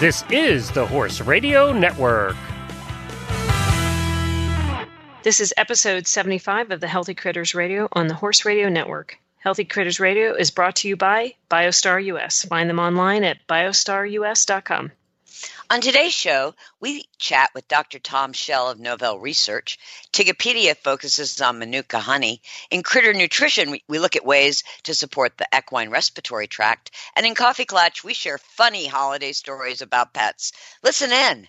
This 0.00 0.24
is 0.30 0.70
the 0.70 0.86
Horse 0.86 1.20
Radio 1.20 1.74
Network. 1.74 2.34
This 5.22 5.40
is 5.40 5.52
episode 5.58 6.06
75 6.06 6.70
of 6.70 6.80
the 6.80 6.88
Healthy 6.88 7.14
Critters 7.14 7.54
Radio 7.54 7.86
on 7.92 8.06
the 8.06 8.14
Horse 8.14 8.46
Radio 8.46 8.70
Network. 8.70 9.18
Healthy 9.40 9.66
Critters 9.66 10.00
Radio 10.00 10.32
is 10.32 10.50
brought 10.50 10.76
to 10.76 10.88
you 10.88 10.96
by 10.96 11.34
BioStar 11.50 12.02
US. 12.06 12.46
Find 12.46 12.70
them 12.70 12.78
online 12.78 13.24
at 13.24 13.46
biostarus.com. 13.46 14.92
On 15.72 15.80
today's 15.80 16.12
show, 16.12 16.56
we 16.80 17.04
chat 17.16 17.50
with 17.54 17.68
Dr. 17.68 18.00
Tom 18.00 18.32
Schell 18.32 18.68
of 18.68 18.80
Nouvelle 18.80 19.20
Research. 19.20 19.78
Tigapedia 20.12 20.76
focuses 20.76 21.40
on 21.40 21.60
Manuka 21.60 22.00
honey. 22.00 22.42
In 22.72 22.82
Critter 22.82 23.12
Nutrition, 23.12 23.70
we, 23.70 23.84
we 23.88 24.00
look 24.00 24.16
at 24.16 24.24
ways 24.24 24.64
to 24.82 24.94
support 24.94 25.38
the 25.38 25.46
equine 25.56 25.90
respiratory 25.90 26.48
tract. 26.48 26.90
And 27.14 27.24
in 27.24 27.36
Coffee 27.36 27.66
Clutch, 27.66 28.02
we 28.02 28.14
share 28.14 28.38
funny 28.38 28.88
holiday 28.88 29.30
stories 29.30 29.80
about 29.80 30.12
pets. 30.12 30.50
Listen 30.82 31.12
in. 31.12 31.46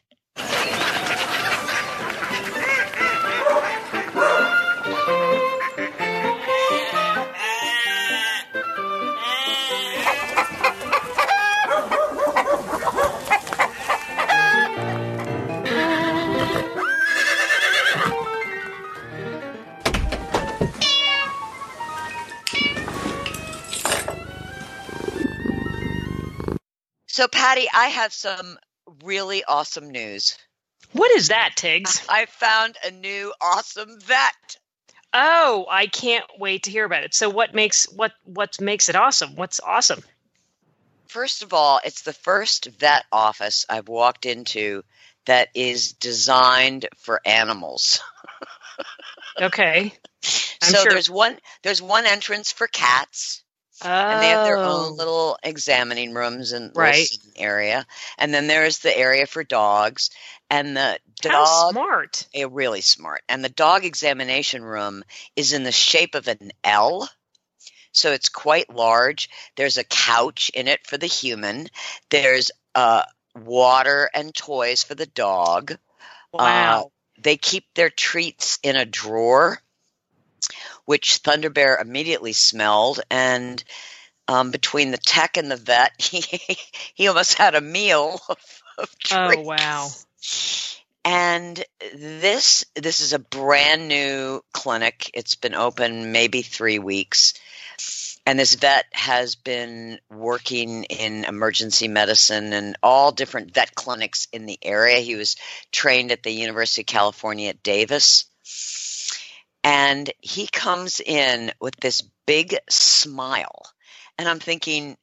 So, 27.22 27.28
Patty, 27.28 27.68
I 27.72 27.90
have 27.90 28.14
some 28.14 28.58
really 29.04 29.44
awesome 29.44 29.92
news. 29.92 30.40
What 30.94 31.12
is 31.12 31.28
that, 31.28 31.52
Tiggs? 31.56 32.02
I 32.10 32.26
found 32.26 32.80
a 32.84 32.90
new 32.90 33.32
awesome 33.40 34.00
vet. 34.00 34.58
Oh, 35.14 35.68
I 35.70 35.86
can't 35.86 36.26
wait 36.40 36.64
to 36.64 36.72
hear 36.72 36.84
about 36.84 37.04
it. 37.04 37.14
So 37.14 37.30
what 37.30 37.54
makes 37.54 37.86
what 37.92 38.14
what 38.24 38.60
makes 38.60 38.90
it 38.90 38.96
awesome? 38.96 39.36
What's 39.36 39.60
awesome? 39.60 40.02
First 41.10 41.44
of 41.44 41.54
all, 41.54 41.80
it's 41.86 42.02
the 42.02 42.12
first 42.12 42.66
vet 42.66 43.06
office 43.12 43.68
I've 43.70 43.88
walked 43.88 44.26
into 44.26 44.82
that 45.28 45.50
is 45.54 45.94
designed 45.94 46.88
for 46.98 47.22
animals. 47.24 48.02
Okay. 49.40 49.94
I'm 50.64 50.70
so 50.72 50.84
sure. 50.84 50.92
there's 50.92 51.10
one 51.10 51.38
there's 51.62 51.84
one 51.84 52.08
entrance 52.08 52.52
for 52.52 52.66
cats. 52.66 53.44
And 53.84 54.22
they 54.22 54.30
have 54.30 54.44
their 54.44 54.60
Oh. 54.64 54.88
own 54.88 54.98
little 54.98 55.38
examining 55.44 56.14
rooms 56.14 56.52
and 56.52 56.76
Right. 56.76 57.10
area. 57.36 57.86
And 58.18 58.34
then 58.34 58.48
there's 58.48 58.80
the 58.80 58.96
area 58.96 59.26
for 59.26 59.44
dogs. 59.44 60.10
And 60.50 60.76
the 60.76 61.00
How 61.24 61.46
dog 61.46 61.74
smart. 61.74 62.28
eh, 62.34 62.46
really 62.50 62.82
smart. 62.82 63.22
And 63.30 63.44
the 63.44 63.50
dog 63.50 63.86
examination 63.86 64.64
room 64.64 65.04
is 65.36 65.54
in 65.54 65.64
the 65.64 65.72
shape 65.72 66.16
of 66.16 66.28
an 66.28 66.52
L. 66.64 67.10
So 67.94 68.12
it's 68.12 68.30
quite 68.30 68.70
large. 68.74 69.30
There's 69.56 69.78
a 69.78 69.84
couch 69.84 70.50
in 70.54 70.68
it 70.68 70.86
for 70.88 70.98
the 70.98 71.08
human. 71.08 71.68
There's 72.10 72.52
uh, 72.76 73.04
water 73.36 74.10
and 74.14 74.34
toys 74.34 74.84
for 74.84 74.96
the 74.96 75.06
dog. 75.06 75.78
Wow. 76.34 76.92
They 77.20 77.38
keep 77.38 77.66
their 77.76 77.90
treats 77.90 78.60
in 78.64 78.76
a 78.76 78.86
drawer, 78.86 79.62
which 80.92 81.20
Thunder 81.20 81.50
Bear 81.50 81.78
immediately 81.78 82.34
smelled. 82.34 83.00
And 83.10 83.64
um, 84.28 84.52
between 84.52 84.92
the 84.92 84.98
tech 84.98 85.38
and 85.38 85.50
the 85.50 85.56
vet, 85.56 85.94
he, 86.02 86.20
he 86.94 87.08
almost 87.08 87.36
had 87.36 87.56
a 87.56 87.62
meal 87.62 88.20
of, 88.30 88.62
of 88.78 88.90
oh 89.14 89.42
wow. 89.42 89.88
And 91.06 91.64
this 91.96 92.66
this 92.76 93.00
is 93.00 93.14
a 93.14 93.20
brand 93.20 93.88
new 93.88 94.42
clinic. 94.52 95.10
It's 95.14 95.36
been 95.36 95.56
open 95.56 96.12
maybe 96.12 96.42
three 96.42 96.78
weeks. 96.78 97.36
And 98.26 98.38
this 98.38 98.56
vet 98.56 98.86
has 98.92 99.36
been 99.36 99.98
working 100.10 100.84
in 100.84 101.24
emergency 101.24 101.88
medicine 101.88 102.52
and 102.52 102.76
all 102.84 103.14
different 103.14 103.54
vet 103.54 103.76
clinics 103.76 104.28
in 104.34 104.46
the 104.46 104.60
area. 104.62 105.00
He 105.00 105.16
was 105.16 105.38
trained 105.72 106.12
at 106.12 106.22
the 106.22 106.32
University 106.32 106.82
of 106.82 106.88
California 106.88 107.48
at 107.48 107.64
Davis. 107.64 108.26
And 109.64 110.12
he 110.22 110.48
comes 110.48 111.00
in 111.00 111.52
with 111.60 111.76
this 111.78 112.04
big 112.26 112.56
smile. 112.70 113.62
And 114.18 114.28
I'm 114.28 114.40
thinking, 114.40 114.98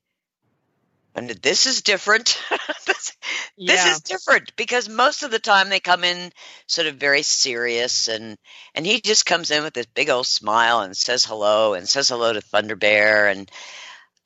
and 1.15 1.31
this 1.31 1.67
is 1.67 1.83
different. 1.83 2.41
this, 2.87 3.17
Yeah. 3.57 3.75
this 3.75 3.87
is 3.87 4.01
different 4.01 4.55
because 4.57 4.89
most 4.89 5.23
of 5.23 5.31
the 5.31 5.39
time 5.39 5.69
they 5.69 5.81
come 5.81 6.05
in 6.05 6.33
sort 6.67 6.87
of 6.87 6.97
very 6.97 7.23
serious 7.23 8.09
and 8.09 8.39
and 8.75 8.87
he 8.87 9.01
just 9.01 9.27
comes 9.27 9.51
in 9.51 9.65
with 9.65 9.75
this 9.75 9.87
big 9.87 10.11
old 10.11 10.27
smile 10.27 10.81
and 10.81 10.97
says 10.97 11.25
hello 11.25 11.75
and 11.75 11.89
says 11.89 12.09
hello 12.09 12.33
to 12.33 12.41
Thunder 12.41 12.77
Bear 12.77 13.27
and 13.29 13.51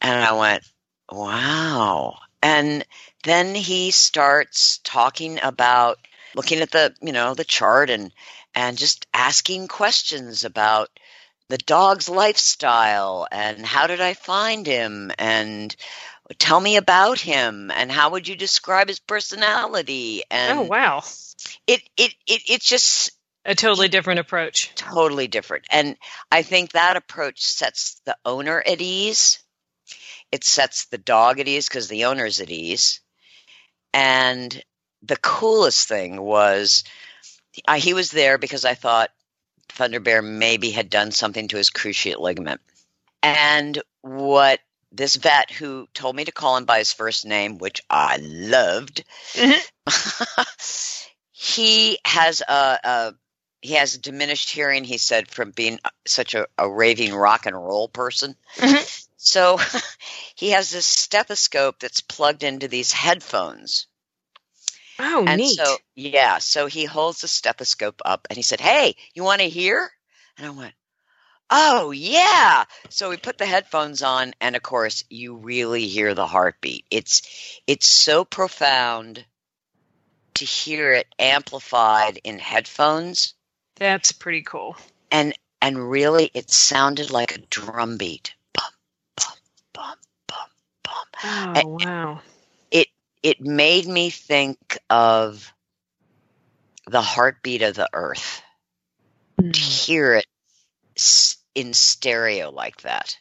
and 0.00 0.22
I 0.22 0.32
went 0.32 0.65
wow 1.10 2.19
and 2.42 2.84
then 3.25 3.54
he 3.54 3.91
starts 3.91 4.78
talking 4.84 5.38
about 5.42 5.98
looking 6.34 6.60
at 6.60 6.71
the 6.72 6.94
you 7.00 7.12
know 7.12 7.34
the 7.34 7.44
chart 7.44 7.88
and 7.88 8.12
and 8.54 8.78
just 8.78 9.06
asking 9.14 9.68
questions 9.68 10.44
about 10.44 10.88
the 11.48 11.58
dog's 11.58 12.08
lifestyle 12.08 13.26
and 13.30 13.64
how 13.64 13.86
did 13.86 14.00
I 14.00 14.14
find 14.14 14.66
him 14.66 15.12
and 15.18 15.74
tell 16.38 16.60
me 16.60 16.76
about 16.76 17.20
him 17.20 17.70
and 17.70 17.91
how 17.91 18.10
would 18.10 18.26
you 18.28 18.36
describe 18.36 18.88
his 18.88 19.00
personality 19.00 20.22
and 20.30 20.60
oh 20.60 20.62
wow. 20.62 21.02
it, 21.66 21.82
it 21.96 22.14
it 22.26 22.42
it's 22.48 22.68
just 22.68 23.10
A 23.44 23.54
totally 23.54 23.88
different 23.88 24.20
approach. 24.20 24.72
totally 24.74 25.26
different 25.26 25.66
and 25.70 25.96
i 26.30 26.42
think 26.42 26.72
that 26.72 26.96
approach 26.96 27.42
sets 27.44 28.00
the 28.06 28.16
owner 28.24 28.62
at 28.66 28.80
ease 28.80 29.42
it 30.30 30.44
sets 30.44 30.86
the 30.86 30.98
dog 30.98 31.41
at 31.41 31.48
ease 31.48 31.68
because 31.68 31.88
the 31.88 32.06
owner's 32.06 32.41
at 32.41 32.50
ease 32.50 33.00
and 33.92 34.62
the 35.02 35.16
coolest 35.16 35.88
thing 35.88 36.20
was 36.20 36.84
I, 37.66 37.78
he 37.78 37.94
was 37.94 38.10
there 38.10 38.38
because 38.38 38.64
i 38.64 38.74
thought 38.74 39.10
thunder 39.68 40.00
bear 40.00 40.22
maybe 40.22 40.70
had 40.70 40.90
done 40.90 41.10
something 41.12 41.48
to 41.48 41.56
his 41.56 41.70
cruciate 41.70 42.18
ligament. 42.20 42.60
And 43.22 43.80
what 44.02 44.60
this 44.90 45.16
vet 45.16 45.50
who 45.50 45.88
told 45.94 46.14
me 46.16 46.24
to 46.24 46.32
call 46.32 46.56
him 46.56 46.64
by 46.66 46.78
his 46.78 46.92
first 46.92 47.24
name 47.24 47.58
which 47.58 47.80
i 47.88 48.18
loved 48.20 49.04
he 51.30 51.98
has 52.04 52.42
a, 52.46 52.78
a 52.84 53.14
he 53.60 53.74
has 53.74 53.96
diminished 53.96 54.50
hearing 54.50 54.84
he 54.84 54.98
said 54.98 55.28
from 55.28 55.52
being 55.52 55.78
such 56.06 56.34
a, 56.34 56.46
a 56.58 56.68
raving 56.70 57.14
rock 57.14 57.46
and 57.46 57.56
roll 57.56 57.88
person. 57.88 58.34
Mhm. 58.56 59.06
so 59.16 59.58
he 60.34 60.50
has 60.50 60.70
this 60.70 60.86
stethoscope 60.86 61.78
that's 61.78 62.00
plugged 62.00 62.42
into 62.42 62.68
these 62.68 62.92
headphones 62.92 63.86
Oh 65.04 65.24
and 65.26 65.38
neat. 65.38 65.56
so 65.58 65.78
yeah 65.96 66.38
so 66.38 66.66
he 66.66 66.84
holds 66.84 67.20
the 67.22 67.28
stethoscope 67.28 68.00
up 68.04 68.26
and 68.30 68.36
he 68.36 68.42
said 68.42 68.60
hey 68.60 68.94
you 69.14 69.24
want 69.24 69.40
to 69.40 69.48
hear 69.48 69.90
and 70.38 70.46
i 70.46 70.50
went 70.50 70.74
oh 71.50 71.90
yeah 71.90 72.64
so 72.88 73.10
we 73.10 73.16
put 73.16 73.36
the 73.36 73.44
headphones 73.46 74.02
on 74.02 74.32
and 74.41 74.54
of 74.54 74.62
course 74.62 75.04
you 75.10 75.34
really 75.36 75.88
hear 75.88 76.14
the 76.14 76.26
heartbeat 76.26 76.84
it's 76.91 77.60
it's 77.66 77.86
so 77.86 78.24
profound 78.24 79.24
to 80.34 80.44
hear 80.44 80.92
it 80.92 81.06
amplified 81.18 82.20
in 82.22 82.38
headphones 82.38 83.34
That's 83.76 84.12
pretty 84.12 84.42
cool. 84.42 84.76
and 85.10 85.34
and 85.60 85.91
really 85.91 86.30
it 86.32 86.48
sounded 86.50 87.10
like 87.10 87.34
a 87.34 87.41
drum 87.50 87.97
beat 87.98 88.34
bum 88.54 88.71
bum 89.16 89.36
bum 89.72 89.97
bum 90.28 90.48
bum 90.84 91.06
Oh 91.24 91.68
A- 91.80 91.84
wow. 91.84 92.21
It 93.22 93.41
made 93.41 93.86
me 93.86 94.10
think 94.10 94.78
of 94.91 95.53
the 96.86 97.03
heartbeat 97.03 97.63
of 97.63 97.74
the 97.74 97.89
earth 97.92 98.42
to 99.39 99.42
Mm. 99.42 99.57
hear 99.57 100.15
it 100.15 100.27
in 101.54 101.72
stereo 101.72 102.51
like 102.51 102.80
that 102.83 103.16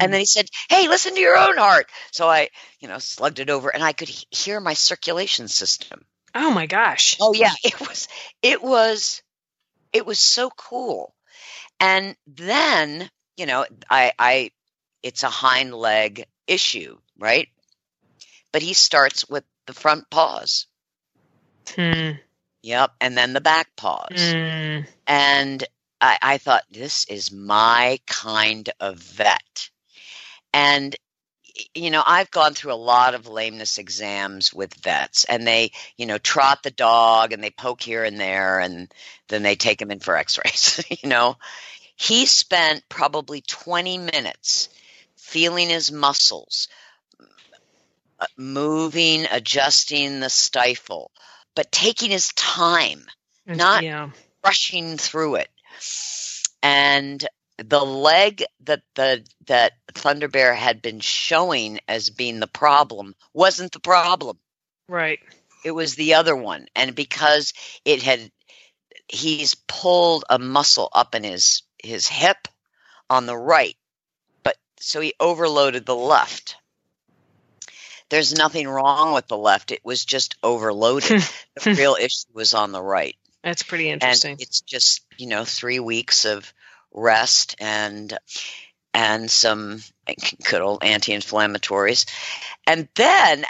and 0.00 0.12
then 0.12 0.20
he 0.20 0.26
said 0.26 0.46
hey 0.68 0.88
listen 0.88 1.14
to 1.14 1.20
your 1.20 1.36
own 1.36 1.56
heart 1.56 1.86
so 2.10 2.28
i 2.28 2.48
you 2.80 2.88
know 2.88 2.98
slugged 2.98 3.38
it 3.38 3.50
over 3.50 3.68
and 3.72 3.82
i 3.82 3.92
could 3.92 4.08
he- 4.08 4.26
hear 4.30 4.60
my 4.60 4.74
circulation 4.74 5.48
system 5.48 6.04
oh 6.34 6.50
my 6.50 6.66
gosh. 6.66 7.16
Oh 7.20 7.32
yeah, 7.34 7.52
it 7.64 7.78
was 7.80 8.08
it 8.42 8.62
was 8.62 9.22
it 9.92 10.06
was 10.06 10.18
so 10.18 10.50
cool. 10.50 11.14
And 11.80 12.16
then, 12.26 13.10
you 13.36 13.46
know, 13.46 13.66
I 13.90 14.12
I 14.18 14.50
it's 15.02 15.22
a 15.22 15.28
hind 15.28 15.74
leg 15.74 16.24
issue, 16.46 16.98
right? 17.18 17.48
But 18.52 18.62
he 18.62 18.74
starts 18.74 19.28
with 19.28 19.44
the 19.66 19.72
front 19.72 20.10
paws. 20.10 20.66
Hmm. 21.74 22.12
Yep, 22.62 22.92
and 23.00 23.16
then 23.16 23.32
the 23.32 23.40
back 23.40 23.74
paws. 23.76 24.10
Mm. 24.12 24.86
And 25.06 25.64
I, 26.00 26.18
I 26.22 26.38
thought 26.38 26.62
this 26.70 27.04
is 27.06 27.32
my 27.32 27.98
kind 28.06 28.70
of 28.78 28.98
vet. 28.98 29.70
And 30.52 30.94
you 31.74 31.90
know, 31.90 32.02
I've 32.04 32.30
gone 32.30 32.54
through 32.54 32.72
a 32.72 32.74
lot 32.74 33.14
of 33.14 33.28
lameness 33.28 33.78
exams 33.78 34.52
with 34.52 34.74
vets, 34.74 35.24
and 35.24 35.46
they, 35.46 35.72
you 35.96 36.06
know, 36.06 36.18
trot 36.18 36.62
the 36.62 36.70
dog 36.70 37.32
and 37.32 37.42
they 37.42 37.50
poke 37.50 37.82
here 37.82 38.04
and 38.04 38.18
there, 38.18 38.60
and 38.60 38.92
then 39.28 39.42
they 39.42 39.54
take 39.54 39.80
him 39.80 39.90
in 39.90 40.00
for 40.00 40.16
x 40.16 40.38
rays, 40.38 40.84
you 41.02 41.08
know. 41.08 41.36
He 41.96 42.26
spent 42.26 42.88
probably 42.88 43.42
20 43.42 43.98
minutes 43.98 44.70
feeling 45.16 45.68
his 45.68 45.92
muscles, 45.92 46.68
Uh, 48.22 48.26
moving, 48.36 49.26
adjusting 49.32 50.20
the 50.20 50.30
stifle, 50.30 51.10
but 51.56 51.72
taking 51.72 52.12
his 52.12 52.28
time, 52.34 53.04
not 53.46 53.82
yeah. 53.82 54.10
rushing 54.44 54.96
through 54.96 55.34
it. 55.34 55.48
And 56.62 57.26
the 57.58 57.84
leg 57.84 58.44
that 58.60 58.82
the 58.94 59.26
that 59.48 59.72
Thunder 59.92 60.28
Bear 60.28 60.54
had 60.54 60.82
been 60.82 61.00
showing 61.00 61.80
as 61.88 62.10
being 62.10 62.38
the 62.38 62.46
problem 62.46 63.16
wasn't 63.34 63.72
the 63.72 63.80
problem. 63.80 64.38
Right. 64.88 65.18
It 65.64 65.72
was 65.72 65.96
the 65.96 66.14
other 66.14 66.36
one. 66.36 66.66
And 66.76 66.94
because 66.94 67.54
it 67.84 68.02
had 68.02 68.30
he's 69.08 69.56
pulled 69.66 70.24
a 70.30 70.38
muscle 70.38 70.90
up 70.92 71.16
in 71.16 71.24
his 71.24 71.64
his 71.82 72.06
hip 72.06 72.46
on 73.10 73.26
the 73.26 73.36
right, 73.36 73.76
but 74.44 74.56
so 74.78 75.00
he 75.00 75.12
overloaded 75.18 75.86
the 75.86 75.96
left. 75.96 76.56
There's 78.12 78.34
nothing 78.34 78.68
wrong 78.68 79.14
with 79.14 79.26
the 79.26 79.38
left. 79.38 79.70
It 79.70 79.80
was 79.82 80.04
just 80.04 80.36
overloaded. 80.42 81.22
the 81.64 81.74
real 81.74 81.96
issue 81.98 82.26
was 82.34 82.52
on 82.52 82.70
the 82.70 82.82
right. 82.82 83.16
That's 83.42 83.62
pretty 83.62 83.88
interesting. 83.88 84.32
And 84.32 84.40
it's 84.42 84.60
just, 84.60 85.00
you 85.16 85.28
know, 85.28 85.46
3 85.46 85.80
weeks 85.80 86.26
of 86.26 86.52
rest 86.92 87.56
and 87.58 88.12
and 88.92 89.30
some 89.30 89.80
good 90.50 90.60
old 90.60 90.84
anti-inflammatories 90.84 92.04
and 92.66 92.86
then 92.96 93.44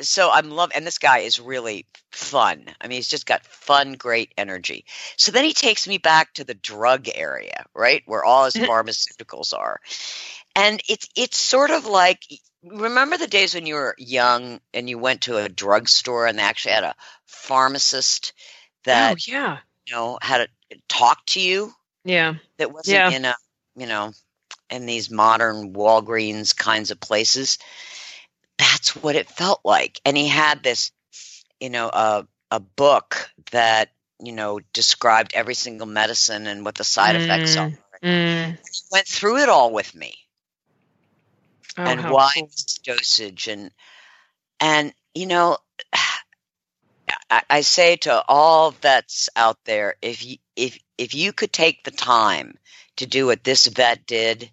so 0.00 0.30
i'm 0.32 0.50
love 0.50 0.72
and 0.74 0.84
this 0.86 0.98
guy 0.98 1.18
is 1.18 1.38
really 1.38 1.86
fun 2.10 2.64
i 2.80 2.88
mean 2.88 2.96
he's 2.96 3.08
just 3.08 3.26
got 3.26 3.44
fun 3.44 3.92
great 3.92 4.32
energy 4.36 4.84
so 5.16 5.30
then 5.30 5.44
he 5.44 5.52
takes 5.52 5.86
me 5.86 5.98
back 5.98 6.32
to 6.34 6.42
the 6.42 6.54
drug 6.54 7.06
area 7.14 7.64
right 7.74 8.02
where 8.06 8.24
all 8.24 8.46
his 8.46 8.54
pharmaceuticals 8.56 9.56
are 9.56 9.78
and 10.58 10.80
it's 10.88 11.08
it's 11.16 11.38
sort 11.38 11.70
of 11.70 11.86
like 11.86 12.22
remember 12.64 13.16
the 13.16 13.26
days 13.26 13.54
when 13.54 13.66
you 13.66 13.74
were 13.76 13.94
young 13.98 14.60
and 14.74 14.90
you 14.90 14.98
went 14.98 15.22
to 15.22 15.38
a 15.38 15.48
drugstore 15.48 16.26
and 16.26 16.38
they 16.38 16.42
actually 16.42 16.74
had 16.74 16.84
a 16.84 16.96
pharmacist 17.26 18.32
that 18.84 19.12
oh, 19.12 19.16
yeah 19.26 19.58
you 19.86 19.94
know 19.94 20.18
had 20.22 20.48
to 20.70 20.78
talk 20.88 21.24
to 21.26 21.40
you 21.40 21.72
yeah. 22.04 22.36
That 22.58 22.72
wasn't 22.72 22.94
Yeah. 22.94 23.10
in 23.10 23.24
a, 23.26 23.36
you 23.76 23.86
know, 23.86 24.12
in 24.70 24.86
these 24.86 25.10
modern 25.10 25.74
Walgreens 25.74 26.56
kinds 26.56 26.90
of 26.90 27.00
places. 27.00 27.58
That's 28.58 28.96
what 28.96 29.14
it 29.16 29.28
felt 29.30 29.60
like. 29.64 30.00
And 30.04 30.16
he 30.16 30.28
had 30.28 30.62
this, 30.62 30.92
you 31.60 31.70
know, 31.70 31.88
a 31.92 32.26
a 32.50 32.60
book 32.60 33.30
that, 33.52 33.90
you 34.22 34.32
know, 34.32 34.60
described 34.72 35.32
every 35.34 35.54
single 35.54 35.86
medicine 35.86 36.46
and 36.46 36.64
what 36.64 36.76
the 36.76 36.84
side 36.84 37.14
effects 37.16 37.56
Mm. 37.56 37.60
are. 37.60 37.70
Mm. 38.02 38.50
He 38.52 38.80
went 38.90 39.06
through 39.06 39.38
it 39.38 39.48
all 39.50 39.72
with 39.72 39.94
me 39.94 40.14
Oh, 41.78 41.84
and 41.84 42.10
why 42.10 42.32
cool. 42.34 42.46
this 42.46 42.78
dosage 42.84 43.48
and 43.48 43.70
and 44.60 44.92
you 45.14 45.26
know 45.26 45.58
I, 47.30 47.42
I 47.48 47.60
say 47.62 47.96
to 47.96 48.22
all 48.28 48.72
vets 48.72 49.28
out 49.36 49.58
there 49.64 49.94
if 50.02 50.24
you 50.24 50.36
if 50.56 50.78
if 50.98 51.14
you 51.14 51.32
could 51.32 51.52
take 51.52 51.84
the 51.84 51.90
time 51.90 52.58
to 52.96 53.06
do 53.06 53.26
what 53.26 53.44
this 53.44 53.66
vet 53.66 54.06
did 54.06 54.50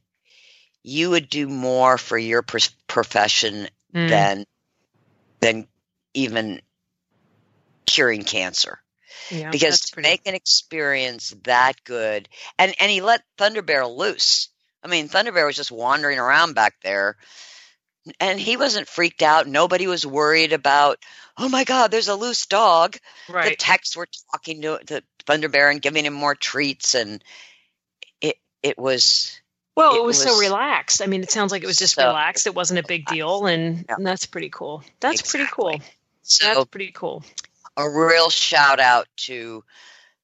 you 0.84 1.10
would 1.10 1.30
do 1.30 1.48
more 1.50 1.98
for 1.98 2.18
your 2.18 2.42
pr- 2.44 2.58
profession 2.88 3.68
Mm. 3.94 4.10
than 4.10 4.46
than 5.40 5.68
even 6.14 6.62
curing 7.86 8.24
cancer 8.24 8.80
yeah, 9.32 9.50
because 9.52 9.80
to 9.80 9.94
pretty- 9.94 10.10
make 10.10 10.22
an 10.28 10.36
experience 10.36 11.34
that 11.44 11.74
good 11.84 12.28
and 12.60 12.76
and 12.80 12.92
he 12.92 13.02
let 13.02 13.24
thunder 13.38 13.62
bear 13.62 13.88
loose 13.88 14.50
i 14.86 14.88
mean 14.88 15.08
thunder 15.10 15.32
bear 15.34 15.46
was 15.46 15.56
just 15.58 15.72
wandering 15.72 16.20
around 16.20 16.54
back 16.54 16.76
there 16.84 17.18
and 18.20 18.40
he 18.40 18.56
wasn't 18.56 18.88
freaked 18.88 19.22
out 19.24 19.48
nobody 19.48 19.88
was 19.88 20.06
worried 20.06 20.54
about 20.54 21.00
oh 21.38 21.50
my 21.50 21.64
god 21.64 21.90
there's 21.92 22.08
a 22.08 22.16
loose 22.16 22.46
dog 22.46 22.96
Right. 23.28 23.50
the 23.50 23.56
techs 23.56 23.98
were 23.98 24.08
talking 24.32 24.62
to, 24.62 24.80
to 24.86 25.02
thunder 25.26 25.50
bear 25.50 25.70
and 25.72 25.82
giving 25.82 26.06
him 26.06 26.14
more 26.14 26.36
treats 26.36 26.94
and 26.96 27.24
it 28.22 28.38
it 28.62 28.78
was 28.78 29.42
Well, 29.76 29.96
it 29.96 29.98
it 30.00 30.06
was, 30.06 30.22
so 30.22 30.40
relaxed. 30.40 31.02
I 31.02 31.08
mean, 31.08 31.22
it 31.24 31.32
sounds 31.32 31.52
like 31.52 31.64
it 31.64 31.68
was 31.68 31.78
just 31.78 31.96
so 31.96 32.06
relaxed. 32.08 32.48
It 32.48 32.56
wasn't 32.56 32.80
a 32.80 32.88
big 32.88 33.06
deal, 33.08 33.46
and, 33.46 33.84
Yeah. 33.90 33.96
and 33.98 34.06
that's 34.08 34.26
pretty 34.26 34.50
cool. 34.50 34.84
That's 35.02 35.22
pretty 35.30 35.50
cool. 35.52 35.82
so 36.22 36.46
That's 36.46 36.66
pretty 36.70 36.92
cool. 36.94 37.24
a 37.76 37.90
real 37.90 38.30
shout 38.30 38.80
out 38.80 39.08
to 39.28 39.64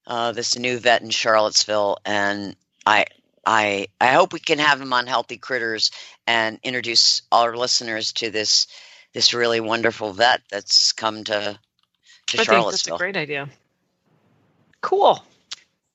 uh, 0.08 0.32
this 0.32 0.58
new 0.58 0.78
vet 0.80 1.02
in 1.02 1.10
Charlottesville, 1.10 1.98
and 2.06 2.56
I 2.86 3.08
I 3.46 3.88
I 4.00 4.08
hope 4.08 4.34
we 4.34 4.40
can 4.40 4.60
have 4.60 4.80
him 4.80 4.94
on 4.94 5.08
Healthy 5.08 5.38
Critters 5.38 5.92
and 6.28 6.60
introduce 6.64 7.24
all 7.32 7.44
our 7.44 7.58
listeners 7.58 8.14
to 8.14 8.30
this 8.30 8.68
this 9.14 9.34
really 9.34 9.60
wonderful 9.60 10.14
vet 10.14 10.42
that's 10.50 10.92
come 10.92 11.24
to 11.26 11.60
to 12.28 12.42
I 12.42 12.46
think 12.46 12.72
that's 12.72 12.88
a 12.88 12.98
great 12.98 13.18
idea. 13.18 13.50
Cool. 14.82 15.24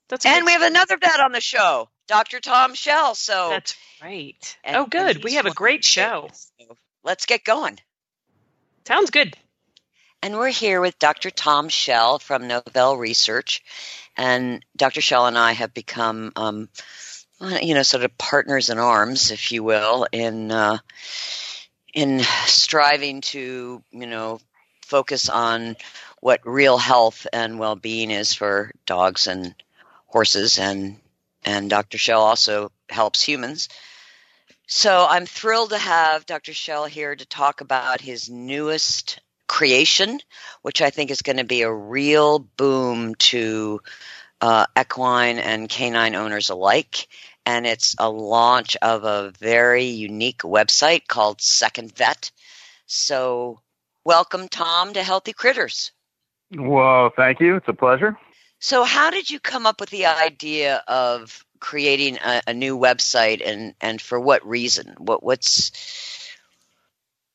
That's 0.09 0.25
And 0.25 0.45
we 0.45 0.53
have 0.53 0.61
another 0.61 0.97
vet 0.97 1.19
on 1.19 1.31
the 1.31 1.41
show, 1.41 1.89
Dr. 2.07 2.39
Tom 2.39 2.73
Schell. 2.73 3.15
So 3.15 3.49
that's 3.49 3.75
right. 4.01 4.57
and- 4.63 4.77
oh, 4.77 4.85
good. 4.85 5.23
We 5.23 5.33
have 5.33 5.45
a 5.45 5.53
great 5.53 5.83
show. 5.83 6.29
So 6.33 6.77
let's 7.03 7.25
get 7.25 7.43
going. 7.43 7.79
Sounds 8.85 9.09
good. 9.09 9.35
And 10.23 10.35
we're 10.35 10.49
here 10.49 10.81
with 10.81 10.97
Dr. 10.97 11.29
Tom 11.29 11.69
Schell 11.69 12.19
from 12.19 12.47
Nouvelle 12.47 12.97
Research. 12.97 13.61
And 14.15 14.65
Dr. 14.75 15.01
Schell 15.01 15.27
and 15.27 15.37
I 15.37 15.51
have 15.51 15.73
become, 15.73 16.31
um, 16.35 16.69
you 17.39 17.73
know, 17.73 17.83
sort 17.83 18.03
of 18.03 18.17
partners 18.17 18.69
in 18.69 18.77
arms, 18.77 19.31
if 19.31 19.51
you 19.51 19.63
will, 19.63 20.07
in 20.11 20.51
uh, 20.51 20.77
in 21.93 22.21
striving 22.45 23.21
to, 23.21 23.83
you 23.91 24.07
know, 24.07 24.39
focus 24.81 25.29
on 25.29 25.75
what 26.19 26.41
real 26.45 26.77
health 26.77 27.27
and 27.31 27.59
well-being 27.59 28.11
is 28.11 28.33
for 28.33 28.71
dogs 28.85 29.27
and 29.27 29.53
horses. 30.07 30.59
And 30.59 30.97
and 31.45 31.69
Dr. 31.69 31.97
Schell 31.97 32.21
also 32.21 32.71
helps 32.89 33.21
humans. 33.21 33.69
So 34.67 35.07
I'm 35.09 35.25
thrilled 35.25 35.69
to 35.69 35.77
have 35.77 36.25
Dr. 36.25 36.53
Schell 36.53 36.85
here 36.85 37.15
to 37.15 37.25
talk 37.25 37.61
about 37.61 38.01
his 38.01 38.29
newest 38.29 39.21
creation, 39.47 40.19
which 40.61 40.81
I 40.81 40.89
think 40.89 41.09
is 41.09 41.21
going 41.21 41.37
to 41.37 41.45
be 41.45 41.61
a 41.61 41.71
real 41.71 42.39
boom 42.39 43.15
to 43.15 43.81
uh, 44.41 44.65
equine 44.79 45.39
and 45.39 45.69
canine 45.69 46.15
owners 46.15 46.49
alike. 46.49 47.07
And 47.45 47.65
it's 47.65 47.95
a 47.97 48.09
launch 48.09 48.75
of 48.81 49.03
a 49.03 49.31
very 49.39 49.85
unique 49.85 50.39
website 50.39 51.07
called 51.07 51.41
Second 51.41 51.95
Vet. 51.95 52.31
So, 52.87 53.61
welcome, 54.03 54.49
Tom, 54.49 54.93
to 54.93 55.03
Healthy 55.03 55.33
Critters. 55.33 55.91
Well, 56.55 57.11
thank 57.15 57.39
you. 57.39 57.55
It's 57.55 57.67
a 57.67 57.73
pleasure. 57.73 58.17
So, 58.59 58.83
how 58.83 59.11
did 59.11 59.29
you 59.29 59.39
come 59.39 59.65
up 59.65 59.79
with 59.79 59.89
the 59.91 60.07
idea 60.07 60.83
of 60.87 61.45
creating 61.59 62.17
a, 62.17 62.41
a 62.47 62.53
new 62.53 62.77
website, 62.77 63.41
and 63.45 63.73
and 63.81 64.01
for 64.01 64.19
what 64.19 64.45
reason? 64.47 64.95
What 64.97 65.23
what's 65.23 65.71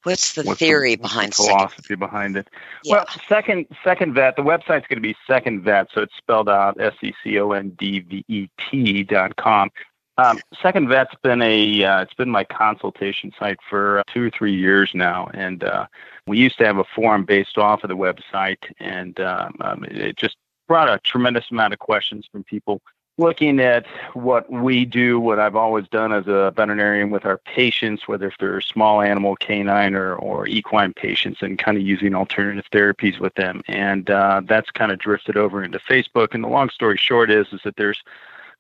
what's 0.05 0.35
the 0.35 0.43
What's 0.43 0.59
theory 0.59 0.97
what's 0.97 1.03
behind 1.03 1.33
the 1.33 1.37
Second? 1.37 1.59
philosophy 1.59 1.95
behind 1.95 2.37
it? 2.37 2.49
Yeah. 2.85 2.97
Well, 2.97 3.07
second 3.29 3.67
second 3.85 4.15
vet. 4.15 4.37
The 4.37 4.43
website's 4.43 4.87
going 4.87 4.97
to 4.97 5.01
be 5.01 5.17
second 5.27 5.63
vet, 5.63 5.89
so 5.95 6.03
it's 6.03 6.17
spelled 6.17 6.49
out 6.49 6.81
S 6.81 6.95
E 7.03 7.13
C 7.23 7.39
O 7.39 7.53
N 7.53 7.71
D 7.71 8.01
V 8.01 8.25
E 8.29 8.49
T 8.71 9.03
dot 9.05 9.37
com. 9.37 9.71
Um, 10.19 10.41
second 10.61 10.89
vet's 10.89 11.15
been 11.23 11.41
a 11.41 11.85
uh, 11.85 12.03
it's 12.03 12.15
been 12.15 12.29
my 12.31 12.45
consultation 12.45 13.33
site 13.39 13.59
for 13.69 14.01
uh, 14.01 14.03
two 14.13 14.27
or 14.27 14.31
three 14.31 14.55
years 14.55 14.91
now, 14.95 15.29
and 15.33 15.65
uh, 15.65 15.87
we 16.27 16.39
used 16.39 16.59
to 16.59 16.67
have 16.67 16.77
a 16.79 16.85
forum 16.85 17.25
based 17.25 17.57
off 17.57 17.83
of 17.83 17.89
the 17.89 17.97
website, 17.97 18.59
and 18.79 19.19
um, 19.21 19.57
um, 19.61 19.85
it 19.85 20.17
just 20.17 20.37
brought 20.69 20.89
a 20.89 20.99
tremendous 21.01 21.51
amount 21.51 21.73
of 21.73 21.79
questions 21.79 22.27
from 22.31 22.45
people 22.45 22.81
looking 23.19 23.61
at 23.61 23.87
what 24.15 24.51
we 24.51 24.85
do, 24.85 25.21
what 25.21 25.39
I've 25.39 25.57
always 25.57 25.87
done 25.89 26.13
as 26.13 26.27
a 26.27 26.53
veterinarian 26.57 27.11
with 27.11 27.27
our 27.27 27.39
patients, 27.39 28.09
whether 28.09 28.29
if 28.29 28.35
they're 28.39 28.61
small 28.61 29.03
animal, 29.03 29.37
canine, 29.37 29.95
or, 29.95 30.15
or 30.15 30.47
equine 30.47 30.95
patients, 30.95 31.43
and 31.43 31.59
kind 31.59 31.77
of 31.77 31.83
using 31.83 32.15
alternative 32.15 32.65
therapies 32.73 33.21
with 33.21 33.35
them. 33.35 33.61
And 33.69 34.09
uh, 34.09 34.43
that's 34.45 34.71
kind 34.71 34.93
of 34.93 34.99
drifted 34.99 35.37
over 35.37 35.63
into 35.63 35.79
Facebook. 35.79 36.29
And 36.33 36.43
the 36.43 36.49
long 36.49 36.71
story 36.71 36.97
short 36.97 37.31
is, 37.31 37.47
is 37.53 37.61
that 37.65 37.77
there's 37.77 38.03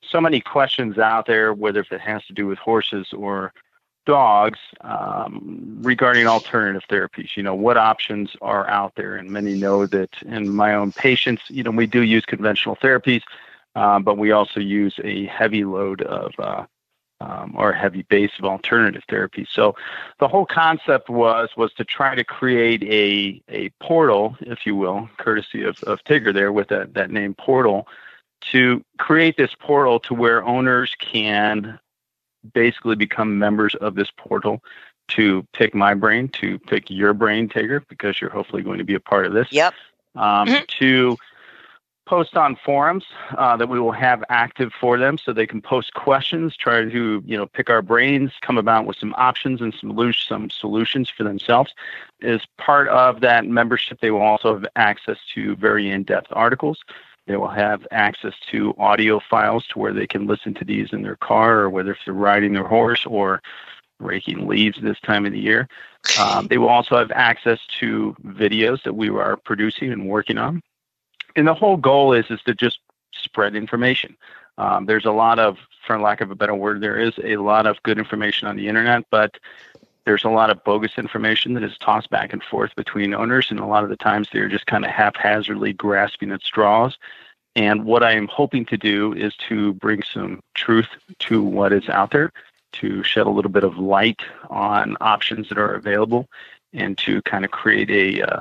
so 0.02 0.21
many 0.21 0.40
questions 0.40 0.99
out 0.99 1.26
there, 1.26 1.54
whether 1.54 1.80
if 1.80 1.90
it 1.92 2.00
has 2.00 2.25
to 2.26 2.32
do 2.32 2.47
with 2.47 2.59
horses 2.59 3.12
or 3.12 3.52
dogs, 4.04 4.59
um, 4.80 5.78
regarding 5.80 6.26
alternative 6.26 6.82
therapies. 6.90 7.37
You 7.37 7.42
know, 7.42 7.54
what 7.54 7.78
options 7.78 8.37
are 8.42 8.68
out 8.68 8.94
there? 8.97 9.16
And 9.16 9.30
many 9.30 9.54
know 9.54 9.87
that 9.87 10.11
in 10.26 10.50
my 10.50 10.75
own 10.75 10.92
patients, 10.92 11.42
you 11.49 11.62
know, 11.62 11.71
we 11.71 11.87
do 11.87 12.02
use 12.02 12.25
conventional 12.26 12.76
therapies. 12.76 13.23
Uh, 13.74 13.98
but 13.98 14.18
we 14.18 14.32
also 14.32 14.60
use 14.60 14.94
a 15.02 15.26
heavy 15.26 15.64
load 15.64 16.02
of 16.02 16.32
uh, 16.38 16.66
um, 17.22 17.54
or 17.56 17.72
heavy 17.72 18.02
base 18.02 18.32
of 18.38 18.44
alternative 18.44 19.02
therapy. 19.08 19.46
So 19.50 19.76
the 20.18 20.28
whole 20.28 20.46
concept 20.46 21.08
was 21.08 21.50
was 21.56 21.72
to 21.74 21.84
try 21.84 22.14
to 22.14 22.24
create 22.24 22.82
a 22.82 23.42
a 23.48 23.70
portal, 23.80 24.36
if 24.40 24.66
you 24.66 24.76
will, 24.76 25.08
courtesy 25.18 25.62
of, 25.62 25.82
of 25.84 26.02
Tigger 26.04 26.34
there 26.34 26.52
with 26.52 26.68
that, 26.68 26.94
that 26.94 27.10
name 27.10 27.34
portal, 27.34 27.86
to 28.52 28.84
create 28.98 29.36
this 29.36 29.54
portal 29.58 30.00
to 30.00 30.14
where 30.14 30.44
owners 30.44 30.94
can 30.98 31.78
basically 32.52 32.96
become 32.96 33.38
members 33.38 33.74
of 33.76 33.94
this 33.94 34.10
portal 34.16 34.62
to 35.08 35.46
pick 35.52 35.74
my 35.74 35.94
brain, 35.94 36.28
to 36.28 36.58
pick 36.58 36.90
your 36.90 37.12
brain, 37.12 37.48
Tigger, 37.48 37.82
because 37.88 38.20
you're 38.20 38.30
hopefully 38.30 38.62
going 38.62 38.78
to 38.78 38.84
be 38.84 38.94
a 38.94 39.00
part 39.00 39.26
of 39.26 39.32
this. 39.32 39.48
Yep. 39.50 39.74
Um, 40.14 40.48
mm-hmm. 40.48 40.64
To 40.78 41.16
post 42.06 42.37
on 42.37 42.56
forums 42.56 43.04
uh, 43.38 43.56
that 43.56 43.68
we 43.68 43.78
will 43.78 43.92
have 43.92 44.25
active 44.28 44.73
for 44.80 44.99
them 44.99 45.16
so 45.16 45.32
they 45.32 45.47
can 45.47 45.61
post 45.62 45.94
questions 45.94 46.56
try 46.56 46.82
to 46.85 47.23
you 47.25 47.37
know 47.37 47.47
pick 47.47 47.71
our 47.71 47.82
brains 47.82 48.32
come 48.40 48.59
about 48.59 48.87
with 48.87 48.97
some 48.97 49.14
options 49.16 49.61
and 49.61 49.75
some, 49.75 50.12
some 50.12 50.50
solutions 50.50 51.09
for 51.09 51.25
themselves. 51.25 51.73
As 52.23 52.42
part 52.59 52.88
of 52.88 53.21
that 53.21 53.47
membership 53.47 54.00
they 54.00 54.11
will 54.11 54.23
also 54.23 54.54
have 54.54 54.66
access 54.76 55.18
to 55.35 55.56
very 55.56 55.90
in-depth 55.90 56.28
articles. 56.32 56.80
They 57.26 57.37
will 57.37 57.49
have 57.49 57.87
access 57.92 58.35
to 58.50 58.75
audio 58.78 59.21
files 59.21 59.66
to 59.68 59.78
where 59.78 59.92
they 59.92 60.09
can 60.09 60.26
listen 60.26 60.54
to 60.54 60.64
these 60.64 60.92
in 60.92 61.02
their 61.02 61.16
car 61.16 61.61
or 61.61 61.71
whether 61.71 61.92
if 61.92 61.99
they're 62.04 62.14
riding 62.14 62.52
their 62.52 62.66
horse 62.66 63.06
or 63.06 63.40
raking 64.00 64.49
leaves 64.49 64.80
this 64.82 64.99
time 65.00 65.25
of 65.25 65.32
the 65.32 65.38
year. 65.38 65.68
Um, 66.21 66.49
they 66.49 66.59
will 66.59 66.68
also 66.68 66.97
have 66.97 67.12
access 67.12 67.61
to 67.78 68.16
videos 68.26 68.82
that 68.82 68.94
we 68.94 69.09
are 69.09 69.37
producing 69.37 69.92
and 69.92 70.09
working 70.09 70.37
on 70.37 70.62
and 71.36 71.46
the 71.46 71.54
whole 71.54 71.76
goal 71.76 72.12
is 72.12 72.26
is 72.30 72.42
to 72.42 72.54
just 72.54 72.78
spread 73.12 73.54
information. 73.54 74.16
Um, 74.58 74.86
there's 74.86 75.06
a 75.06 75.12
lot 75.12 75.38
of, 75.38 75.58
for 75.86 75.98
lack 75.98 76.20
of 76.20 76.30
a 76.30 76.34
better 76.34 76.54
word, 76.54 76.80
there 76.80 76.98
is 76.98 77.14
a 77.24 77.36
lot 77.36 77.66
of 77.66 77.82
good 77.82 77.98
information 77.98 78.48
on 78.48 78.56
the 78.56 78.68
internet, 78.68 79.04
but 79.10 79.38
there's 80.04 80.24
a 80.24 80.28
lot 80.28 80.50
of 80.50 80.62
bogus 80.64 80.98
information 80.98 81.54
that 81.54 81.62
is 81.62 81.78
tossed 81.78 82.10
back 82.10 82.32
and 82.32 82.42
forth 82.42 82.74
between 82.76 83.14
owners, 83.14 83.50
and 83.50 83.60
a 83.60 83.66
lot 83.66 83.84
of 83.84 83.90
the 83.90 83.96
times 83.96 84.28
they're 84.32 84.48
just 84.48 84.66
kind 84.66 84.84
of 84.84 84.90
haphazardly 84.90 85.72
grasping 85.72 86.32
at 86.32 86.42
straws. 86.42 86.98
And 87.54 87.84
what 87.84 88.02
I 88.02 88.12
am 88.12 88.28
hoping 88.28 88.64
to 88.66 88.78
do 88.78 89.12
is 89.12 89.34
to 89.48 89.74
bring 89.74 90.02
some 90.02 90.40
truth 90.54 90.88
to 91.20 91.42
what 91.42 91.72
is 91.72 91.88
out 91.88 92.10
there, 92.10 92.32
to 92.72 93.02
shed 93.02 93.26
a 93.26 93.30
little 93.30 93.50
bit 93.50 93.64
of 93.64 93.78
light 93.78 94.22
on 94.50 94.96
options 95.00 95.48
that 95.48 95.58
are 95.58 95.74
available, 95.74 96.28
and 96.72 96.96
to 96.98 97.22
kind 97.22 97.44
of 97.44 97.50
create 97.50 97.90
a 97.90 98.22
uh, 98.22 98.40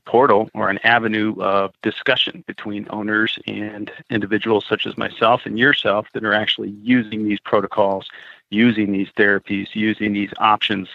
portal 0.00 0.50
or 0.54 0.68
an 0.68 0.78
avenue 0.84 1.34
of 1.40 1.72
discussion 1.82 2.44
between 2.46 2.86
owners 2.90 3.38
and 3.46 3.90
individuals 4.10 4.66
such 4.68 4.86
as 4.86 4.96
myself 4.96 5.42
and 5.44 5.58
yourself 5.58 6.06
that 6.12 6.24
are 6.24 6.34
actually 6.34 6.70
using 6.82 7.24
these 7.24 7.40
protocols, 7.40 8.08
using 8.50 8.92
these 8.92 9.08
therapies, 9.16 9.68
using 9.74 10.12
these 10.12 10.32
options 10.38 10.88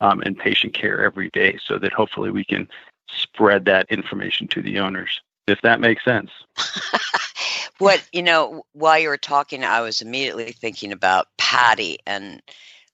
um, 0.00 0.22
in 0.22 0.34
patient 0.34 0.74
care 0.74 1.02
every 1.04 1.30
day 1.30 1.58
so 1.64 1.78
that 1.78 1.92
hopefully 1.92 2.30
we 2.30 2.44
can 2.44 2.68
spread 3.08 3.66
that 3.66 3.86
information 3.90 4.48
to 4.48 4.62
the 4.62 4.78
owners, 4.78 5.20
if 5.46 5.60
that 5.62 5.80
makes 5.80 6.04
sense. 6.04 6.30
what, 7.78 8.02
you 8.12 8.22
know, 8.22 8.64
while 8.72 8.98
you 8.98 9.08
were 9.08 9.16
talking, 9.16 9.64
I 9.64 9.82
was 9.82 10.02
immediately 10.02 10.52
thinking 10.52 10.92
about 10.92 11.28
Patty, 11.38 11.98
and 12.06 12.42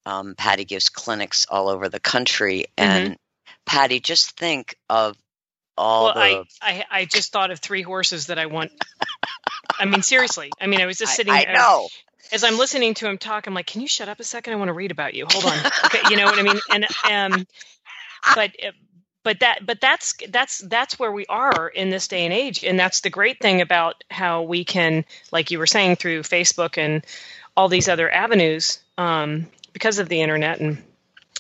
um, 0.05 0.35
Patty 0.37 0.65
gives 0.65 0.89
clinics 0.89 1.47
all 1.49 1.69
over 1.69 1.89
the 1.89 2.01
country. 2.01 2.67
And 2.77 3.05
mm-hmm. 3.13 3.55
Patty, 3.67 4.01
just 4.01 4.37
think 4.37 4.77
of 4.89 5.17
all 5.77 6.07
well, 6.07 6.15
the... 6.15 6.21
I, 6.21 6.45
I, 6.63 6.85
I 6.91 7.05
just 7.05 7.33
thought 7.33 7.51
of 7.51 7.61
three 7.61 7.83
horses 7.83 8.27
that 8.27 8.39
I 8.39 8.47
want. 8.47 8.73
I 9.79 9.87
mean, 9.87 10.03
seriously. 10.03 10.51
I 10.61 10.67
mean, 10.67 10.81
I 10.81 10.87
was 10.87 10.99
just 10.99 11.15
sitting. 11.15 11.33
I, 11.33 11.47
I 11.49 11.53
know. 11.53 11.89
As 12.33 12.45
I'm 12.45 12.59
listening 12.59 12.95
to 12.95 13.09
him 13.09 13.19
talk, 13.19 13.47
I'm 13.47 13.55
like, 13.55 13.67
"Can 13.67 13.81
you 13.81 13.89
shut 13.89 14.09
up 14.09 14.21
a 14.21 14.25
second? 14.25 14.53
I 14.53 14.57
want 14.57 14.69
to 14.69 14.75
read 14.75 14.91
about 14.91 15.15
you. 15.15 15.27
Hold 15.29 15.45
on." 15.47 15.59
Okay, 15.87 16.01
you 16.11 16.17
know 16.17 16.27
what 16.27 16.39
I 16.39 16.43
mean? 16.43 16.61
And 16.71 16.87
um, 17.11 17.47
but 18.35 18.53
but 19.23 19.41
that 19.41 19.67
but 19.67 19.81
that's 19.81 20.15
that's 20.29 20.59
that's 20.59 20.99
where 20.99 21.13
we 21.13 21.27
are 21.27 21.69
in 21.69 21.91
this 21.91 22.09
day 22.09 22.25
and 22.25 22.33
age, 22.33 22.65
and 22.65 22.79
that's 22.79 23.01
the 23.01 23.11
great 23.11 23.41
thing 23.41 23.61
about 23.61 24.03
how 24.11 24.43
we 24.43 24.65
can, 24.65 25.05
like 25.33 25.51
you 25.51 25.59
were 25.59 25.67
saying, 25.67 25.97
through 25.97 26.23
Facebook 26.23 26.79
and 26.79 27.05
all 27.57 27.69
these 27.69 27.89
other 27.89 28.11
avenues, 28.11 28.79
um, 28.97 29.47
because 29.73 29.99
of 29.99 30.09
the 30.09 30.23
internet 30.23 30.61
and 30.61 30.83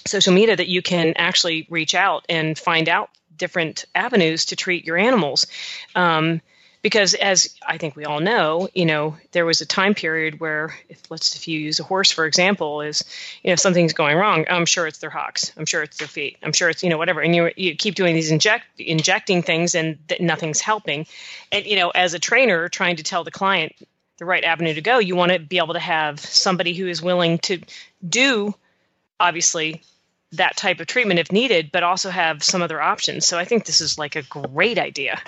social 0.06 0.32
media, 0.32 0.56
that 0.56 0.68
you 0.68 0.82
can 0.82 1.14
actually 1.16 1.66
reach 1.70 1.94
out 1.94 2.24
and 2.28 2.58
find 2.58 2.88
out 2.88 3.10
different 3.40 3.86
avenues 3.94 4.44
to 4.46 4.56
treat 4.56 4.84
your 4.84 4.96
animals. 4.96 5.48
Um, 5.96 6.40
because 6.82 7.14
as 7.14 7.54
I 7.66 7.76
think 7.76 7.94
we 7.94 8.04
all 8.04 8.20
know, 8.20 8.68
you 8.72 8.86
know, 8.86 9.16
there 9.32 9.44
was 9.44 9.60
a 9.60 9.66
time 9.66 9.94
period 9.94 10.40
where 10.40 10.74
if 10.88 11.10
let's 11.10 11.36
if 11.36 11.46
you 11.46 11.58
use 11.58 11.78
a 11.78 11.84
horse 11.84 12.10
for 12.10 12.24
example, 12.24 12.80
is 12.80 13.04
you 13.42 13.48
know 13.48 13.52
if 13.52 13.60
something's 13.60 13.92
going 13.92 14.16
wrong, 14.16 14.46
I'm 14.48 14.64
sure 14.64 14.86
it's 14.86 14.98
their 14.98 15.10
hocks, 15.10 15.52
I'm 15.58 15.66
sure 15.66 15.82
it's 15.82 15.98
their 15.98 16.08
feet, 16.08 16.38
I'm 16.42 16.52
sure 16.52 16.70
it's 16.70 16.82
you 16.82 16.88
know 16.88 16.96
whatever, 16.96 17.20
and 17.20 17.34
you 17.34 17.50
you 17.56 17.76
keep 17.76 17.96
doing 17.96 18.14
these 18.14 18.30
inject 18.30 18.64
injecting 18.78 19.42
things 19.42 19.74
and 19.74 19.98
th- 20.08 20.20
nothing's 20.20 20.60
helping, 20.60 21.06
and 21.52 21.66
you 21.66 21.76
know 21.76 21.90
as 21.90 22.14
a 22.14 22.18
trainer 22.18 22.68
trying 22.68 22.96
to 22.96 23.02
tell 23.02 23.24
the 23.24 23.30
client 23.30 23.74
the 24.16 24.24
right 24.24 24.44
avenue 24.44 24.74
to 24.74 24.82
go, 24.82 24.98
you 24.98 25.16
want 25.16 25.32
to 25.32 25.38
be 25.38 25.58
able 25.58 25.74
to 25.74 25.80
have 25.80 26.20
somebody 26.20 26.72
who 26.74 26.86
is 26.86 27.02
willing 27.02 27.38
to 27.38 27.60
do 28.06 28.54
obviously 29.18 29.82
that 30.32 30.56
type 30.56 30.80
of 30.80 30.86
treatment 30.86 31.18
if 31.18 31.32
needed, 31.32 31.70
but 31.72 31.82
also 31.82 32.10
have 32.10 32.42
some 32.42 32.62
other 32.62 32.80
options. 32.80 33.26
So 33.26 33.38
I 33.38 33.44
think 33.44 33.64
this 33.64 33.80
is 33.80 33.98
like 33.98 34.16
a 34.16 34.22
great 34.22 34.78
idea. 34.78 35.20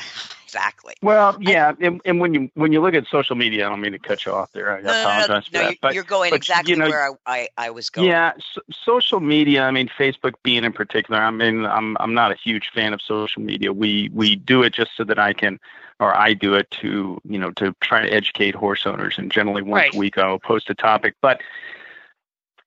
Exactly. 0.45 0.95
Well, 1.01 1.37
yeah, 1.41 1.73
and, 1.81 2.01
and, 2.05 2.21
when 2.21 2.35
you 2.35 2.51
when 2.55 2.73
you 2.73 2.83
look 2.83 2.95
at 2.95 3.07
social 3.07 3.37
media, 3.37 3.67
I 3.67 3.71
don't 3.71 3.81
mean 3.81 3.93
to 3.93 3.99
cut 3.99 4.27
you 4.27 4.33
off 4.33 4.53
there. 4.53 4.77
I 4.77 4.83
no, 4.83 4.91
apologize 4.91 5.29
no, 5.29 5.35
no, 5.35 5.41
for 5.41 5.71
that. 5.71 5.81
But, 5.81 5.95
you're 5.95 6.05
going 6.05 6.31
but, 6.31 6.37
exactly 6.37 6.73
you 6.73 6.79
know, 6.79 6.91
where 6.91 7.09
I, 7.09 7.17
I, 7.27 7.49
I, 7.57 7.71
was 7.71 7.89
going. 7.89 8.09
Yeah, 8.09 8.33
so, 8.53 8.61
social 8.71 9.21
media. 9.21 9.63
I 9.63 9.71
mean, 9.71 9.89
Facebook 9.89 10.35
being 10.43 10.65
in 10.65 10.75
particular. 10.75 11.21
I 11.21 11.31
mean, 11.31 11.65
I'm 11.65 11.97
I'm 12.01 12.13
not 12.13 12.33
a 12.33 12.35
huge 12.35 12.69
fan 12.69 12.93
of 12.93 13.01
social 13.01 13.41
media. 13.41 13.73
We 13.73 14.11
we 14.13 14.37
do 14.37 14.63
it 14.63 14.75
just 14.75 14.91
so 14.95 15.05
that 15.05 15.19
I 15.19 15.33
can 15.33 15.59
or 15.99 16.15
I 16.15 16.35
do 16.35 16.55
it 16.55 16.71
to 16.83 17.19
you 17.25 17.39
know 17.39 17.51
to 17.53 17.75
try 17.81 18.03
to 18.03 18.13
educate 18.13 18.55
horse 18.55 18.87
owners, 18.87 19.17
and 19.17 19.33
generally 19.33 19.63
once 19.63 19.85
right. 19.85 19.95
a 19.95 19.99
week 19.99 20.19
I'll 20.19 20.39
post 20.39 20.69
a 20.69 20.75
topic. 20.75 21.15
But 21.23 21.41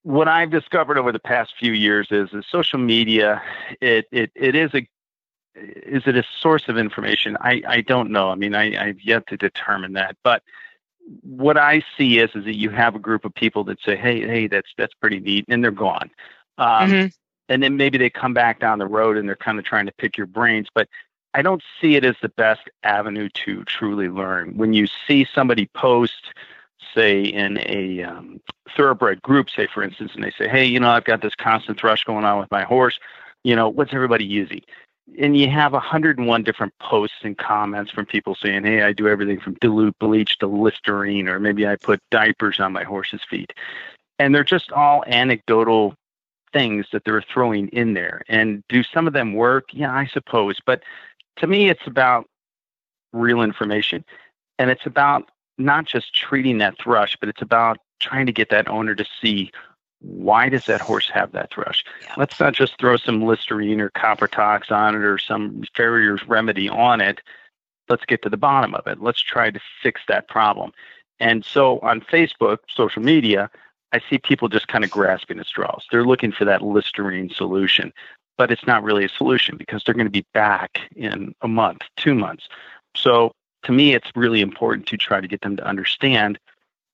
what 0.06 0.28
I've 0.28 0.50
discovered 0.50 0.98
over 0.98 1.10
the 1.10 1.18
past 1.18 1.54
few 1.58 1.72
years 1.72 2.06
is 2.12 2.30
that 2.30 2.44
social 2.48 2.78
media, 2.78 3.42
it, 3.80 4.06
it, 4.12 4.30
it 4.36 4.54
is 4.54 4.72
a 4.72 4.88
is 5.56 6.02
it 6.06 6.16
a 6.16 6.22
source 6.40 6.68
of 6.68 6.78
information? 6.78 7.36
I, 7.40 7.62
I 7.66 7.80
don't 7.80 8.10
know. 8.10 8.30
I 8.30 8.36
mean, 8.36 8.54
I, 8.54 8.88
I've 8.88 9.00
yet 9.00 9.26
to 9.28 9.36
determine 9.36 9.94
that. 9.94 10.16
But 10.22 10.44
what 11.22 11.56
I 11.56 11.82
see 11.98 12.18
is 12.18 12.30
is 12.36 12.44
that 12.44 12.54
you 12.54 12.70
have 12.70 12.94
a 12.94 13.00
group 13.00 13.24
of 13.24 13.34
people 13.34 13.64
that 13.64 13.80
say, 13.80 13.96
"Hey, 13.96 14.20
hey, 14.20 14.46
that's 14.46 14.68
that's 14.78 14.94
pretty 14.94 15.18
neat," 15.18 15.46
and 15.48 15.64
they're 15.64 15.72
gone. 15.72 16.10
Um, 16.56 16.90
mm-hmm. 16.90 17.06
And 17.48 17.62
then 17.64 17.76
maybe 17.76 17.98
they 17.98 18.10
come 18.10 18.32
back 18.32 18.60
down 18.60 18.78
the 18.78 18.86
road 18.86 19.16
and 19.16 19.26
they're 19.26 19.34
kind 19.34 19.58
of 19.58 19.64
trying 19.64 19.86
to 19.86 19.92
pick 19.92 20.16
your 20.16 20.28
brains. 20.28 20.68
But 20.72 20.88
I 21.34 21.42
don't 21.42 21.64
see 21.80 21.96
it 21.96 22.04
as 22.04 22.14
the 22.22 22.28
best 22.28 22.62
avenue 22.84 23.28
to 23.44 23.64
truly 23.64 24.08
learn. 24.08 24.56
When 24.56 24.72
you 24.72 24.86
see 25.08 25.26
somebody 25.34 25.66
post 25.74 26.32
say 26.96 27.22
in 27.22 27.58
a 27.58 28.02
um, 28.02 28.40
thoroughbred 28.76 29.22
group, 29.22 29.50
say 29.50 29.68
for 29.72 29.82
instance, 29.82 30.12
and 30.14 30.24
they 30.24 30.32
say, 30.32 30.48
"Hey, 30.48 30.64
you 30.64 30.80
know, 30.80 30.90
I've 30.90 31.04
got 31.04 31.22
this 31.22 31.34
constant 31.34 31.78
thrush 31.78 32.04
going 32.04 32.24
on 32.24 32.40
with 32.40 32.50
my 32.50 32.64
horse. 32.64 32.98
You 33.44 33.54
know, 33.54 33.68
what's 33.68 33.94
everybody 33.94 34.24
using?" 34.24 34.62
And 35.20 35.36
you 35.36 35.48
have 35.48 35.72
101 35.72 36.42
different 36.42 36.72
posts 36.80 37.18
and 37.22 37.38
comments 37.38 37.92
from 37.92 38.06
people 38.06 38.34
saying, 38.34 38.64
"Hey, 38.64 38.82
I 38.82 38.92
do 38.92 39.06
everything 39.06 39.38
from 39.38 39.54
dilute 39.60 39.98
bleach 40.00 40.38
to 40.38 40.46
Listerine, 40.46 41.28
or 41.28 41.38
maybe 41.38 41.66
I 41.66 41.76
put 41.76 42.00
diapers 42.10 42.58
on 42.58 42.72
my 42.72 42.82
horse's 42.84 43.22
feet," 43.28 43.52
and 44.18 44.34
they're 44.34 44.44
just 44.44 44.72
all 44.72 45.04
anecdotal 45.06 45.94
things 46.52 46.86
that 46.92 47.04
they're 47.04 47.22
throwing 47.22 47.68
in 47.68 47.94
there. 47.94 48.22
And 48.28 48.62
do 48.68 48.82
some 48.82 49.06
of 49.06 49.12
them 49.12 49.34
work? 49.34 49.66
Yeah, 49.72 49.92
I 49.92 50.06
suppose, 50.06 50.58
but 50.64 50.82
to 51.36 51.46
me, 51.46 51.68
it's 51.68 51.86
about 51.86 52.26
real 53.12 53.42
information, 53.42 54.04
and 54.58 54.70
it's 54.70 54.86
about 54.86 55.30
not 55.58 55.86
just 55.86 56.14
treating 56.14 56.58
that 56.58 56.78
thrush, 56.78 57.16
but 57.18 57.28
it's 57.28 57.42
about 57.42 57.78
trying 58.00 58.26
to 58.26 58.32
get 58.32 58.50
that 58.50 58.68
owner 58.68 58.94
to 58.94 59.06
see 59.20 59.50
why 60.00 60.48
does 60.48 60.66
that 60.66 60.80
horse 60.80 61.08
have 61.10 61.32
that 61.32 61.50
thrush? 61.50 61.84
Yeah. 62.02 62.14
Let's 62.16 62.38
not 62.38 62.52
just 62.52 62.78
throw 62.78 62.96
some 62.96 63.24
Listerine 63.24 63.80
or 63.80 63.90
Koppertox 63.90 64.70
on 64.70 64.94
it 64.94 65.02
or 65.02 65.18
some 65.18 65.64
farrier's 65.74 66.26
remedy 66.28 66.68
on 66.68 67.00
it. 67.00 67.20
Let's 67.88 68.04
get 68.04 68.22
to 68.22 68.28
the 68.28 68.36
bottom 68.36 68.74
of 68.74 68.86
it. 68.86 69.00
Let's 69.00 69.20
try 69.20 69.50
to 69.50 69.60
fix 69.82 70.02
that 70.08 70.28
problem. 70.28 70.72
And 71.18 71.44
so 71.44 71.78
on 71.80 72.02
Facebook, 72.02 72.58
social 72.68 73.02
media, 73.02 73.50
I 73.92 74.00
see 74.10 74.18
people 74.18 74.48
just 74.48 74.68
kind 74.68 74.84
of 74.84 74.90
grasping 74.90 75.38
at 75.38 75.46
straws. 75.46 75.86
They're 75.90 76.04
looking 76.04 76.32
for 76.32 76.44
that 76.44 76.62
Listerine 76.62 77.30
solution, 77.30 77.92
but 78.36 78.50
it's 78.50 78.66
not 78.66 78.82
really 78.82 79.04
a 79.04 79.08
solution 79.08 79.56
because 79.56 79.82
they're 79.82 79.94
going 79.94 80.06
to 80.06 80.10
be 80.10 80.26
back 80.34 80.80
in 80.94 81.34
a 81.40 81.48
month, 81.48 81.82
two 81.96 82.14
months. 82.14 82.48
So 82.94 83.32
to 83.66 83.72
me, 83.72 83.94
it's 83.94 84.10
really 84.14 84.40
important 84.40 84.86
to 84.88 84.96
try 84.96 85.20
to 85.20 85.28
get 85.28 85.40
them 85.42 85.56
to 85.56 85.66
understand 85.66 86.38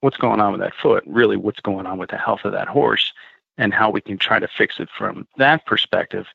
what's 0.01 0.17
going 0.17 0.41
on 0.41 0.53
with 0.53 0.61
that 0.61 0.75
foot, 0.75 1.05
really 1.07 1.37
what's 1.37 1.61
going 1.61 1.87
on 1.87 1.99
with 1.99 2.11
the 2.11 2.17
health 2.17 2.41
of 2.45 2.53
that 2.53 2.67
horse, 2.67 3.13
and 3.57 3.73
how 3.73 3.91
we 3.91 4.01
can 4.01 4.19
try 4.19 4.39
to 4.39 4.49
fix 4.49 4.81
it 4.81 4.89
from 4.97 5.29
that 5.37 5.65
perspective. 5.67 6.27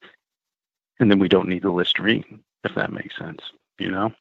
And 1.00 1.12
then 1.12 1.20
we 1.20 1.28
don't 1.28 1.50
need 1.50 1.64
the 1.64 1.72
Listerine, 1.72 2.44
if 2.64 2.76
that 2.76 2.94
makes 2.94 3.18
sense, 3.18 3.42
you 3.78 3.92
know? 3.92 4.14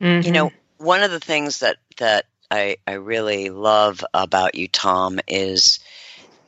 Mm-hmm. 0.00 0.26
You 0.26 0.32
know, 0.32 0.52
one 0.78 1.02
of 1.02 1.10
the 1.10 1.20
things 1.20 1.60
that, 1.60 1.78
that 1.96 2.26
I, 2.50 2.76
I 2.86 2.92
really 2.92 3.50
love 3.50 4.04
about 4.14 4.54
you, 4.54 4.68
Tom, 4.68 5.18
is 5.26 5.80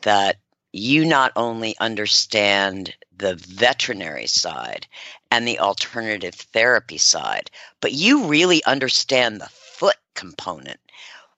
that 0.02 0.36
you 0.72 1.06
not 1.06 1.32
only 1.34 1.76
understand 1.80 2.94
the 3.18 3.34
veterinary 3.36 4.26
side 4.26 4.86
and 5.30 5.46
the 5.46 5.58
alternative 5.58 6.34
therapy 6.34 6.98
side, 6.98 7.50
but 7.80 7.92
you 7.92 8.24
really 8.26 8.64
understand 8.64 9.40
the 9.40 9.48
foot 9.48 9.96
component. 10.14 10.80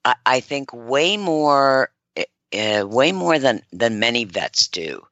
I, 0.04 0.14
I 0.24 0.40
think 0.40 0.72
way 0.72 1.16
more, 1.16 1.90
uh, 2.16 2.86
way 2.86 3.12
more 3.12 3.38
than 3.38 3.62
than 3.72 3.98
many 3.98 4.24
vets 4.24 4.68
do. 4.68 5.06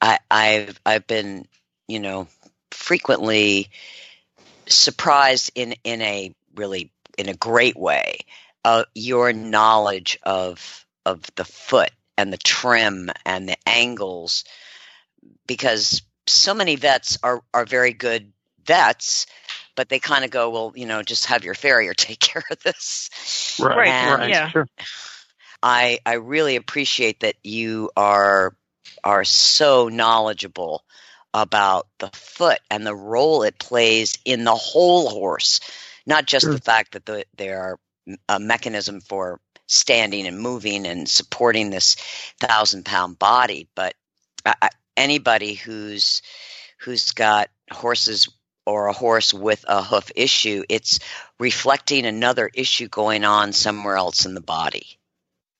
I, 0.00 0.18
I've 0.30 0.80
I've 0.84 1.06
been, 1.06 1.46
you 1.88 2.00
know, 2.00 2.28
frequently 2.70 3.70
surprised 4.66 5.50
in 5.54 5.74
in 5.84 6.02
a 6.02 6.34
really 6.54 6.90
in 7.18 7.28
a 7.28 7.34
great 7.34 7.76
way 7.76 8.18
uh, 8.64 8.84
your 8.94 9.32
knowledge 9.32 10.18
of 10.22 10.86
of 11.04 11.22
the 11.34 11.44
foot 11.44 11.90
and 12.16 12.32
the 12.32 12.38
trim 12.38 13.10
and 13.24 13.48
the 13.48 13.56
angles 13.66 14.44
because 15.46 16.02
so 16.26 16.54
many 16.54 16.76
vets 16.76 17.18
are 17.22 17.42
are 17.52 17.64
very 17.64 17.92
good 17.92 18.32
vets 18.64 19.26
but 19.74 19.88
they 19.88 19.98
kind 19.98 20.24
of 20.24 20.30
go 20.30 20.50
well 20.50 20.72
you 20.76 20.86
know 20.86 21.02
just 21.02 21.26
have 21.26 21.44
your 21.44 21.54
farrier 21.54 21.94
take 21.96 22.20
care 22.20 22.44
of 22.50 22.58
this 22.62 23.10
right 23.60 23.88
and 23.88 24.20
right 24.20 24.30
yeah. 24.30 24.48
sure 24.50 24.66
i 25.62 25.98
i 26.06 26.14
really 26.14 26.56
appreciate 26.56 27.20
that 27.20 27.34
you 27.42 27.90
are 27.96 28.54
are 29.04 29.24
so 29.24 29.88
knowledgeable 29.88 30.84
about 31.34 31.88
the 31.98 32.08
foot 32.12 32.60
and 32.70 32.86
the 32.86 32.94
role 32.94 33.42
it 33.42 33.58
plays 33.58 34.18
in 34.24 34.44
the 34.44 34.54
whole 34.54 35.08
horse 35.08 35.60
not 36.06 36.26
just 36.26 36.44
Sure. 36.44 36.54
the 36.54 36.60
fact 36.60 36.92
that 36.92 37.06
the, 37.06 37.24
they 37.36 37.50
are 37.50 37.78
a 38.28 38.38
mechanism 38.40 39.00
for 39.00 39.40
standing 39.66 40.26
and 40.26 40.38
moving 40.38 40.86
and 40.86 41.08
supporting 41.08 41.70
this 41.70 41.94
thousand 42.38 42.84
pound 42.84 43.18
body 43.18 43.68
but 43.74 43.94
I, 44.44 44.54
I- 44.62 44.68
anybody 44.96 45.54
who's 45.54 46.22
who's 46.80 47.12
got 47.12 47.48
horses 47.70 48.28
or 48.66 48.86
a 48.86 48.92
horse 48.92 49.34
with 49.34 49.64
a 49.68 49.82
hoof 49.82 50.10
issue 50.14 50.62
it's 50.68 50.98
reflecting 51.38 52.06
another 52.06 52.50
issue 52.54 52.88
going 52.88 53.24
on 53.24 53.52
somewhere 53.52 53.96
else 53.96 54.24
in 54.24 54.34
the 54.34 54.40
body 54.40 54.98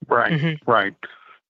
right 0.08 0.32
Mhm. 0.32 0.58
Right. 0.66 0.94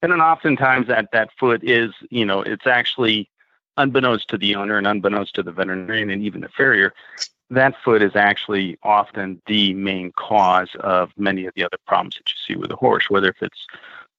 And 0.02 0.10
then 0.10 0.20
oftentimes 0.20 0.88
that, 0.88 1.08
that 1.12 1.30
foot 1.38 1.62
is, 1.62 1.92
you 2.10 2.26
know, 2.26 2.42
it's 2.42 2.66
actually 2.66 3.30
unbeknownst 3.76 4.28
to 4.28 4.38
the 4.38 4.56
owner 4.56 4.76
and 4.76 4.86
unbeknownst 4.86 5.34
to 5.36 5.42
the 5.42 5.52
veterinarian 5.52 6.10
and 6.10 6.22
even 6.22 6.40
the 6.40 6.48
farrier, 6.48 6.92
that 7.50 7.74
foot 7.84 8.02
is 8.02 8.16
actually 8.16 8.78
often 8.82 9.40
the 9.46 9.74
main 9.74 10.10
cause 10.12 10.70
of 10.80 11.10
many 11.16 11.46
of 11.46 11.54
the 11.54 11.64
other 11.64 11.78
problems 11.86 12.16
that 12.16 12.28
you 12.28 12.34
see 12.46 12.58
with 12.58 12.70
a 12.72 12.76
horse, 12.76 13.08
whether 13.10 13.28
if 13.28 13.42
it's 13.42 13.66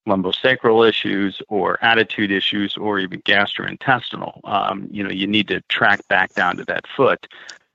lumbosacral 0.06 0.88
issues 0.88 1.40
or 1.48 1.82
attitude 1.82 2.30
issues 2.30 2.76
or 2.76 2.98
even 2.98 3.22
gastrointestinal. 3.22 4.40
Um, 4.44 4.88
you 4.90 5.02
know, 5.02 5.10
you 5.10 5.26
need 5.26 5.48
to 5.48 5.60
track 5.62 6.06
back 6.08 6.34
down 6.34 6.56
to 6.58 6.64
that 6.66 6.86
foot 6.86 7.26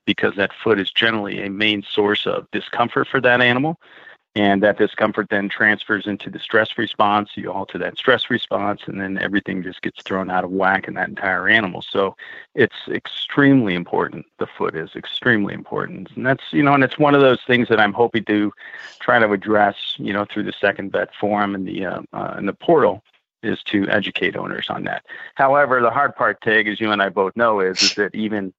because 0.06 0.36
that 0.36 0.52
foot 0.64 0.80
is 0.80 0.92
generally 0.92 1.44
a 1.44 1.50
main 1.50 1.84
source 1.84 2.26
of 2.26 2.50
discomfort 2.52 3.08
for 3.08 3.22
that 3.22 3.42
animal 3.42 3.80
and 4.36 4.62
that 4.62 4.78
discomfort 4.78 5.28
then 5.30 5.50
transfers 5.50 6.06
into 6.06 6.30
the 6.30 6.40
stress 6.40 6.78
response. 6.78 7.32
You 7.36 7.52
alter 7.52 7.78
that 7.80 7.98
stress 7.98 8.30
response, 8.30 8.82
and 8.86 9.02
then 9.02 9.18
everything 9.18 9.64
just 9.64 9.82
gets 9.82 10.02
thrown 10.04 10.30
out 10.30 10.44
of 10.44 10.52
whack 10.52 10.88
in 10.88 10.94
that 10.96 11.10
entire 11.10 11.50
animal. 11.50 11.82
So 11.82 12.16
it's 12.54 12.76
extremely 12.90 13.74
important. 13.74 14.26
The 14.38 14.48
foot 14.48 14.76
is 14.76 14.92
extremely 14.96 15.54
important, 15.54 16.10
and 16.16 16.26
that's 16.26 16.44
you 16.52 16.64
know, 16.64 16.74
and 16.74 16.84
it's 16.84 17.00
one 17.00 17.16
of 17.16 17.22
those 17.22 17.42
things 17.48 17.68
that 17.70 17.80
I'm 17.80 17.94
hoping 17.94 18.24
to 18.26 18.54
try 19.00 19.20
to 19.20 19.32
address, 19.32 19.76
you 19.98 20.14
know, 20.14 20.26
through 20.26 20.44
the 20.44 20.54
second 20.54 20.92
vet 20.92 21.14
forum 21.16 21.56
and 21.56 21.68
the 21.68 21.86
uh, 21.86 22.02
uh, 22.14 22.34
and 22.38 22.48
the 22.48 22.54
portal 22.54 23.04
is 23.42 23.64
to 23.64 23.88
educate 23.90 24.36
owners 24.36 24.68
on 24.70 24.84
that. 24.84 25.06
However, 25.36 25.82
the 25.82 25.90
hard 25.90 26.16
part, 26.16 26.42
Tig, 26.42 26.68
as 26.68 26.80
you 26.80 26.92
and 26.92 27.02
I 27.02 27.10
both 27.10 27.36
know, 27.36 27.62
is 27.62 27.82
is 27.82 27.96
that 27.96 28.14
even 28.14 28.54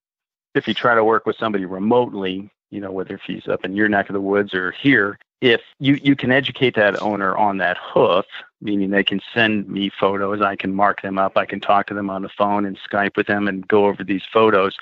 if 0.53 0.67
you 0.67 0.73
try 0.73 0.95
to 0.95 1.03
work 1.03 1.25
with 1.25 1.37
somebody 1.37 1.65
remotely, 1.65 2.49
you 2.71 2.81
know, 2.81 2.91
whether 2.91 3.15
if 3.15 3.21
he's 3.21 3.47
up 3.47 3.63
in 3.63 3.75
your 3.75 3.87
neck 3.87 4.09
of 4.09 4.13
the 4.13 4.21
woods 4.21 4.53
or 4.53 4.71
here, 4.71 5.17
if 5.41 5.61
you, 5.79 5.95
you 5.95 6.15
can 6.15 6.31
educate 6.31 6.75
that 6.75 7.01
owner 7.01 7.35
on 7.35 7.57
that 7.57 7.77
hoof, 7.77 8.25
meaning 8.61 8.91
they 8.91 9.03
can 9.03 9.19
send 9.33 9.67
me 9.67 9.89
photos, 9.89 10.41
I 10.41 10.55
can 10.55 10.73
mark 10.73 11.01
them 11.01 11.17
up, 11.17 11.35
I 11.35 11.45
can 11.45 11.59
talk 11.59 11.87
to 11.87 11.95
them 11.95 12.09
on 12.09 12.21
the 12.21 12.29
phone 12.29 12.65
and 12.65 12.77
Skype 12.79 13.17
with 13.17 13.27
them 13.27 13.47
and 13.47 13.67
go 13.67 13.85
over 13.85 14.03
these 14.03 14.23
photos. 14.31 14.77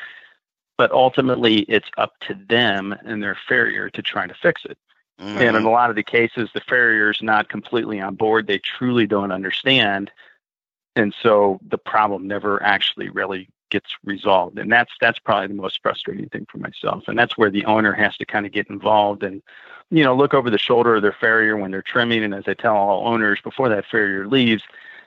But 0.78 0.92
ultimately, 0.92 1.60
it's 1.62 1.90
up 1.98 2.14
to 2.28 2.38
them 2.48 2.94
and 3.06 3.24
their 3.24 3.38
farrier 3.48 3.90
to 3.90 4.02
try 4.02 4.28
to 4.28 4.34
fix 4.34 4.64
it. 4.66 4.78
Mm-hmm. 5.20 5.38
And 5.38 5.58
in 5.58 5.64
a 5.64 5.70
lot 5.70 5.90
of 5.90 5.96
the 5.96 6.04
cases, 6.04 6.50
the 6.54 6.62
farrier's 6.62 7.20
not 7.22 7.50
completely 7.50 8.00
on 8.00 8.16
board. 8.16 8.48
They 8.48 8.60
truly 8.60 9.06
don't 9.06 9.32
understand. 9.32 10.12
And 10.96 11.14
so 11.22 11.60
the 11.68 11.78
problem 11.78 12.28
never 12.28 12.62
actually 12.64 13.10
really 13.10 13.50
gets 13.70 13.90
resolved. 14.04 14.58
And 14.60 14.72
that's 14.72 14.92
that's 15.00 15.20
probably 15.20 15.48
the 15.48 15.54
most 15.62 15.80
frustrating 15.82 16.30
thing 16.30 16.46
for 16.52 16.58
myself. 16.58 17.04
And 17.08 17.18
that's 17.18 17.38
where 17.38 17.50
the 17.52 17.66
owner 17.66 17.94
has 17.94 18.16
to 18.18 18.26
kind 18.26 18.46
of 18.46 18.52
get 18.52 18.70
involved 18.70 19.24
and, 19.24 19.42
you 19.90 20.04
know, 20.04 20.16
look 20.16 20.34
over 20.34 20.50
the 20.50 20.58
shoulder 20.58 20.96
of 20.96 21.02
their 21.02 21.16
farrier 21.20 21.58
when 21.58 21.72
they're 21.72 21.82
trimming. 21.82 22.24
And 22.24 22.34
as 22.34 22.44
I 22.48 22.54
tell 22.54 22.76
all 22.76 23.08
owners 23.08 23.40
before 23.44 23.70
that 23.70 23.86
farrier 23.86 24.28
leaves, 24.28 24.64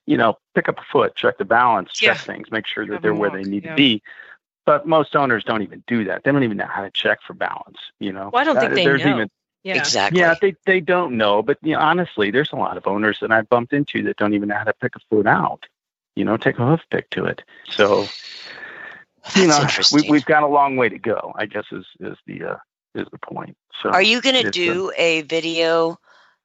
you 0.06 0.16
know, 0.16 0.38
pick 0.54 0.68
up 0.68 0.78
a 0.78 0.84
foot, 0.90 1.14
check 1.14 1.38
the 1.38 1.44
balance, 1.44 1.92
check 1.92 2.18
things, 2.18 2.50
make 2.50 2.66
sure 2.66 2.86
that 2.86 2.94
Have 2.94 3.02
they're 3.02 3.14
where 3.14 3.30
walk, 3.30 3.38
they 3.38 3.44
need 3.48 3.64
yeah. 3.64 3.70
to 3.70 3.76
be. 3.76 4.02
But 4.64 4.86
most 4.86 5.16
owners 5.16 5.44
don't 5.44 5.62
even 5.62 5.82
do 5.86 6.04
that. 6.04 6.22
They 6.24 6.32
don't 6.32 6.44
even 6.44 6.56
know 6.56 6.66
how 6.66 6.82
to 6.82 6.90
check 6.90 7.20
for 7.26 7.34
balance. 7.34 7.78
You 7.98 8.12
know, 8.12 8.30
Well, 8.32 8.42
I 8.42 8.44
don't 8.44 8.58
think 8.58 8.72
Uh, 8.72 8.74
they 8.76 8.84
there's 8.84 9.04
know. 9.04 9.10
even 9.10 9.30
Yeah. 9.64 9.76
exactly 9.76 10.20
yeah, 10.20 10.34
they 10.40 10.54
they 10.66 10.80
don't 10.80 11.16
know, 11.16 11.42
but 11.42 11.58
you 11.62 11.74
know, 11.74 11.80
honestly, 11.80 12.30
there's 12.30 12.52
a 12.52 12.56
lot 12.56 12.76
of 12.76 12.86
owners 12.86 13.18
that 13.20 13.30
I've 13.30 13.48
bumped 13.48 13.72
into 13.72 14.02
that 14.04 14.16
don't 14.16 14.34
even 14.34 14.48
know 14.48 14.56
how 14.56 14.64
to 14.64 14.72
pick 14.74 14.96
a 14.96 15.00
foot 15.10 15.26
out. 15.26 15.66
You 16.16 16.24
know, 16.24 16.36
take 16.36 16.58
a 16.58 16.66
hoof 16.66 16.80
pick 16.90 17.10
to 17.10 17.24
it. 17.24 17.42
So 17.70 18.06
that's 19.34 19.36
you 19.36 19.46
know, 19.46 19.66
we, 19.92 20.10
we've 20.10 20.24
got 20.24 20.42
a 20.42 20.48
long 20.48 20.76
way 20.76 20.88
to 20.88 20.98
go. 20.98 21.32
I 21.36 21.46
guess 21.46 21.64
is 21.72 21.86
is 22.00 22.16
the 22.26 22.44
uh, 22.44 22.56
is 22.94 23.06
the 23.10 23.18
point. 23.18 23.56
So 23.82 23.90
Are 23.90 24.02
you 24.02 24.20
going 24.20 24.42
to 24.42 24.50
do 24.50 24.92
a 24.96 25.22
video, 25.22 25.98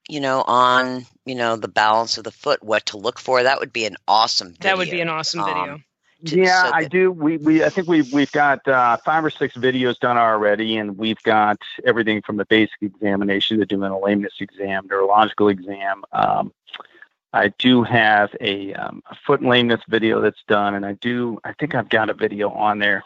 you 0.10 0.20
know, 0.20 0.42
on 0.42 1.06
you 1.26 1.36
know 1.36 1.56
the 1.56 1.68
balance 1.68 2.18
of 2.18 2.24
the 2.24 2.32
foot, 2.32 2.64
what 2.64 2.86
to 2.88 2.98
look 2.98 3.20
for? 3.20 3.44
That 3.44 3.60
would 3.60 3.74
be 3.74 3.86
an 3.86 3.98
awesome. 4.08 4.50
Video. 4.54 4.62
That 4.62 4.78
would 4.78 4.92
be 4.92 5.02
an 5.02 5.10
awesome 5.10 5.42
Um, 5.42 5.48
video. 5.48 5.78
to- 5.78 5.84
yeah, 6.36 6.64
so 6.64 6.72
I 6.74 6.84
do. 6.86 7.12
We 7.12 7.38
we 7.38 7.64
I 7.64 7.70
think 7.70 7.88
we've 7.88 8.12
we've 8.12 8.32
got 8.32 8.68
uh, 8.68 8.98
five 9.06 9.24
or 9.24 9.30
six 9.30 9.56
videos 9.56 10.00
done 10.00 10.18
already, 10.18 10.78
and 10.78 10.98
we've 10.98 11.22
got 11.24 11.58
everything 11.86 12.24
from 12.24 12.38
the 12.38 12.46
basic 12.46 12.82
examination 12.82 13.60
to 13.60 13.66
doing 13.66 13.92
a 13.92 14.00
lameness 14.00 14.34
exam, 14.40 14.88
neurological 14.90 15.50
exam. 15.50 16.04
Um, 16.12 16.54
I 17.34 17.50
do 17.60 17.84
have 17.84 18.30
a, 18.40 18.74
um, 18.74 19.04
a 19.10 19.16
foot 19.26 19.42
lameness 19.42 19.82
video 19.88 20.22
that's 20.22 20.42
done, 20.48 20.76
and 20.76 20.86
I 20.86 20.94
do. 20.94 21.40
I 21.44 21.54
think 21.54 21.76
I've 21.76 21.90
got 21.90 22.10
a 22.10 22.14
video 22.14 22.50
on 22.50 22.80
there 22.80 23.04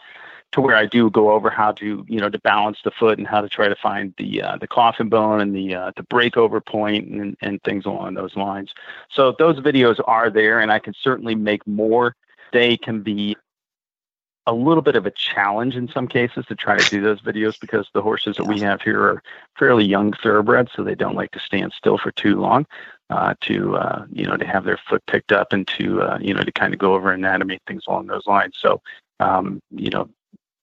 to 0.52 0.60
where 0.60 0.76
I 0.76 0.86
do 0.86 1.10
go 1.10 1.32
over 1.32 1.50
how 1.50 1.72
to 1.72 2.04
you 2.08 2.20
know 2.20 2.28
to 2.28 2.38
balance 2.38 2.78
the 2.84 2.90
foot 2.90 3.18
and 3.18 3.26
how 3.26 3.40
to 3.40 3.48
try 3.48 3.68
to 3.68 3.74
find 3.74 4.14
the 4.18 4.42
uh, 4.42 4.56
the 4.58 4.68
coffin 4.68 5.08
bone 5.08 5.40
and 5.40 5.54
the 5.54 5.74
uh, 5.74 5.92
the 5.96 6.02
breakover 6.04 6.64
point 6.64 7.08
and 7.08 7.36
and 7.40 7.62
things 7.62 7.84
along 7.84 8.14
those 8.14 8.36
lines. 8.36 8.72
So 9.10 9.34
those 9.38 9.58
videos 9.58 10.00
are 10.06 10.30
there, 10.30 10.60
and 10.60 10.70
I 10.70 10.78
can 10.78 10.94
certainly 11.02 11.34
make 11.34 11.66
more 11.66 12.14
they 12.52 12.76
can 12.76 13.02
be 13.02 13.36
a 14.46 14.52
little 14.52 14.82
bit 14.82 14.96
of 14.96 15.06
a 15.06 15.10
challenge 15.10 15.76
in 15.76 15.88
some 15.88 16.08
cases 16.08 16.44
to 16.46 16.54
try 16.54 16.76
to 16.76 16.90
do 16.90 17.00
those 17.00 17.20
videos 17.20 17.58
because 17.60 17.88
the 17.94 18.02
horses 18.02 18.36
that 18.36 18.46
we 18.46 18.60
have 18.60 18.82
here 18.82 19.00
are 19.00 19.22
fairly 19.58 19.84
young 19.84 20.12
thoroughbreds, 20.12 20.72
so 20.74 20.82
they 20.82 20.94
don't 20.94 21.14
like 21.14 21.30
to 21.30 21.38
stand 21.38 21.72
still 21.72 21.98
for 21.98 22.10
too 22.12 22.40
long. 22.40 22.66
Uh, 23.10 23.34
to 23.42 23.76
uh, 23.76 24.06
you 24.10 24.24
know, 24.24 24.38
to 24.38 24.46
have 24.46 24.64
their 24.64 24.78
foot 24.88 25.04
picked 25.06 25.32
up 25.32 25.52
and 25.52 25.68
to 25.68 26.00
uh, 26.00 26.18
you 26.20 26.32
know 26.32 26.42
to 26.42 26.52
kind 26.52 26.72
of 26.72 26.78
go 26.78 26.94
over 26.94 27.12
anatomy 27.12 27.58
things 27.66 27.82
along 27.86 28.06
those 28.06 28.26
lines. 28.26 28.56
So 28.58 28.80
um, 29.20 29.60
you 29.70 29.90
know, 29.90 30.08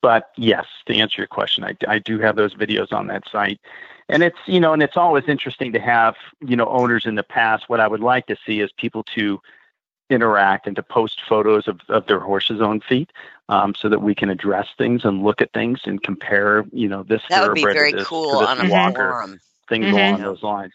but 0.02 0.32
yes, 0.36 0.66
to 0.88 0.96
answer 0.96 1.22
your 1.22 1.28
question, 1.28 1.64
I, 1.64 1.76
I 1.88 2.00
do 2.00 2.18
have 2.20 2.36
those 2.36 2.56
videos 2.56 2.92
on 2.92 3.08
that 3.08 3.30
site, 3.30 3.60
and 4.08 4.24
it's 4.24 4.40
you 4.48 4.60
know, 4.60 4.74
and 4.74 4.82
it's 4.82 4.98
always 4.98 5.26
interesting 5.28 5.72
to 5.74 5.80
have 5.80 6.16
you 6.42 6.56
know 6.56 6.68
owners 6.68 7.06
in 7.06 7.16
the 7.16 7.24
past. 7.24 7.70
What 7.70 7.80
I 7.80 7.88
would 7.88 8.02
like 8.02 8.26
to 8.28 8.36
see 8.46 8.62
is 8.62 8.72
people 8.78 9.04
to 9.16 9.40
interact 10.10 10.68
and 10.68 10.76
to 10.76 10.84
post 10.84 11.22
photos 11.28 11.68
of, 11.68 11.80
of 11.90 12.06
their 12.08 12.20
horse's 12.20 12.62
own 12.62 12.80
feet 12.82 13.12
um, 13.50 13.74
so 13.76 13.90
that 13.90 14.02
we 14.02 14.16
can 14.16 14.30
address 14.30 14.68
things 14.78 15.06
and 15.06 15.24
look 15.24 15.42
at 15.42 15.52
things 15.54 15.82
and 15.86 16.02
compare, 16.04 16.66
you 16.72 16.88
know, 16.88 17.04
this 17.04 17.22
that 17.30 17.42
would 17.42 17.54
be 17.54 17.62
thoroughbred 17.62 17.76
to 17.76 17.80
very 17.80 17.92
this- 17.92 18.08
to 18.08 18.08
cool 18.08 18.30
on 18.40 18.60
a 18.60 18.70
walker, 18.70 19.12
forum. 19.12 19.42
things 19.68 19.86
Mhm. 19.86 19.94
along 19.94 20.22
those 20.24 20.44
lines. 20.44 20.74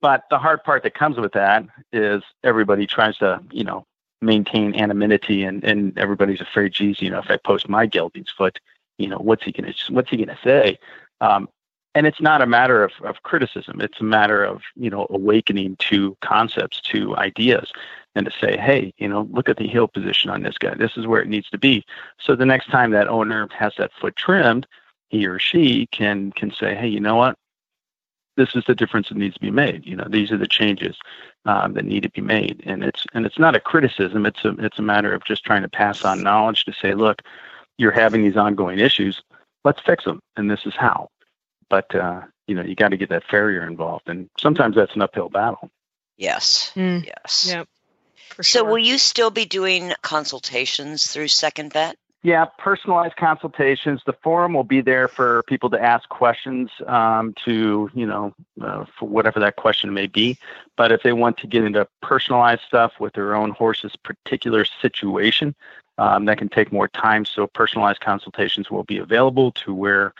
But 0.00 0.24
the 0.30 0.38
hard 0.38 0.62
part 0.64 0.82
that 0.82 0.94
comes 0.94 1.16
with 1.18 1.32
that 1.32 1.64
is 1.92 2.22
everybody 2.42 2.86
tries 2.86 3.16
to, 3.18 3.40
you 3.50 3.64
know, 3.64 3.86
maintain 4.20 4.74
anonymity 4.74 5.44
and, 5.44 5.62
and 5.64 5.96
everybody's 5.98 6.40
afraid, 6.40 6.72
geez, 6.72 7.00
you 7.00 7.10
know, 7.10 7.18
if 7.20 7.30
I 7.30 7.36
post 7.36 7.68
my 7.68 7.86
gelding's 7.86 8.30
foot, 8.30 8.58
you 8.98 9.08
know, 9.08 9.18
what's 9.18 9.44
he 9.44 9.52
gonna 9.52 9.72
what's 9.90 10.10
he 10.10 10.16
gonna 10.16 10.38
say? 10.44 10.78
Um, 11.20 11.48
and 11.94 12.06
it's 12.06 12.20
not 12.20 12.42
a 12.42 12.46
matter 12.46 12.82
of, 12.82 12.92
of 13.04 13.22
criticism. 13.22 13.80
It's 13.80 14.00
a 14.00 14.04
matter 14.04 14.44
of, 14.44 14.62
you 14.76 14.90
know, 14.90 15.06
awakening 15.10 15.76
to 15.90 16.16
concepts, 16.20 16.80
to 16.82 17.16
ideas, 17.16 17.72
and 18.14 18.26
to 18.26 18.32
say, 18.40 18.56
hey, 18.56 18.92
you 18.98 19.08
know, 19.08 19.28
look 19.30 19.48
at 19.48 19.56
the 19.56 19.66
heel 19.66 19.88
position 19.88 20.30
on 20.30 20.42
this 20.42 20.58
guy. 20.58 20.74
This 20.74 20.96
is 20.96 21.06
where 21.06 21.20
it 21.20 21.28
needs 21.28 21.48
to 21.50 21.58
be. 21.58 21.84
So 22.20 22.36
the 22.36 22.46
next 22.46 22.70
time 22.70 22.92
that 22.92 23.08
owner 23.08 23.48
has 23.56 23.72
that 23.78 23.92
foot 24.00 24.16
trimmed, 24.16 24.66
he 25.08 25.26
or 25.26 25.38
she 25.38 25.86
can 25.86 26.32
can 26.32 26.52
say, 26.52 26.74
hey, 26.74 26.88
you 26.88 27.00
know 27.00 27.16
what? 27.16 27.36
this 28.36 28.54
is 28.54 28.64
the 28.66 28.74
difference 28.74 29.08
that 29.08 29.18
needs 29.18 29.34
to 29.34 29.40
be 29.40 29.50
made. 29.50 29.86
You 29.86 29.96
know, 29.96 30.06
these 30.08 30.32
are 30.32 30.36
the 30.36 30.46
changes 30.46 30.96
um, 31.44 31.74
that 31.74 31.84
need 31.84 32.02
to 32.02 32.10
be 32.10 32.20
made, 32.20 32.62
and 32.66 32.82
it's 32.82 33.04
and 33.14 33.26
it's 33.26 33.38
not 33.38 33.54
a 33.54 33.60
criticism. 33.60 34.26
It's 34.26 34.44
a 34.44 34.50
it's 34.58 34.78
a 34.78 34.82
matter 34.82 35.12
of 35.12 35.24
just 35.24 35.44
trying 35.44 35.62
to 35.62 35.68
pass 35.68 36.04
on 36.04 36.22
knowledge 36.22 36.64
to 36.64 36.72
say, 36.72 36.94
look, 36.94 37.22
you're 37.78 37.92
having 37.92 38.22
these 38.22 38.36
ongoing 38.36 38.78
issues. 38.78 39.22
Let's 39.64 39.80
fix 39.80 40.04
them, 40.04 40.20
and 40.36 40.50
this 40.50 40.66
is 40.66 40.74
how. 40.74 41.08
But 41.70 41.94
uh, 41.94 42.22
you 42.46 42.54
know, 42.54 42.62
you 42.62 42.74
got 42.74 42.88
to 42.88 42.96
get 42.96 43.10
that 43.10 43.24
farrier 43.24 43.66
involved, 43.66 44.08
and 44.08 44.28
sometimes 44.38 44.76
that's 44.76 44.94
an 44.94 45.02
uphill 45.02 45.28
battle. 45.28 45.70
Yes. 46.16 46.72
Mm. 46.76 47.06
Yes. 47.06 47.46
Yep. 47.48 47.68
For 48.30 48.42
So 48.42 48.64
will 48.64 48.78
you 48.78 48.98
still 48.98 49.30
be 49.30 49.44
doing 49.44 49.92
consultations 50.02 51.06
through 51.06 51.28
Second 51.28 51.72
Vet? 51.72 51.96
Yeah, 52.24 52.46
personalized 52.56 53.16
consultations. 53.16 54.00
The 54.06 54.14
forum 54.14 54.54
will 54.54 54.64
be 54.64 54.80
there 54.80 55.08
for 55.08 55.42
people 55.42 55.68
to 55.70 55.82
ask 55.82 56.08
questions 56.08 56.70
um, 56.86 57.34
to, 57.44 57.90
you 57.92 58.06
know, 58.06 58.34
uh, 58.62 58.86
for 58.98 59.06
whatever 59.06 59.40
that 59.40 59.56
question 59.56 59.92
may 59.92 60.06
be. 60.06 60.38
But 60.74 60.90
if 60.90 61.02
they 61.02 61.12
want 61.12 61.36
to 61.38 61.46
get 61.46 61.64
into 61.64 61.86
personalized 62.00 62.62
stuff 62.66 62.92
with 62.98 63.12
their 63.12 63.34
own 63.34 63.50
horse's 63.50 63.94
particular 63.96 64.64
situation, 64.64 65.54
um, 65.98 66.24
that 66.24 66.38
can 66.38 66.48
take 66.48 66.72
more 66.72 66.88
time. 66.88 67.26
So 67.26 67.46
personalized 67.46 68.00
consultations 68.00 68.70
will 68.70 68.84
be 68.84 68.96
available 68.96 69.52
to 69.52 69.74
where 69.74 70.14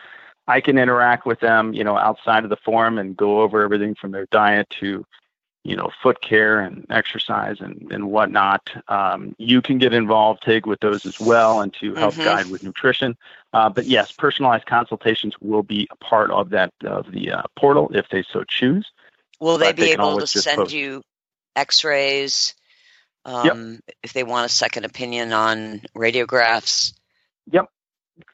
I 0.46 0.60
can 0.60 0.76
interact 0.76 1.24
with 1.24 1.40
them, 1.40 1.72
you 1.72 1.84
know, 1.84 1.96
outside 1.96 2.44
of 2.44 2.50
the 2.50 2.56
forum 2.56 2.98
and 2.98 3.16
go 3.16 3.40
over 3.40 3.62
everything 3.62 3.94
from 3.94 4.10
their 4.10 4.26
diet 4.26 4.68
to 4.80 5.06
you 5.64 5.74
know, 5.76 5.90
foot 6.02 6.20
care 6.20 6.60
and 6.60 6.86
exercise 6.90 7.56
and, 7.60 7.90
and 7.90 8.10
whatnot. 8.10 8.70
Um, 8.88 9.34
you 9.38 9.62
can 9.62 9.78
get 9.78 9.94
involved, 9.94 10.42
Tig, 10.44 10.66
with 10.66 10.80
those 10.80 11.06
as 11.06 11.18
well 11.18 11.60
and 11.60 11.72
to 11.80 11.94
help 11.94 12.14
Mhm. 12.14 12.24
guide 12.24 12.46
with 12.50 12.62
nutrition. 12.62 13.16
Uh, 13.52 13.68
but 13.70 13.86
yes, 13.86 14.12
personalized 14.12 14.66
consultations 14.66 15.34
will 15.40 15.62
be 15.62 15.88
a 15.90 15.96
part 15.96 16.30
of 16.30 16.50
that 16.50 16.72
of 16.84 17.10
the 17.10 17.30
uh, 17.32 17.42
portal 17.56 17.90
if 17.94 18.08
they 18.10 18.22
so 18.22 18.44
choose. 18.44 18.90
Will 19.40 19.58
they 19.58 19.68
But 19.68 19.76
be 19.76 19.82
they 19.82 19.92
able 19.92 20.18
to 20.18 20.26
send 20.26 20.60
post. 20.60 20.74
you 20.74 21.02
X-rays 21.56 22.54
um, 23.24 23.80
if 24.02 24.12
they 24.12 24.22
want 24.22 24.46
a 24.46 24.54
second 24.54 24.84
opinion 24.84 25.32
on 25.32 25.82
radiographs? 25.96 26.92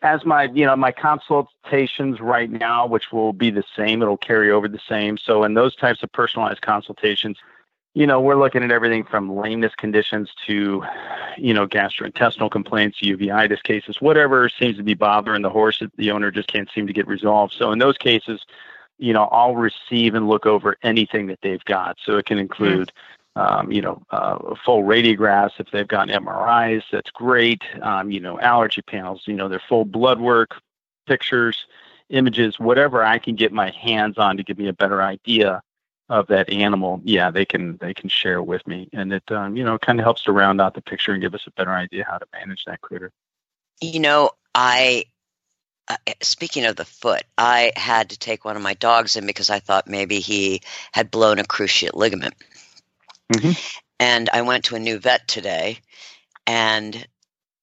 As 0.03 0.25
my 0.25 0.45
you 0.45 0.67
know 0.67 0.77
my 0.77 0.93
consultations 0.93 2.21
right 2.21 2.51
now, 2.51 2.87
which 2.87 3.13
will 3.13 3.33
be 3.33 3.51
the 3.51 3.65
same, 3.77 4.03
it'll 4.03 4.17
carry 4.17 4.51
over 4.51 4.69
the 4.69 4.81
same. 4.89 5.17
So 5.17 5.45
in 5.45 5.55
those 5.55 5.75
types 5.75 6.03
of 6.03 6.13
personalized 6.13 6.61
consultations, 6.61 7.39
you 7.95 8.07
know, 8.07 8.21
we're 8.21 8.37
looking 8.37 8.63
at 8.63 8.71
everything 8.71 9.05
from 9.05 9.35
lameness 9.35 9.75
conditions 9.75 10.31
to, 10.47 10.85
you 11.37 11.53
know, 11.53 11.67
gastrointestinal 11.67 12.51
complaints, 12.51 13.01
uveitis 13.01 13.63
cases, 13.63 14.01
whatever 14.01 14.49
seems 14.49 14.77
to 14.77 14.83
be 14.83 14.95
bothering 14.95 15.43
the 15.43 15.51
horse 15.51 15.81
that 15.81 15.91
the 15.97 16.11
owner 16.11 16.31
just 16.31 16.49
can't 16.49 16.71
seem 16.73 16.87
to 16.87 16.93
get 16.93 17.09
resolved. 17.09 17.53
So 17.53 17.73
in 17.73 17.79
those 17.79 17.99
cases, 17.99 18.45
you 18.99 19.13
know, 19.13 19.25
I'll 19.25 19.57
receive 19.57 20.15
and 20.15 20.29
look 20.29 20.47
over 20.47 20.77
anything 20.83 21.27
that 21.29 21.41
they've 21.43 21.65
got. 21.65 21.97
So 22.05 22.17
it 22.19 22.27
can 22.27 22.39
include, 22.39 22.93
um, 23.37 23.71
you 23.71 23.81
know, 23.81 24.03
uh, 24.11 24.55
full 24.65 24.83
radiographs 24.83 25.59
if 25.59 25.71
they've 25.71 25.87
got 25.87 26.09
MRIs. 26.09 26.83
That's 26.91 27.11
great. 27.11 27.63
Um, 27.81 28.11
you 28.11 28.21
know, 28.21 28.41
allergy 28.41 28.83
panels. 28.83 29.23
You 29.27 29.35
know, 29.35 29.49
their 29.49 29.63
full 29.69 29.85
blood 29.85 30.21
work, 30.21 30.61
pictures, 31.07 31.67
images, 32.09 32.59
whatever 32.59 33.05
I 33.05 33.19
can 33.19 33.37
get 33.37 33.53
my 33.53 33.71
hands 33.71 34.19
on 34.19 34.37
to 34.37 34.43
give 34.43 34.59
me 34.59 34.69
a 34.69 34.73
better 34.73 35.03
idea 35.03 35.63
of 36.09 36.27
that 36.27 36.51
animal. 36.51 37.01
Yeah, 37.05 37.31
they 37.31 37.45
can 37.45 37.77
they 37.79 37.95
can 37.95 38.09
share 38.09 38.43
with 38.43 38.67
me, 38.67 38.89
and 38.93 39.13
it 39.13 39.31
um, 39.31 39.57
you 39.57 39.65
know 39.65 39.79
kind 39.79 40.01
of 40.01 40.05
helps 40.05 40.25
to 40.25 40.33
round 40.33 40.61
out 40.61 40.75
the 40.75 40.83
picture 40.83 41.13
and 41.13 41.23
give 41.23 41.35
us 41.35 41.47
a 41.47 41.53
better 41.53 41.73
idea 41.73 42.05
how 42.09 42.19
to 42.19 42.27
manage 42.33 42.65
that 42.65 42.81
critter. 42.81 43.13
You 43.81 44.01
know, 44.01 44.31
I 44.55 45.05
uh, 45.89 45.97
speaking 46.21 46.67
of 46.67 46.77
the 46.77 46.85
foot, 46.85 47.23
I 47.39 47.73
had 47.77 48.11
to 48.11 48.19
take 48.19 48.45
one 48.45 48.57
of 48.57 48.63
my 48.63 48.75
dogs 48.75 49.17
in 49.17 49.27
because 49.27 49.51
I 49.51 49.61
thought 49.61 49.89
maybe 49.89 50.21
he 50.21 50.63
had 50.93 51.11
blown 51.11 51.39
a 51.39 51.45
cruciate 51.45 51.95
ligament. 51.95 52.35
Mhm. 53.31 53.57
And 53.99 54.31
I 54.33 54.43
went 54.43 54.65
to 54.67 54.77
a 54.77 54.81
new 54.81 54.99
vet 54.99 55.29
today, 55.29 55.79
and 56.47 57.07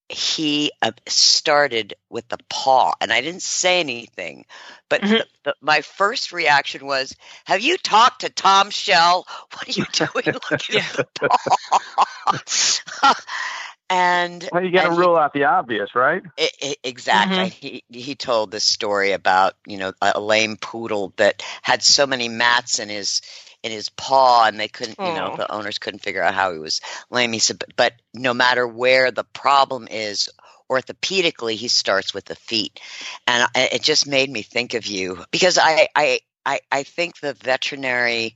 he 0.10 0.71
uh, 0.82 0.91
started 1.08 1.95
with 2.10 2.27
the 2.30 2.38
paw, 2.49 2.93
and 3.01 3.12
I 3.12 3.21
didn't 3.21 3.41
say 3.41 3.80
anything, 3.82 4.45
but 4.89 5.01
Mhm. 5.01 5.10
the, 5.19 5.25
the, 5.43 5.56
my 5.62 5.82
first 5.82 6.32
reaction 6.32 6.86
was, 6.86 7.15
"Have 7.45 7.62
you 7.62 7.77
talked 7.77 8.21
to 8.21 8.30
Tom 8.30 8.69
Schell? 8.69 9.25
What 9.53 9.67
are 9.67 9.71
you 9.71 9.86
doing 9.91 10.36
looking 10.51 10.80
at 10.80 10.97
the 10.97 11.06
paw?" 11.30 13.13
and 13.89 14.47
Well, 14.51 14.63
you 14.63 14.71
got 14.71 14.84
to 14.84 14.89
and 14.89 14.93
he- 14.93 14.99
rule 14.99 15.17
out 15.17 15.34
the 15.34 15.43
obvious, 15.45 15.95
right? 15.95 16.23
I- 16.39 16.51
I- 16.62 16.75
exactly. 16.84 17.49
He 17.49 17.84
he 17.91 18.15
told 18.15 18.51
this 18.51 18.63
story 18.63 19.12
about 19.13 19.56
you 19.65 19.77
know 19.77 19.93
a 20.01 20.19
lame 20.21 20.56
poodle 20.58 21.13
that 21.17 21.43
had 21.63 21.84
so 21.84 22.06
many 22.08 22.30
mats 22.30 22.80
in 22.80 22.89
his 22.89 23.21
in 23.67 23.71
his 23.71 23.89
paw, 23.89 24.45
and 24.47 24.60
they 24.60 24.67
couldn't 24.67 24.97
you 24.99 25.13
know 25.13 25.36
the 25.38 25.51
owners 25.51 25.77
couldn't 25.77 25.99
figure 26.01 26.23
out 26.23 26.34
how 26.34 26.51
he 26.51 26.60
was 26.60 26.82
lame. 27.12 27.32
He 27.34 27.39
said, 27.39 27.60
but, 27.60 27.75
but 27.75 27.93
no 28.13 28.34
matter 28.34 28.67
where 28.67 29.12
the 29.12 29.23
problem 29.25 29.88
is. 29.89 30.30
Orthopedically, 30.69 31.56
he 31.56 31.69
starts 31.69 32.13
with 32.13 32.25
the 32.25 32.36
feet, 32.36 32.82
and 33.25 33.47
I- 33.56 33.69
it 33.71 33.82
just 33.82 34.06
made 34.06 34.30
me 34.30 34.41
think 34.41 34.73
of 34.73 34.86
you 34.86 35.23
because 35.32 35.58
I, 35.58 35.88
I, 35.95 36.19
I, 36.45 36.60
I 36.69 36.84
think 36.84 37.21
the 37.21 37.34
veterinary, 37.36 38.36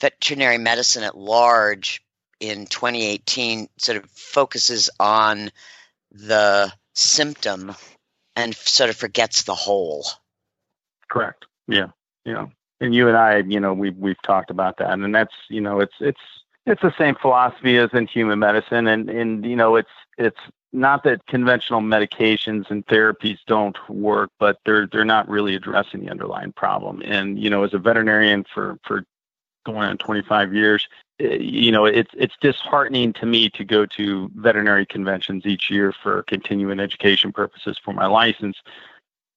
veterinary 0.00 0.58
medicine 0.58 1.02
at 1.02 1.18
large 1.18 2.00
in 2.38 2.66
2018 2.66 3.68
sort 3.76 3.98
of 3.98 4.08
focuses 4.10 4.88
on 5.00 5.50
the 6.12 6.72
symptom 6.94 7.74
and 8.36 8.54
sort 8.54 8.90
of 8.90 8.96
forgets 8.96 9.42
the 9.42 9.54
whole. 9.56 10.06
Correct. 11.10 11.46
Yeah. 11.66 11.88
Yeah. 12.24 12.46
And 12.80 12.94
you 12.94 13.08
and 13.08 13.16
I, 13.16 13.38
you 13.38 13.60
know, 13.60 13.72
we've 13.72 13.96
we've 13.96 14.20
talked 14.22 14.50
about 14.50 14.78
that, 14.78 14.90
and 14.90 15.14
that's 15.14 15.34
you 15.48 15.60
know, 15.60 15.80
it's 15.80 15.94
it's 16.00 16.20
it's 16.66 16.82
the 16.82 16.94
same 16.98 17.14
philosophy 17.14 17.78
as 17.78 17.90
in 17.92 18.06
human 18.06 18.38
medicine, 18.38 18.86
and 18.88 19.08
and 19.08 19.44
you 19.44 19.56
know, 19.56 19.76
it's 19.76 19.90
it's 20.18 20.40
not 20.74 21.04
that 21.04 21.24
conventional 21.26 21.80
medications 21.80 22.68
and 22.70 22.84
therapies 22.86 23.38
don't 23.46 23.76
work, 23.88 24.30
but 24.38 24.58
they're 24.66 24.86
they're 24.86 25.04
not 25.04 25.28
really 25.28 25.54
addressing 25.54 26.04
the 26.04 26.10
underlying 26.10 26.52
problem. 26.52 27.00
And 27.04 27.38
you 27.38 27.48
know, 27.48 27.62
as 27.62 27.74
a 27.74 27.78
veterinarian 27.78 28.44
for 28.52 28.78
for 28.84 29.04
going 29.64 29.88
on 29.88 29.96
25 29.96 30.52
years, 30.52 30.88
eh, 31.20 31.36
you 31.36 31.70
know, 31.70 31.84
it's 31.86 32.10
it's 32.14 32.34
disheartening 32.40 33.12
to 33.14 33.26
me 33.26 33.48
to 33.50 33.64
go 33.64 33.86
to 33.86 34.30
veterinary 34.34 34.84
conventions 34.84 35.46
each 35.46 35.70
year 35.70 35.94
for 36.02 36.24
continuing 36.24 36.80
education 36.80 37.32
purposes 37.32 37.78
for 37.82 37.94
my 37.94 38.06
license 38.06 38.56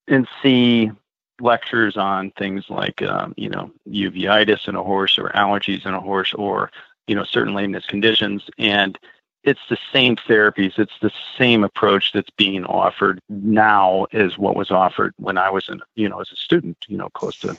and 0.07 0.27
see 0.41 0.91
lectures 1.39 1.97
on 1.97 2.31
things 2.31 2.65
like 2.69 3.01
um, 3.01 3.33
you 3.37 3.49
know 3.49 3.71
uveitis 3.87 4.67
in 4.67 4.75
a 4.75 4.83
horse 4.83 5.17
or 5.17 5.29
allergies 5.29 5.85
in 5.85 5.93
a 5.93 6.01
horse 6.01 6.33
or 6.33 6.71
you 7.07 7.15
know 7.15 7.23
certain 7.23 7.53
lameness 7.53 7.85
conditions. 7.85 8.43
And 8.57 8.97
it's 9.43 9.61
the 9.69 9.77
same 9.93 10.15
therapies 10.15 10.77
it's 10.77 10.99
the 11.01 11.11
same 11.37 11.63
approach 11.63 12.11
that's 12.11 12.29
being 12.31 12.65
offered 12.65 13.21
now 13.29 14.05
as 14.11 14.37
what 14.37 14.57
was 14.57 14.71
offered 14.71 15.13
when 15.17 15.37
i 15.37 15.49
was 15.49 15.69
in 15.69 15.79
you 15.95 16.09
know 16.09 16.19
as 16.19 16.29
a 16.31 16.35
student 16.35 16.75
you 16.89 16.97
know 16.97 17.07
close 17.09 17.37
to 17.37 17.55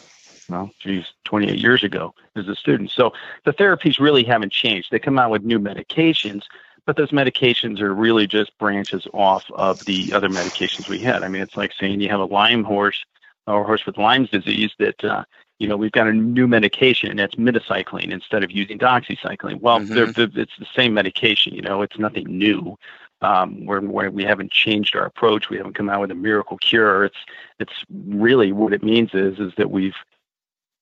well 0.51 0.71
geez 0.81 1.07
28 1.25 1.59
years 1.59 1.83
ago 1.83 2.15
as 2.37 2.49
a 2.49 2.55
student. 2.55 2.91
So 2.91 3.13
the 3.45 3.53
therapies 3.53 3.99
really 3.99 4.25
haven't 4.25 4.53
changed. 4.53 4.91
They 4.91 4.99
come 4.99 5.19
out 5.19 5.31
with 5.31 5.43
new 5.43 5.59
medications 5.59 6.43
but 6.87 6.97
those 6.97 7.11
medications 7.11 7.81
are 7.81 7.95
really 7.95 8.27
just 8.27 8.57
branches 8.57 9.07
off 9.13 9.45
of 9.51 9.85
the 9.85 10.11
other 10.15 10.31
medications 10.31 10.89
we 10.89 10.99
had. 10.99 11.23
I 11.23 11.29
mean 11.29 11.43
it's 11.43 11.57
like 11.57 11.73
saying 11.79 12.01
you 12.01 12.09
have 12.09 12.21
a 12.21 12.25
lyme 12.25 12.65
horse 12.65 13.05
or 13.49 13.63
a 13.63 13.65
horse 13.65 13.87
with 13.87 13.99
Lyme's 13.99 14.31
disease 14.31 14.73
that 14.79 15.03
uh, 15.05 15.25
you 15.59 15.67
know 15.69 15.77
we've 15.77 15.93
got 15.93 16.07
a 16.07 16.13
new 16.13 16.47
medication 16.47 17.11
and 17.11 17.19
that's 17.19 17.35
minocycline 17.37 18.11
instead 18.11 18.45
of 18.45 18.51
using 18.51 18.79
doxycycline. 18.79 19.61
Well, 19.61 19.81
Mhm. 19.81 19.95
they're, 19.95 20.13
they're, 20.13 20.43
it's 20.43 20.57
the 20.59 20.67
same 20.77 20.95
medication. 20.95 21.55
You 21.55 21.63
know, 21.63 21.83
it's 21.83 21.99
nothing 21.99 22.27
new. 22.27 22.77
Um, 23.21 23.67
where, 23.67 23.81
where 23.81 24.13
we 24.13 24.23
haven't 24.23 24.53
changed 24.53 24.95
our 24.95 25.05
approach, 25.05 25.51
we 25.51 25.57
haven't 25.57 25.75
come 25.75 25.91
out 25.91 26.01
with 26.01 26.13
a 26.13 26.15
miracle 26.15 26.57
cure. 26.59 27.05
It's 27.05 27.17
it's 27.59 27.73
really 27.93 28.53
what 28.53 28.73
it 28.73 28.85
means 28.85 29.11
is 29.13 29.41
is 29.41 29.53
that 29.57 29.73
we've 29.73 29.97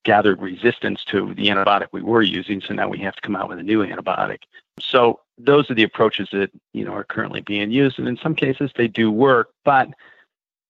gathered 0.03 0.39
resistance 0.39 1.03
to 1.05 1.33
the 1.33 1.47
antibiotic 1.47 1.87
we 1.91 2.03
were 2.03 2.21
using, 2.21 2.61
so 2.61 2.75
now 2.75 2.87
we 2.87 2.99
have 2.99 3.15
to 3.15 3.21
come 3.21 3.35
out 3.35 3.49
with 3.49 3.57
a 3.57 3.63
new 3.63 3.83
antibiotic. 3.83 4.43
So 4.79 5.19
those 5.39 5.69
are 5.71 5.73
the 5.73 5.83
approaches 5.83 6.29
that 6.31 6.51
you 6.73 6.85
know 6.85 6.93
are 6.93 7.03
currently 7.03 7.41
being 7.41 7.71
used, 7.71 7.97
and 7.97 8.07
in 8.07 8.17
some 8.17 8.35
cases 8.35 8.71
they 8.75 8.87
do 8.87 9.11
work, 9.11 9.49
but 9.65 9.89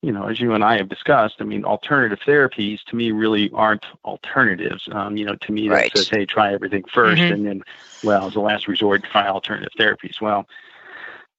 you 0.02 0.12
know, 0.12 0.28
as 0.28 0.40
you 0.40 0.54
and 0.54 0.64
I 0.64 0.78
have 0.78 0.90
discussed, 0.90 1.38
I 1.40 1.44
mean, 1.44 1.66
alternative 1.66 2.20
therapies 2.26 2.84
to 2.86 2.96
me 2.96 3.12
really 3.12 3.50
aren't 3.54 3.86
alternatives. 4.06 4.88
Um, 4.92 5.18
you 5.18 5.26
know, 5.26 5.36
to 5.36 5.52
me, 5.52 5.70
Right. 5.70 5.92
that 5.92 5.98
says, 5.98 6.10
hey, 6.10 6.26
try 6.26 6.54
everything 6.54 6.84
1st 6.84 7.22
Mhm. 7.24 7.34
and 7.34 7.46
then, 7.46 7.64
well, 8.04 8.28
as 8.28 8.36
a 8.36 8.40
last 8.40 8.68
resort, 8.68 9.04
try 9.04 9.28
alternative 9.28 9.74
therapies. 9.78 10.22
Well, 10.22 10.48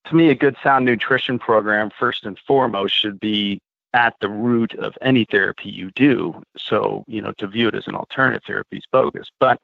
to 0.06 0.14
me, 0.14 0.30
a 0.30 0.34
good 0.34 0.56
sound 0.62 0.84
nutrition 0.86 1.38
program, 1.38 1.90
first 1.90 2.24
and 2.24 2.38
foremost, 2.38 2.94
should 2.94 3.20
be 3.20 3.60
at 3.94 4.14
the 4.20 4.28
root 4.28 4.74
of 4.74 4.98
any 5.00 5.24
therapy 5.24 5.70
you 5.70 5.90
do. 5.92 6.42
So, 6.56 7.04
you 7.06 7.22
know, 7.22 7.32
to 7.38 7.46
view 7.46 7.68
it 7.68 7.74
as 7.74 7.86
an 7.86 7.94
alternative 7.94 8.42
therapy 8.46 8.78
is 8.78 8.86
bogus. 8.90 9.30
But 9.38 9.60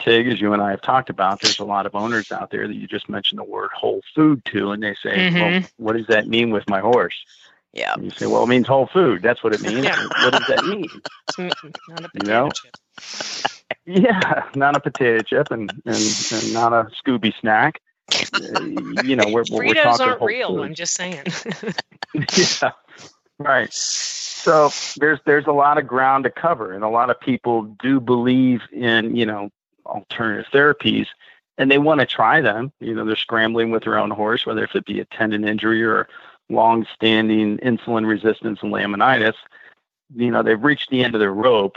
Tig, 0.00 0.28
as 0.28 0.40
you 0.40 0.52
and 0.52 0.60
I 0.62 0.70
have 0.70 0.82
talked 0.82 1.08
about, 1.08 1.40
there's 1.40 1.60
a 1.60 1.64
lot 1.64 1.86
of 1.86 1.94
owners 1.94 2.32
out 2.32 2.50
there 2.50 2.66
that 2.66 2.74
you 2.74 2.86
just 2.86 3.08
mentioned 3.08 3.38
the 3.38 3.44
word 3.44 3.70
whole 3.72 4.02
food 4.14 4.44
to, 4.46 4.72
and 4.72 4.82
they 4.82 4.94
say, 4.94 5.30
well, 5.32 5.50
Mhm. 5.50 5.70
what 5.76 5.96
does 5.96 6.06
that 6.08 6.26
mean 6.26 6.50
with 6.50 6.68
my 6.68 6.80
horse? 6.80 7.24
Yeah. 7.74 7.94
And 7.94 8.04
you 8.04 8.10
say, 8.10 8.26
well, 8.26 8.44
it 8.44 8.48
means 8.48 8.66
whole 8.66 8.86
food. 8.86 9.20
That's 9.22 9.42
what 9.42 9.52
it 9.54 9.60
means. 9.60 9.84
Yeah. 9.84 10.06
what 10.22 10.32
does 10.32 10.46
that 10.48 10.64
mean? 10.64 10.88
Not 11.88 12.04
a 12.04 12.10
You 12.14 12.20
know? 12.26 12.48
potato 12.48 12.50
chip. 12.54 13.50
Yeah, 13.86 14.44
not 14.54 14.76
a 14.76 14.80
potato 14.80 15.22
chip 15.22 15.50
and, 15.50 15.70
and, 15.84 15.96
and 16.32 16.52
not 16.54 16.72
a 16.72 16.88
Scooby 17.04 17.34
snack. 17.38 17.80
Uh, 18.32 18.60
you 19.02 19.14
know, 19.16 19.24
we're, 19.30 19.44
we're, 19.50 19.66
we're 19.66 19.74
talking 19.74 20.06
aren't 20.06 20.22
real. 20.22 20.48
food. 20.56 20.62
I'm 20.62 20.74
just 20.74 20.94
saying. 20.94 21.22
yeah, 22.62 22.70
right. 23.38 23.72
So 23.72 24.70
there's 24.96 25.18
there's 25.26 25.46
a 25.46 25.52
lot 25.52 25.76
of 25.78 25.86
ground 25.86 26.24
to 26.24 26.30
cover, 26.30 26.72
and 26.72 26.82
a 26.84 26.88
lot 26.88 27.10
of 27.10 27.20
people 27.20 27.62
do 27.82 28.00
believe 28.00 28.62
in 28.72 29.16
you 29.16 29.26
know 29.26 29.50
alternative 29.84 30.46
therapies, 30.52 31.06
and 31.58 31.70
they 31.70 31.78
want 31.78 32.00
to 32.00 32.06
try 32.06 32.40
them. 32.40 32.72
You 32.80 32.94
know, 32.94 33.04
they're 33.04 33.16
scrambling 33.16 33.70
with 33.70 33.84
their 33.84 33.98
own 33.98 34.10
horse, 34.10 34.46
whether 34.46 34.64
if 34.64 34.74
it 34.74 34.86
be 34.86 35.00
a 35.00 35.04
tendon 35.06 35.46
injury 35.46 35.82
or 35.82 36.08
long-standing 36.50 37.58
insulin 37.58 38.06
resistance 38.06 38.60
and 38.62 38.72
laminitis. 38.72 39.34
You 40.14 40.30
know, 40.30 40.42
they've 40.42 40.62
reached 40.62 40.90
the 40.90 41.02
end 41.02 41.14
of 41.14 41.20
their 41.20 41.32
rope, 41.32 41.76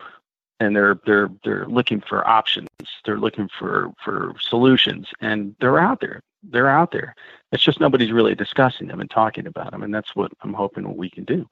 and 0.59 0.75
they're 0.75 0.99
they're 1.05 1.29
they're 1.43 1.67
looking 1.67 2.01
for 2.01 2.27
options. 2.27 2.67
They're 3.05 3.19
looking 3.19 3.49
for 3.59 3.91
for 4.03 4.33
solutions, 4.39 5.07
and 5.21 5.55
they're 5.59 5.79
out 5.79 6.01
there. 6.01 6.21
They're 6.43 6.69
out 6.69 6.91
there. 6.91 7.15
It's 7.51 7.63
just 7.63 7.79
nobody's 7.79 8.11
really 8.11 8.35
discussing 8.35 8.87
them 8.87 8.99
and 8.99 9.09
talking 9.09 9.47
about 9.47 9.71
them, 9.71 9.83
and 9.83 9.93
that's 9.93 10.15
what 10.15 10.31
I'm 10.41 10.53
hoping 10.53 10.95
we 10.95 11.09
can 11.09 11.23
do. 11.23 11.47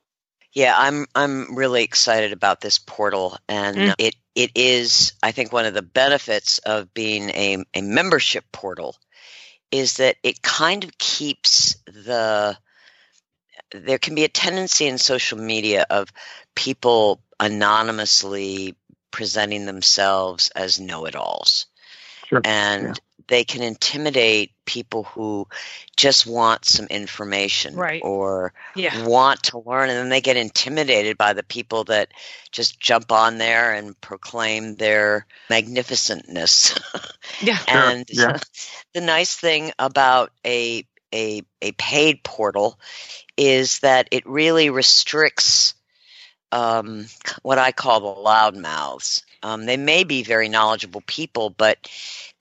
Yeah, 0.53 0.75
I'm 0.77 1.05
I'm 1.15 1.55
really 1.55 1.83
excited 1.83 2.31
about 2.31 2.61
this 2.61 2.79
portal, 2.79 3.37
and 3.49 3.75
Mm. 3.77 3.95
it 3.97 4.15
it 4.35 4.51
is 4.55 5.13
I 5.23 5.31
think 5.31 5.51
one 5.51 5.65
of 5.65 5.73
the 5.73 5.81
benefits 5.81 6.59
of 6.59 6.93
being 6.93 7.29
a 7.31 7.63
a 7.73 7.81
membership 7.81 8.45
portal 8.51 8.95
is 9.71 9.97
that 9.97 10.17
it 10.23 10.41
kind 10.41 10.83
of 10.83 10.97
keeps 10.97 11.75
the 11.87 12.57
there 13.71 13.97
can 13.97 14.15
be 14.15 14.23
a 14.23 14.29
tendency 14.29 14.87
in 14.87 14.97
social 14.97 15.37
media 15.37 15.85
of 15.89 16.11
people 16.55 17.21
anonymously 17.39 18.75
presenting 19.11 19.65
themselves 19.65 20.49
as 20.55 20.79
know-it-alls 20.79 21.67
Sure. 22.27 22.41
and 22.43 22.87
Yeah. 22.87 22.93
they 23.27 23.43
can 23.43 23.61
intimidate 23.61 24.51
people 24.65 25.03
who 25.03 25.47
just 25.95 26.25
want 26.25 26.65
some 26.65 26.87
information 26.87 27.75
Right. 27.75 28.01
or 28.03 28.53
yeah. 28.75 29.05
want 29.05 29.43
to 29.43 29.59
learn 29.59 29.89
and 29.89 29.97
then 29.97 30.09
they 30.09 30.21
get 30.21 30.37
intimidated 30.37 31.17
by 31.17 31.33
the 31.33 31.43
people 31.43 31.83
that 31.85 32.09
just 32.51 32.79
jump 32.79 33.11
on 33.11 33.37
there 33.37 33.73
and 33.73 33.99
proclaim 34.01 34.75
their 34.75 35.27
magnificentness 35.49 36.77
Yeah. 37.41 37.59
And 37.67 38.05
yeah. 38.09 38.37
the 38.93 39.01
nice 39.01 39.35
thing 39.35 39.71
about 39.77 40.31
a 40.45 40.85
a 41.15 41.41
a 41.61 41.71
paid 41.71 42.23
portal 42.23 42.79
is 43.37 43.79
that 43.79 44.09
it 44.11 44.25
really 44.27 44.69
restricts 44.69 45.73
um, 46.51 47.07
what 47.41 47.57
I 47.57 47.71
call 47.71 47.99
the 48.01 48.21
loudmouths. 48.21 49.23
Um, 49.41 49.65
they 49.65 49.77
may 49.77 50.03
be 50.03 50.23
very 50.23 50.49
knowledgeable 50.49 51.01
people, 51.05 51.49
but 51.49 51.77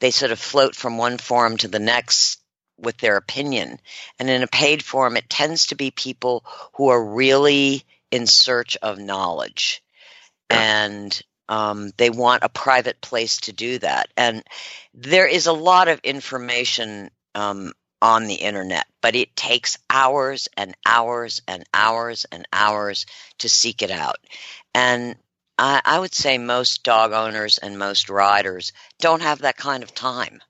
they 0.00 0.10
sort 0.10 0.32
of 0.32 0.38
float 0.38 0.74
from 0.74 0.98
one 0.98 1.18
forum 1.18 1.56
to 1.58 1.68
the 1.68 1.78
next 1.78 2.40
with 2.78 2.96
their 2.98 3.16
opinion. 3.16 3.78
And 4.18 4.28
in 4.28 4.42
a 4.42 4.48
paid 4.48 4.84
forum, 4.84 5.16
it 5.16 5.30
tends 5.30 5.66
to 5.66 5.76
be 5.76 5.90
people 5.90 6.44
who 6.74 6.88
are 6.88 7.04
really 7.14 7.84
in 8.10 8.26
search 8.26 8.76
of 8.82 8.98
knowledge. 8.98 9.82
Yeah. 10.50 10.84
And 10.84 11.22
um, 11.48 11.92
they 11.96 12.10
want 12.10 12.44
a 12.44 12.48
private 12.48 13.00
place 13.00 13.38
to 13.42 13.52
do 13.52 13.78
that. 13.78 14.08
And 14.16 14.42
there 14.94 15.26
is 15.26 15.46
a 15.46 15.52
lot 15.52 15.88
of 15.88 16.00
information 16.04 17.10
um, 17.34 17.72
on 18.02 18.26
the 18.26 18.34
internet, 18.34 18.86
but 19.00 19.14
it 19.14 19.34
takes 19.36 19.78
hours 19.90 20.48
and 20.56 20.74
hours 20.86 21.40
and 21.48 21.64
hours 21.72 22.26
and 22.30 22.46
hours 22.52 23.06
to 23.38 23.48
seek 23.48 23.82
it 23.82 23.90
out. 23.90 24.16
And 24.74 25.16
I, 25.58 25.80
I 25.84 25.98
would 25.98 26.14
say 26.14 26.38
most 26.38 26.82
dog 26.82 27.12
owners 27.12 27.58
and 27.58 27.78
most 27.78 28.08
riders 28.10 28.72
don't 29.00 29.22
have 29.22 29.40
that 29.40 29.56
kind 29.56 29.82
of 29.82 29.94
time. 29.94 30.40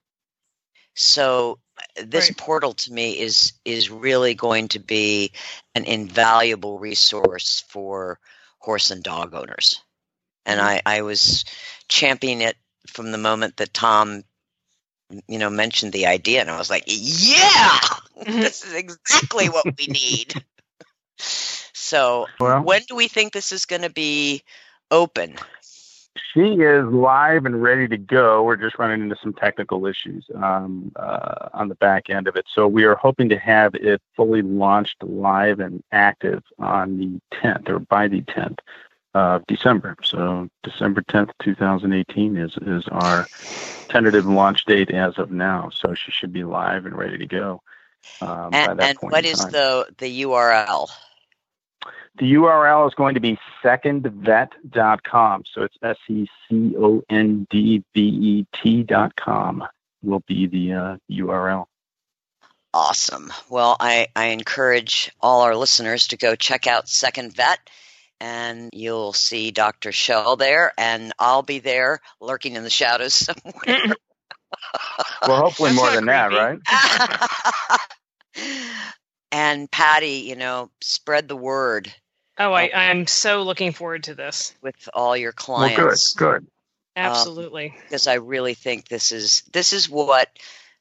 So 0.95 1.59
uh, 1.77 2.03
this 2.05 2.29
Right. 2.29 2.37
portal 2.37 2.73
to 2.73 2.93
me 2.93 3.19
is 3.19 3.53
is 3.65 3.89
really 3.89 4.33
going 4.33 4.69
to 4.69 4.79
be 4.79 5.31
an 5.75 5.85
invaluable 5.85 6.79
resource 6.79 7.63
for 7.67 8.19
horse 8.59 8.91
and 8.91 9.03
dog 9.03 9.33
owners. 9.33 9.81
And 10.45 10.59
mm-hmm. 10.59 10.69
I, 10.85 10.97
I 10.97 11.01
was 11.01 11.45
championing 11.87 12.41
it 12.41 12.57
from 12.87 13.11
the 13.11 13.17
moment 13.17 13.57
that 13.57 13.73
Tom, 13.73 14.23
you 15.27 15.39
know, 15.39 15.49
mentioned 15.49 15.93
the 15.93 16.05
idea, 16.05 16.41
and 16.41 16.49
I 16.49 16.57
was 16.57 16.69
like, 16.69 16.83
"Yeah, 16.87 17.79
this 18.25 18.63
is 18.63 18.73
exactly 18.73 19.49
what 19.49 19.65
we 19.77 19.87
need." 19.87 20.43
so, 21.17 22.27
Well, 22.39 22.63
when 22.63 22.83
do 22.87 22.95
we 22.95 23.07
think 23.07 23.33
this 23.33 23.51
is 23.51 23.65
going 23.65 23.83
to 23.83 23.89
be 23.89 24.43
open? 24.91 25.37
she 26.35 26.41
is 26.41 26.85
live 26.87 27.45
and 27.45 27.61
ready 27.61 27.87
to 27.87 27.97
go. 27.97 28.43
We're 28.43 28.55
just 28.57 28.77
running 28.77 29.01
into 29.01 29.15
some 29.21 29.33
technical 29.33 29.85
issues 29.85 30.25
um, 30.35 30.91
uh, 30.95 31.49
on 31.53 31.69
the 31.69 31.75
back 31.75 32.09
end 32.09 32.27
of 32.27 32.35
it. 32.35 32.45
So 32.53 32.67
we 32.67 32.83
are 32.83 32.95
hoping 32.95 33.29
to 33.29 33.39
have 33.39 33.73
it 33.75 34.01
fully 34.15 34.41
launched 34.41 35.01
live 35.01 35.59
and 35.59 35.83
active 35.91 36.43
on 36.59 36.97
the 36.97 37.37
10th 37.37 37.69
or 37.69 37.79
by 37.79 38.07
the 38.07 38.21
10th 38.21 38.59
of 39.15 39.47
December. 39.47 39.95
So 40.03 40.49
December 40.61 41.01
10th, 41.01 41.31
2018 41.41 42.35
is, 42.35 42.57
is 42.61 42.83
our 42.89 43.25
tentative 43.87 44.25
launch 44.25 44.65
date 44.65 44.91
as 44.91 45.17
of 45.17 45.31
now. 45.31 45.69
So 45.73 45.95
she 45.95 46.11
should 46.11 46.33
be 46.33 46.43
live 46.43 46.85
and 46.85 46.95
ready 46.95 47.17
to 47.17 47.25
go. 47.25 47.61
Um, 48.21 48.51
by 48.51 48.57
And, 48.57 48.81
and 48.81 48.97
what 48.99 49.25
is 49.25 49.39
the 49.39 49.87
the 49.97 50.23
URL? 50.23 50.89
The 52.17 52.33
URL 52.33 52.87
is 52.87 52.93
going 52.93 53.15
to 53.15 53.19
be 53.19 53.39
secondvet.com. 53.63 55.43
So 55.51 55.63
it's 55.63 55.77
S 55.81 55.97
E 56.07 56.27
C 56.47 56.75
O 56.77 57.01
N 57.09 57.47
D 57.49 57.83
V 57.93 58.01
E 58.01 58.47
T.com 58.53 59.63
will 60.03 60.23
be 60.27 60.45
the 60.45 60.73
uh, 60.73 60.97
URL. 61.09 61.65
Awesome. 62.73 63.31
Well, 63.49 63.77
I, 63.79 64.07
I 64.15 64.27
encourage 64.27 65.09
all 65.21 65.41
our 65.41 65.55
listeners 65.55 66.07
to 66.07 66.17
go 66.17 66.35
check 66.35 66.67
out 66.67 66.89
Second 66.89 67.33
Vet, 67.33 67.59
and 68.25 68.71
you'll 68.73 69.13
see 69.13 69.51
Dr. 69.51 69.91
Schell 69.91 70.35
there, 70.35 70.73
and 70.79 71.13
I'll 71.19 71.43
be 71.43 71.59
there 71.59 72.01
lurking 72.19 72.55
in 72.55 72.63
the 72.63 72.69
shadows 72.71 73.13
somewhere. 73.13 73.95
Well, 75.27 75.41
hopefully 75.41 75.73
more 75.73 75.87
not 75.87 75.95
than 75.95 76.05
that, 76.05 76.31
right? 76.31 76.59
and 79.31 79.69
Patty, 79.69 80.23
you 80.27 80.35
know, 80.35 80.69
spread 80.81 81.27
the 81.27 81.35
word 81.35 81.93
Oh, 82.37 82.51
I, 82.51 82.67
uh, 82.67 82.77
I'm 82.77 83.07
so 83.07 83.43
looking 83.43 83.71
forward 83.71 84.03
to 84.03 84.15
this. 84.15 84.53
with 84.61 84.89
all 84.93 85.17
your 85.17 85.33
Well, 85.55 85.69
good, 85.69 85.75
clients 85.75 86.13
good. 86.13 86.35
Um, 86.37 86.47
absolutely. 86.95 87.73
because 87.83 88.07
I 88.07 88.15
really 88.15 88.53
think 88.53 88.87
this 88.87 89.11
is 89.11 89.43
this 89.51 89.73
is 89.73 89.89
what 89.89 90.29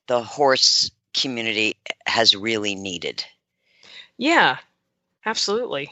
the 0.07 0.23
horse 0.23 0.91
community 1.15 1.77
has 2.07 2.37
really 2.37 2.75
needed. 2.75 3.25
yeah. 4.19 4.59
Absolutely. 5.27 5.91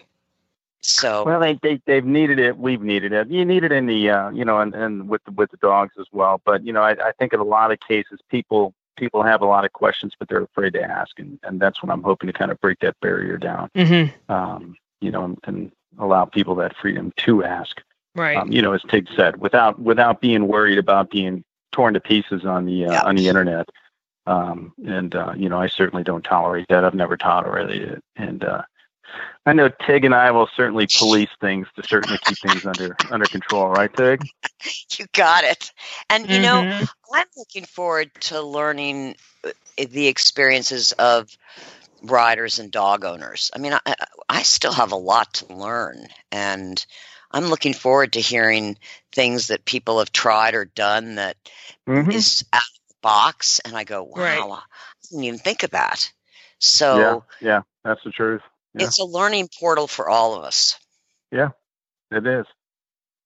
So 0.83 1.25
Well, 1.25 1.41
they, 1.41 1.59
they 1.63 1.81
they've 1.87 2.05
needed 2.05 2.39
it. 2.39 2.59
We've 2.59 2.83
needed 2.83 3.13
it. 3.13 3.29
You 3.29 3.45
need 3.45 3.65
it 3.65 3.73
in 3.73 3.87
the 3.87 4.11
uh, 4.11 4.31
you 4.31 4.45
know, 4.45 4.59
and, 4.61 4.75
and 4.75 5.09
with 5.09 5.23
the, 5.25 5.31
with 5.33 5.51
the 5.51 5.57
dogs 5.59 5.95
as 5.99 6.07
well. 6.13 6.41
But 6.45 6.65
you 6.67 6.73
know, 6.73 6.83
I, 6.83 6.91
I 6.93 7.13
think 7.19 7.33
in 7.33 7.41
a 7.41 7.45
lot 7.45 7.71
of 7.73 7.81
cases, 7.81 8.21
people 8.29 8.75
people 8.97 9.23
have 9.23 9.41
a 9.43 9.47
lot 9.47 9.65
of 9.65 9.73
questions, 9.73 10.15
but 10.19 10.29
they're 10.29 10.43
afraid 10.43 10.73
to 10.75 10.83
ask, 10.83 11.19
and, 11.19 11.39
and 11.45 11.61
that's 11.61 11.83
what 11.83 11.91
I'm 11.93 12.03
hoping 12.03 12.27
to 12.27 12.33
kind 12.33 12.51
of 12.51 12.61
break 12.61 12.81
that 12.81 12.99
barrier 13.01 13.39
down. 13.39 13.71
Mm-hmm. 13.75 14.33
Um, 14.33 14.77
you 15.01 15.11
know, 15.11 15.25
and, 15.25 15.39
and 15.45 15.73
allow 15.99 16.25
people 16.25 16.55
that 16.57 16.77
freedom 16.77 17.13
to 17.19 17.45
ask. 17.45 17.81
Right. 18.15 18.37
Um, 18.37 18.53
you 18.53 18.61
know, 18.61 18.73
as 18.73 18.83
Tig 18.89 19.09
said, 19.17 19.41
without 19.41 19.79
without 19.79 20.21
being 20.21 20.49
worried 20.49 20.79
about 20.79 21.11
being 21.11 21.45
torn 21.71 21.95
to 21.95 22.01
pieces 22.01 22.45
on 22.45 22.67
the 22.67 22.87
uh, 22.87 22.93
Yeah. 22.93 23.03
on 23.03 23.17
the 23.17 23.29
internet. 23.29 23.69
Um, 24.27 24.73
and 24.87 25.15
uh, 25.15 25.33
you 25.37 25.49
know, 25.49 25.61
I 25.61 25.67
certainly 25.67 26.05
don't 26.05 26.23
tolerate 26.23 26.67
that. 26.69 26.85
I've 26.85 26.95
never 26.95 27.17
tolerated 27.17 27.83
it, 27.83 28.05
and 28.17 28.45
uh, 28.45 28.63
I 29.47 29.53
know 29.53 29.69
Tig 29.87 30.05
and 30.05 30.15
I 30.15 30.31
will 30.31 30.49
certainly 30.57 30.87
police 30.99 31.29
things 31.41 31.67
to 31.77 31.83
certainly 31.89 32.19
keep 32.19 32.39
things 32.41 32.65
under 32.65 32.97
under 33.11 33.27
control, 33.27 33.69
right, 33.69 33.91
Tig? 33.95 34.21
you 34.99 35.07
got 35.13 35.45
it. 35.45 35.73
And 36.11 36.31
you 36.31 36.41
know, 36.41 36.65
Mhm. 36.65 36.89
I'm 37.13 37.27
looking 37.37 37.65
forward 37.65 38.11
to 38.23 38.41
learning 38.43 39.17
uh, 39.45 39.51
the 39.77 40.07
experiences 40.07 40.93
of 40.93 41.29
riders 42.03 42.59
and 42.59 42.71
dog 42.71 43.05
owners. 43.05 43.51
I 43.55 43.59
mean, 43.59 43.73
I, 43.75 43.95
I 44.29 44.43
still 44.43 44.73
have 44.73 44.93
a 44.93 44.97
lot 44.97 45.35
to 45.35 45.55
learn, 45.55 46.07
and 46.31 46.85
I'm 47.31 47.47
looking 47.47 47.75
forward 47.75 48.13
to 48.15 48.21
hearing 48.21 48.79
things 49.13 49.49
that 49.49 49.65
people 49.65 49.99
have 49.99 50.13
tried 50.13 50.55
or 50.55 50.65
done 50.65 51.17
that 51.17 51.37
Mhm. 51.89 52.15
is 52.15 52.45
out 52.53 52.61
of 52.61 52.89
the 52.89 52.95
box. 53.03 53.61
And 53.65 53.77
I 53.77 53.85
go, 53.85 54.03
wow, 54.03 54.21
Right. 54.21 54.43
I 54.43 54.63
didn't 55.11 55.25
even 55.25 55.39
think 55.39 55.63
of 55.63 55.71
that. 55.71 56.13
So 56.59 57.25
yeah, 57.41 57.49
yeah, 57.49 57.63
that's 57.85 58.03
the 58.05 58.11
truth. 58.11 58.43
Yeah. 58.75 58.87
it's 58.87 58.99
a 58.99 59.05
learning 59.05 59.49
portal 59.59 59.87
for 59.87 60.09
all 60.09 60.35
of 60.37 60.45
us. 60.45 60.77
Yeah, 61.31 61.51
it 62.11 62.27
is. 62.27 62.47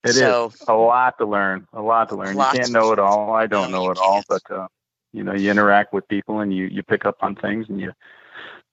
It 0.04 0.10
is 0.10 0.18
so, 0.18 0.52
a 0.68 0.74
lot 0.74 1.18
to 1.18 1.26
learn. 1.26 1.66
A 1.72 1.82
lot 1.82 2.08
to 2.10 2.16
learn. 2.16 2.36
You 2.36 2.44
can't 2.52 2.70
know 2.70 2.92
it 2.92 2.98
all. 2.98 3.34
I 3.34 3.46
don't 3.46 3.70
No, 3.72 3.84
know 3.84 3.90
it 3.90 3.98
all, 3.98 4.22
can't. 4.22 4.26
but 4.28 4.54
uh, 4.54 4.68
you 5.12 5.24
know, 5.24 5.34
you 5.34 5.50
interact 5.50 5.92
with 5.92 6.06
people 6.08 6.40
and 6.40 6.54
you 6.54 6.66
you 6.66 6.82
pick 6.82 7.04
up 7.04 7.16
on 7.22 7.34
things 7.34 7.66
and 7.68 7.80
you 7.80 7.92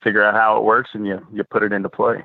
figure 0.03 0.23
out 0.23 0.35
how 0.35 0.57
it 0.57 0.63
works 0.63 0.91
and 0.93 1.07
you 1.07 1.25
you 1.33 1.43
put 1.43 1.63
it 1.63 1.73
into 1.73 1.89
play. 1.89 2.23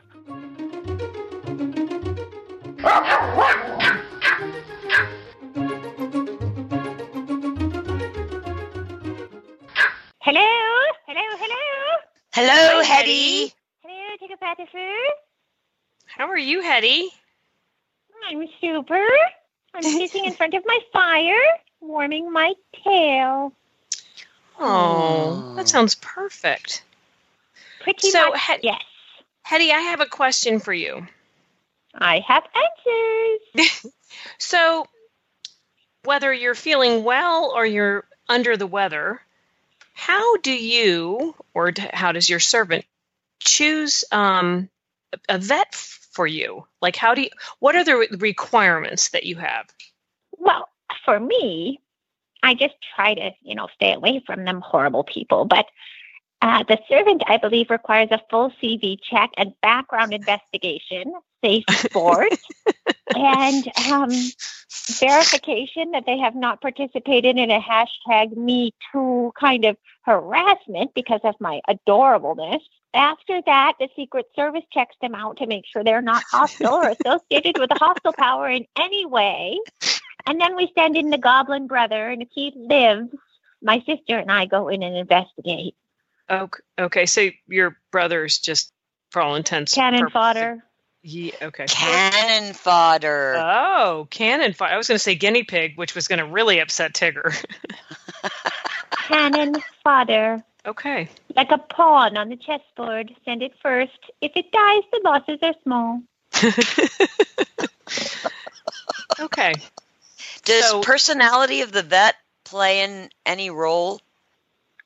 Hello, 10.21 10.45
hello, 11.07 11.21
hello. 11.39 11.97
Hello, 12.35 12.83
Hi, 12.83 12.85
Hetty. 12.85 13.53
Hello, 14.59 14.67
take 14.67 14.69
a 14.69 14.73
Patterson. 14.73 15.11
How 16.07 16.29
are 16.29 16.39
you, 16.39 16.63
Hetty? 16.63 17.09
I'm 18.29 18.47
super. 18.61 19.07
I'm 19.75 19.83
sitting 20.09 20.25
in 20.25 20.35
front 20.35 20.55
of 20.55 20.65
my 20.67 20.79
fire, 20.93 21.41
warming 21.81 22.33
my 22.33 22.55
tail. 22.85 23.53
Oh, 24.59 25.51
Oh. 25.51 25.55
that 25.57 25.69
sounds 25.69 25.95
perfect. 25.95 26.83
Pretty 27.81 28.11
So, 28.11 28.31
much, 28.31 28.41
Het- 28.41 28.65
yes. 28.65 28.83
Hetty, 29.43 29.71
I 29.73 29.81
have 29.81 30.01
a 30.01 30.07
question 30.07 30.59
for 30.61 30.73
you. 30.73 31.07
I 31.95 32.21
have 32.27 32.45
answers. 33.57 33.87
So, 34.39 34.87
whether 36.05 36.33
you're 36.33 36.55
feeling 36.57 37.05
well 37.05 37.53
or 37.55 37.65
you're 37.65 38.05
under 38.29 38.57
the 38.57 38.67
weather, 38.67 39.21
how 39.95 40.37
do 40.39 40.51
you 40.53 41.37
or 41.55 41.73
how 41.93 42.11
does 42.13 42.29
your 42.29 42.41
servant 42.41 42.85
choose 43.41 44.05
um, 44.13 44.69
a- 45.29 45.39
vet 45.39 45.75
for 45.75 46.27
you? 46.27 46.67
Like, 46.81 46.97
how 46.97 47.15
do 47.15 47.23
you, 47.23 47.31
what 47.61 47.77
are 47.77 47.85
the 47.85 47.97
requirements 48.19 49.11
that 49.11 49.25
you 49.25 49.37
have? 49.37 49.67
Well, 50.37 50.69
for 51.05 51.19
me, 51.19 51.81
I 52.43 52.55
just 52.55 52.75
try 52.95 53.15
to, 53.15 53.31
you 53.43 53.55
know, 53.55 53.69
stay 53.75 53.93
away 53.93 54.23
from 54.27 54.45
them 54.45 54.61
horrible 54.61 55.05
people. 55.05 55.45
But 55.45 55.67
uh, 56.41 56.65
the 56.69 56.79
servant, 56.89 57.23
I 57.27 57.37
believe, 57.37 57.71
requires 57.71 58.09
a 58.11 58.21
full 58.31 58.53
CV 58.63 58.99
check 59.03 59.31
and 59.37 59.55
background 59.61 60.13
investigation, 60.13 61.13
safe 61.45 61.65
sport, 61.69 62.33
and 63.17 63.65
um, 63.91 64.11
verification 65.01 65.91
that 65.93 66.05
they 66.07 66.19
have 66.19 66.37
not 66.37 66.61
participated 66.61 67.37
in 67.39 67.51
a 67.51 67.61
hashtag 67.61 68.37
Me 68.37 68.73
Too 68.93 69.33
kind 69.39 69.65
of 69.65 69.77
harassment 70.03 70.95
because 70.95 71.21
of 71.25 71.35
my 71.41 71.61
adorableness. 71.69 72.61
After 72.95 73.41
that, 73.45 73.75
the 73.79 73.89
Secret 73.97 74.27
Service 74.35 74.65
checks 74.73 74.97
them 75.01 75.15
out 75.15 75.39
to 75.39 75.47
make 75.47 75.65
sure 75.67 75.85
they're 75.85 76.01
not 76.01 76.23
hostile 76.31 76.75
or 76.75 76.89
associated 77.05 77.59
with 77.59 77.71
a 77.71 77.79
hostile 77.79 78.15
power 78.15 78.49
in 78.49 78.67
any 78.79 79.05
way. 79.05 79.59
And 80.27 80.41
then 80.41 80.57
we 80.57 80.73
send 80.75 80.97
in 80.97 81.11
the 81.11 81.19
Goblin 81.19 81.67
Brother, 81.67 82.09
and 82.09 82.23
if 82.23 82.29
he 82.33 82.53
lives, 82.57 83.11
my 83.63 83.83
sister 83.87 84.19
and 84.19 84.31
I 84.31 84.47
go 84.47 84.69
in 84.69 84.83
and 84.83 84.97
investigate. 84.97 85.75
Okay, 86.31 86.61
okay 86.79 87.07
so 87.07 87.29
your 87.47 87.77
brother's 87.91 88.39
just, 88.39 88.73
for 89.11 89.23
all 89.23 89.35
intents, 89.37 89.75
Cannon 89.75 90.01
purposes- 90.01 90.13
fodder. 90.13 90.65
He, 91.01 91.33
okay. 91.41 91.67
Cannon 91.67 92.53
fodder. 92.55 93.37
Oh, 93.39 94.09
cannon 94.11 94.53
fodder. 94.53 94.75
I 94.75 94.77
was 94.77 94.89
going 94.89 94.97
to 94.97 95.03
say 95.03 95.15
guinea 95.15 95.45
pig, 95.45 95.79
which 95.79 95.95
was 95.95 96.09
going 96.09 96.19
to 96.19 96.27
really 96.27 96.59
upset 96.59 96.93
Tigger. 96.93 97.33
Cannon 98.91 99.55
fodder. 99.85 100.45
Okay. 100.67 101.09
Like 101.37 101.51
a 101.51 101.59
pawn 101.59 102.17
on 102.17 102.29
the 102.29 102.37
chessboard. 102.37 103.15
Send 103.25 103.43
it 103.43 103.53
first. 103.63 103.99
If 104.21 104.33
it 104.35 104.51
dies, 104.53 104.83
the 104.93 105.01
losses 105.05 105.39
are 105.43 105.55
small. 105.63 106.03
okay. 109.21 109.55
Does 110.45 110.65
so- 110.65 110.83
personality 110.83 111.63
of 111.63 111.73
the 111.73 111.83
vet 111.83 112.17
play 112.45 112.83
in 112.83 113.11
any 113.27 113.51
role? 113.51 114.01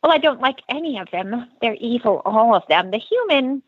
Well, 0.03 0.13
I 0.13 0.19
don't 0.19 0.41
like 0.41 0.63
any 0.69 0.99
of 0.99 1.11
them. 1.13 1.49
They're 1.61 1.75
evil, 1.75 2.23
all 2.25 2.57
of 2.57 2.65
them. 2.69 2.91
The 2.91 2.99
human 2.99 3.63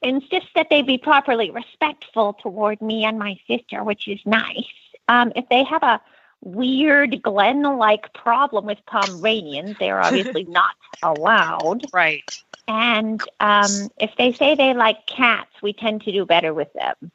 insists 0.00 0.48
that 0.54 0.68
they 0.70 0.82
be 0.82 0.96
properly 0.96 1.50
respectful 1.50 2.34
toward 2.34 2.80
me 2.80 3.04
and 3.04 3.18
my 3.18 3.36
sister, 3.46 3.84
which 3.84 4.08
is 4.08 4.18
nice. 4.24 4.64
Um, 5.08 5.32
if 5.36 5.46
they 5.50 5.62
have 5.64 5.82
a 5.82 6.00
weird 6.44 7.22
Glen 7.22 7.62
like 7.62 8.12
problem 8.14 8.66
with 8.66 8.78
Pomeranians, 8.86 9.76
they're 9.80 10.00
obviously 10.02 10.44
not 10.44 10.74
allowed. 11.02 11.84
Right. 11.92 12.22
And 12.68 13.20
um, 13.40 13.90
if 13.98 14.12
they 14.16 14.32
say 14.32 14.54
they 14.54 14.72
like 14.74 15.06
cats, 15.06 15.50
we 15.62 15.72
tend 15.72 16.02
to 16.02 16.12
do 16.12 16.24
better 16.24 16.54
with 16.54 16.72
them 16.72 17.10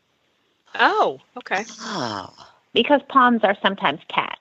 Oh, 0.75 1.19
okay. 1.37 1.65
Oh. 1.81 2.33
because 2.73 3.01
Poms 3.09 3.43
are 3.43 3.57
sometimes 3.61 4.01
cats. 4.07 4.39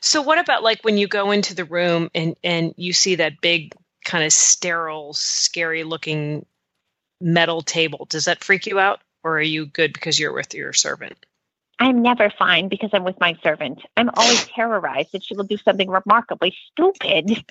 So 0.00 0.22
what 0.22 0.38
about 0.38 0.62
like 0.62 0.82
when 0.82 0.98
you 0.98 1.06
go 1.06 1.30
into 1.30 1.54
the 1.54 1.64
room 1.64 2.10
and 2.14 2.36
and 2.44 2.74
you 2.76 2.92
see 2.92 3.16
that 3.16 3.40
big 3.40 3.74
kind 4.04 4.24
of 4.24 4.32
sterile, 4.32 5.12
scary 5.14 5.84
looking 5.84 6.46
metal 7.20 7.62
table? 7.62 8.06
Does 8.08 8.26
that 8.26 8.44
freak 8.44 8.66
you 8.66 8.78
out 8.78 9.00
or 9.22 9.38
are 9.38 9.42
you 9.42 9.66
good 9.66 9.92
because 9.92 10.18
you're 10.18 10.32
with 10.32 10.54
your 10.54 10.72
servant? 10.72 11.24
I'm 11.80 12.02
never 12.02 12.30
fine 12.30 12.68
because 12.68 12.90
I'm 12.92 13.04
with 13.04 13.18
my 13.18 13.36
servant. 13.42 13.80
I'm 13.96 14.10
always 14.14 14.44
terrorized 14.46 15.12
that 15.12 15.24
she 15.24 15.34
will 15.34 15.44
do 15.44 15.56
something 15.56 15.88
remarkably 15.88 16.54
stupid, 16.70 17.44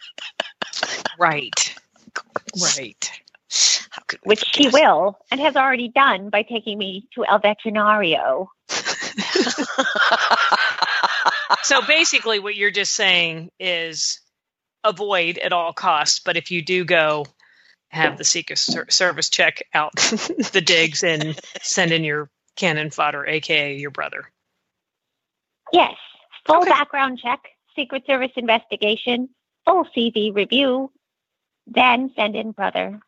Right. 1.17 1.75
Right. 2.61 3.21
Which 4.23 4.43
she 4.53 4.69
will 4.69 5.17
and 5.31 5.39
has 5.41 5.55
already 5.55 5.89
done 5.89 6.29
by 6.29 6.43
taking 6.43 6.77
me 6.77 7.07
to 7.15 7.25
El 7.25 7.39
Veterinario. 7.39 8.47
So 11.63 11.81
basically 11.81 12.39
what 12.39 12.55
you're 12.55 12.71
just 12.71 12.93
saying 12.93 13.51
is 13.59 14.21
avoid 14.83 15.37
at 15.37 15.53
all 15.53 15.73
costs, 15.73 16.19
but 16.19 16.37
if 16.37 16.51
you 16.51 16.63
do 16.63 16.85
go 16.85 17.25
have 17.89 18.17
the 18.17 18.23
Secret 18.23 18.57
Service 18.57 19.29
check 19.29 19.61
out 19.73 19.95
the 20.51 20.63
digs 20.65 21.03
and 21.03 21.39
send 21.61 21.91
in 21.91 22.03
your 22.03 22.29
cannon 22.55 22.89
fodder 22.89 23.25
aka 23.25 23.75
your 23.75 23.91
brother. 23.91 24.31
Yes, 25.71 25.95
full 26.45 26.57
Okay. 26.61 26.69
background 26.69 27.19
check, 27.21 27.39
Secret 27.75 28.05
Service 28.05 28.31
investigation, 28.35 29.29
full 29.65 29.85
CV 29.95 30.33
review, 30.33 30.91
then 31.67 32.11
send 32.15 32.35
in 32.35 32.51
brother. 32.51 32.99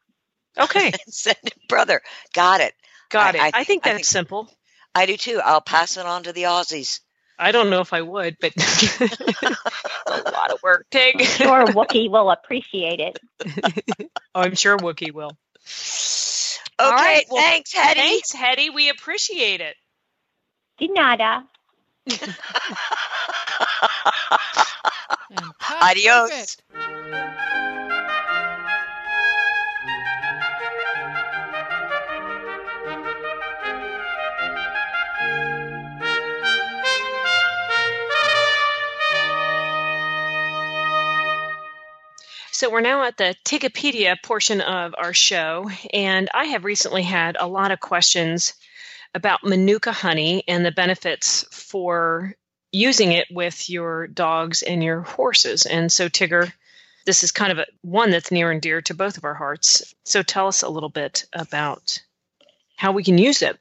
Okay. 0.59 0.91
Send 1.07 1.37
it, 1.43 1.53
brother. 1.69 2.01
Got 2.33 2.59
it. 2.61 2.73
Got 3.09 3.35
I- 3.35 3.47
it. 3.47 3.53
I 3.55 3.59
I, 3.61 3.63
think 3.63 3.85
I 3.85 3.89
that's 3.91 3.97
think- 3.99 4.05
simple. 4.05 4.49
I 4.93 5.05
do 5.05 5.15
too. 5.15 5.39
I'll 5.43 5.61
pass 5.61 5.95
it 5.95 6.05
on 6.05 6.23
to 6.23 6.33
the 6.33 6.43
Aussies. 6.43 6.99
I 7.39 7.53
don't 7.53 7.69
know 7.69 7.79
if 7.79 7.93
I 7.93 8.01
would, 8.01 8.35
but 8.41 8.51
it's 8.57 9.01
a 10.05 10.31
lot 10.31 10.51
of 10.51 10.61
work, 10.61 10.85
Tig. 10.91 11.21
Sure, 11.21 11.65
Wookie 11.67 12.11
will 12.11 12.29
appreciate 12.29 12.99
it. 12.99 13.17
oh, 14.35 14.41
I'm 14.41 14.55
sure 14.55 14.77
Wookie 14.77 15.13
will. 15.13 15.31
Okay, 16.79 16.89
All 16.89 16.91
right, 16.91 17.25
well, 17.29 17.41
thanks, 17.41 17.73
Hetty. 17.73 17.99
Thanks, 17.99 18.31
Hetty. 18.31 18.69
We 18.69 18.89
appreciate 18.89 19.61
it. 19.61 19.75
De 20.79 20.87
nada. 20.87 21.45
Uh. 22.07 22.07
Adios. 25.81 26.29
perfect. 26.29 26.61
So 42.61 42.69
we're 42.69 42.81
now 42.81 43.05
at 43.05 43.17
the 43.17 43.35
Tigopedia 43.43 44.21
portion 44.21 44.61
of 44.61 44.93
our 44.95 45.15
show, 45.15 45.67
and 45.91 46.29
I 46.31 46.45
have 46.45 46.63
recently 46.63 47.01
had 47.01 47.35
a 47.39 47.47
lot 47.47 47.71
of 47.71 47.79
questions 47.79 48.53
about 49.15 49.43
Manuka 49.43 49.91
honey 49.91 50.43
and 50.47 50.63
the 50.63 50.71
benefits 50.71 51.43
for 51.49 52.35
using 52.71 53.13
it 53.13 53.25
with 53.31 53.67
your 53.67 54.05
dogs 54.05 54.61
and 54.61 54.83
your 54.83 55.01
horses. 55.01 55.65
And 55.65 55.91
so, 55.91 56.07
Tigger, 56.07 56.53
this 57.07 57.23
is 57.23 57.31
kind 57.31 57.51
of 57.51 57.57
a, 57.57 57.65
one 57.81 58.11
that's 58.11 58.29
near 58.29 58.51
and 58.51 58.61
dear 58.61 58.79
to 58.83 58.93
both 58.93 59.17
of 59.17 59.23
our 59.23 59.33
hearts. 59.33 59.95
So, 60.05 60.21
tell 60.21 60.47
us 60.47 60.61
a 60.61 60.69
little 60.69 60.87
bit 60.87 61.25
about 61.33 61.97
how 62.75 62.91
we 62.91 63.03
can 63.03 63.17
use 63.17 63.41
it. 63.41 63.57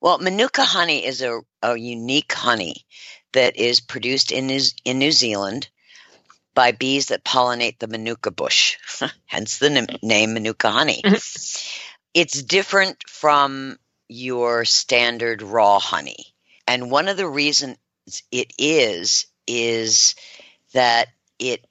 Well, 0.00 0.18
Manuka 0.18 0.64
honey 0.64 1.06
is 1.06 1.22
a, 1.22 1.42
a 1.62 1.76
unique 1.76 2.32
honey 2.32 2.84
that 3.34 3.56
is 3.56 3.78
produced 3.78 4.32
in 4.32 4.50
in 4.84 4.98
New 4.98 5.12
Zealand 5.12 5.68
by 6.58 6.72
bees 6.72 7.06
that 7.06 7.22
pollinate 7.22 7.78
the 7.78 7.86
Manuka 7.86 8.32
bush, 8.32 8.78
hence 9.26 9.58
the 9.58 9.70
n- 9.70 9.86
name 10.02 10.34
Manuka 10.34 10.72
honey. 10.72 11.00
it's 12.12 12.42
different 12.42 13.08
from 13.08 13.78
your 14.08 14.64
standard 14.64 15.40
raw 15.40 15.78
honey. 15.78 16.34
And 16.66 16.90
one 16.90 17.06
of 17.06 17.16
the 17.16 17.28
reasons 17.28 17.76
it 18.32 18.52
is 18.58 19.26
is 19.46 20.16
that 20.74 21.06
it 21.38 21.64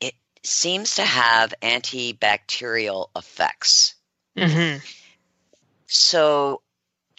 it 0.00 0.14
seems 0.42 0.96
to 0.96 1.04
have 1.04 1.54
antibacterial 1.62 3.10
effects. 3.14 3.94
Mm-hmm. 4.36 4.84
So, 5.86 6.62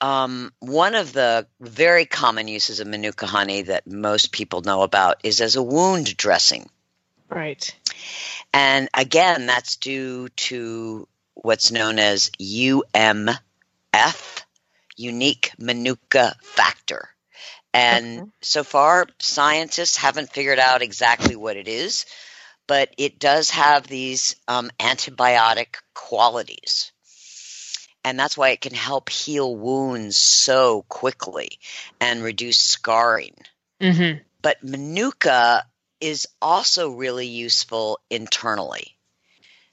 um, 0.01 0.51
one 0.59 0.93
of 0.93 1.13
the 1.13 1.47
very 1.61 2.05
common 2.05 2.49
uses 2.49 2.81
of 2.81 2.87
Manuka 2.87 3.27
honey 3.27 3.61
that 3.61 3.87
most 3.87 4.33
people 4.33 4.59
know 4.59 4.81
about 4.81 5.21
is 5.23 5.39
as 5.39 5.55
a 5.55 5.63
wound 5.63 6.17
dressing. 6.17 6.69
Right. 7.29 7.75
And 8.53 8.89
again, 8.93 9.45
that's 9.47 9.75
due 9.75 10.29
to 10.29 11.07
what's 11.33 11.71
known 11.71 11.99
as 11.99 12.31
UMF, 12.39 13.39
unique 14.95 15.51
Manuka 15.59 16.35
factor. 16.41 17.09
And 17.73 18.21
Okay. 18.21 18.31
so 18.41 18.63
far, 18.63 19.07
scientists 19.19 19.97
haven't 19.97 20.31
figured 20.31 20.59
out 20.59 20.81
exactly 20.81 21.35
what 21.35 21.57
it 21.57 21.67
is, 21.67 22.05
but 22.65 22.93
it 22.97 23.19
does 23.19 23.51
have 23.51 23.85
these 23.85 24.35
um, 24.47 24.71
antibiotic 24.79 25.75
qualities. 25.93 26.91
And 28.03 28.17
that's 28.17 28.37
why 28.37 28.49
it 28.49 28.61
can 28.61 28.73
help 28.73 29.09
heal 29.09 29.55
wounds 29.55 30.17
so 30.17 30.83
quickly 30.83 31.59
and 31.99 32.23
reduce 32.23 32.57
scarring. 32.57 33.35
Mm-hmm. 33.81 34.19
But 34.41 34.63
Manuka 34.63 35.65
is 35.99 36.27
also 36.41 36.91
really 36.91 37.27
useful 37.27 37.99
internally. 38.09 38.95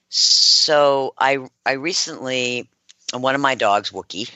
So 0.09 1.15
I 1.19 1.39
I 1.67 1.73
recently 1.73 2.69
one 3.13 3.35
of 3.35 3.41
my 3.41 3.55
dogs, 3.55 3.91
Wookie, 3.91 4.31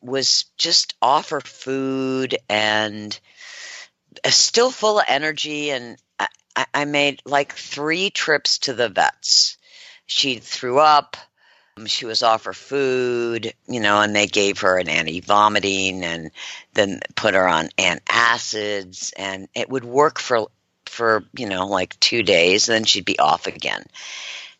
was 0.00 0.44
just 0.58 0.94
off 1.02 1.30
her 1.30 1.40
food 1.40 2.36
and 2.48 3.18
uh, 4.24 4.30
still 4.30 4.70
full 4.70 4.98
of 4.98 5.04
energy 5.08 5.70
and 5.70 5.96
I, 6.18 6.66
I- 6.74 6.84
made 6.84 7.22
like 7.24 7.52
three 7.54 8.10
trips 8.10 8.58
to 8.60 8.74
the 8.74 8.88
vets. 8.88 9.56
She 10.06 10.36
threw 10.38 10.78
up. 10.78 11.16
um, 11.78 11.86
She 11.86 12.04
was 12.06 12.22
off 12.22 12.44
her 12.44 12.52
food, 12.52 13.54
you 13.66 13.80
know, 13.80 14.00
and 14.00 14.14
they 14.14 14.26
gave 14.26 14.60
her 14.60 14.78
an 14.78 14.88
anti-vomiting 14.88 16.02
and 16.04 16.30
then 16.74 17.00
put 17.14 17.34
her 17.34 17.48
on 17.48 17.68
antacids, 17.78 19.12
and 19.16 19.48
it 19.54 19.68
would 19.70 19.84
work 19.84 20.18
for 20.18 20.48
for 20.92 21.24
you 21.36 21.48
know 21.48 21.66
like 21.66 21.98
two 22.00 22.22
days, 22.22 22.68
and 22.68 22.76
then 22.76 22.84
she'd 22.84 23.04
be 23.04 23.18
off 23.18 23.46
again. 23.46 23.84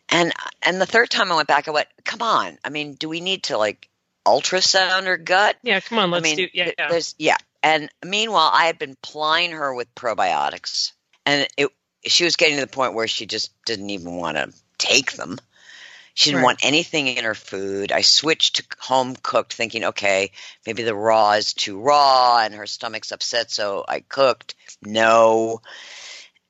And 0.09 0.33
and 0.63 0.81
the 0.81 0.87
third 0.87 1.11
time 1.11 1.31
I 1.31 1.37
went 1.37 1.49
back, 1.49 1.69
I 1.69 1.73
went, 1.73 1.89
"Come 2.05 2.23
on! 2.23 2.59
I 2.65 2.71
mean, 2.71 2.95
do 2.95 3.09
we 3.09 3.21
need 3.21 3.45
to 3.45 3.59
like 3.59 3.89
ultrasound 4.27 5.05
her 5.05 5.17
gut? 5.17 5.57
Yeah, 5.63 5.81
come 5.81 5.99
on, 5.99 6.11
let's 6.11 6.27
I 6.27 6.29
mean, 6.29 6.37
do. 6.37 6.49
Yeah, 6.53 6.71
yeah. 6.79 6.89
there's 6.89 7.15
yeah. 7.19 7.37
And 7.63 7.89
meanwhile, 8.05 8.51
I 8.53 8.67
had 8.67 8.79
been 8.79 8.97
plying 9.03 9.53
her 9.53 9.73
with 9.75 9.95
probiotics, 9.95 10.93
and 11.25 11.47
it 11.57 11.69
she 12.05 12.25
was 12.25 12.37
getting 12.37 12.57
to 12.57 12.63
the 12.63 12.67
point 12.67 12.95
where 12.95 13.07
she 13.07 13.27
just 13.27 13.53
didn't 13.65 13.91
even 13.91 14.17
want 14.17 14.37
to 14.37 14.53
take 14.79 15.13
them. 15.13 15.39
She 16.15 16.29
didn't 16.31 16.39
Right. 16.43 16.45
want 16.45 16.65
anything 16.65 17.07
in 17.07 17.25
her 17.25 17.35
food. 17.35 17.91
I 17.91 18.03
switched 18.03 18.57
to 18.57 18.65
home 18.81 19.17
cooked, 19.23 19.55
thinking, 19.55 19.85
okay, 19.85 20.33
maybe 20.67 20.83
the 20.83 20.95
raw 20.95 21.33
is 21.33 21.55
too 21.55 21.81
raw 21.81 22.41
and 22.43 22.55
her 22.55 22.67
stomach's 22.67 23.13
upset, 23.13 23.51
so 23.51 23.85
I 23.89 24.01
cooked. 24.01 24.55
No. 24.83 25.63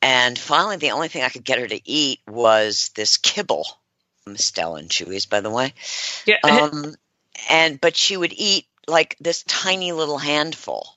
And 0.02 0.36
finally, 0.36 0.76
the 0.76 0.90
only 0.90 1.08
thing 1.08 1.22
I 1.22 1.28
could 1.28 1.44
get 1.44 1.60
her 1.60 1.68
to 1.68 1.88
eat 1.88 2.20
was 2.26 2.90
this 2.94 3.16
kibble. 3.16 3.66
Stella 4.36 4.78
and 4.78 4.88
Chewy's, 4.88 5.26
by 5.26 5.40
the 5.40 5.50
way 5.50 5.74
yeah. 6.26 6.36
um, 6.44 6.94
and 7.50 7.80
but 7.80 7.96
she 7.96 8.16
would 8.16 8.32
eat 8.32 8.66
like 8.86 9.16
this 9.20 9.42
tiny 9.44 9.92
little 9.92 10.18
handful 10.18 10.96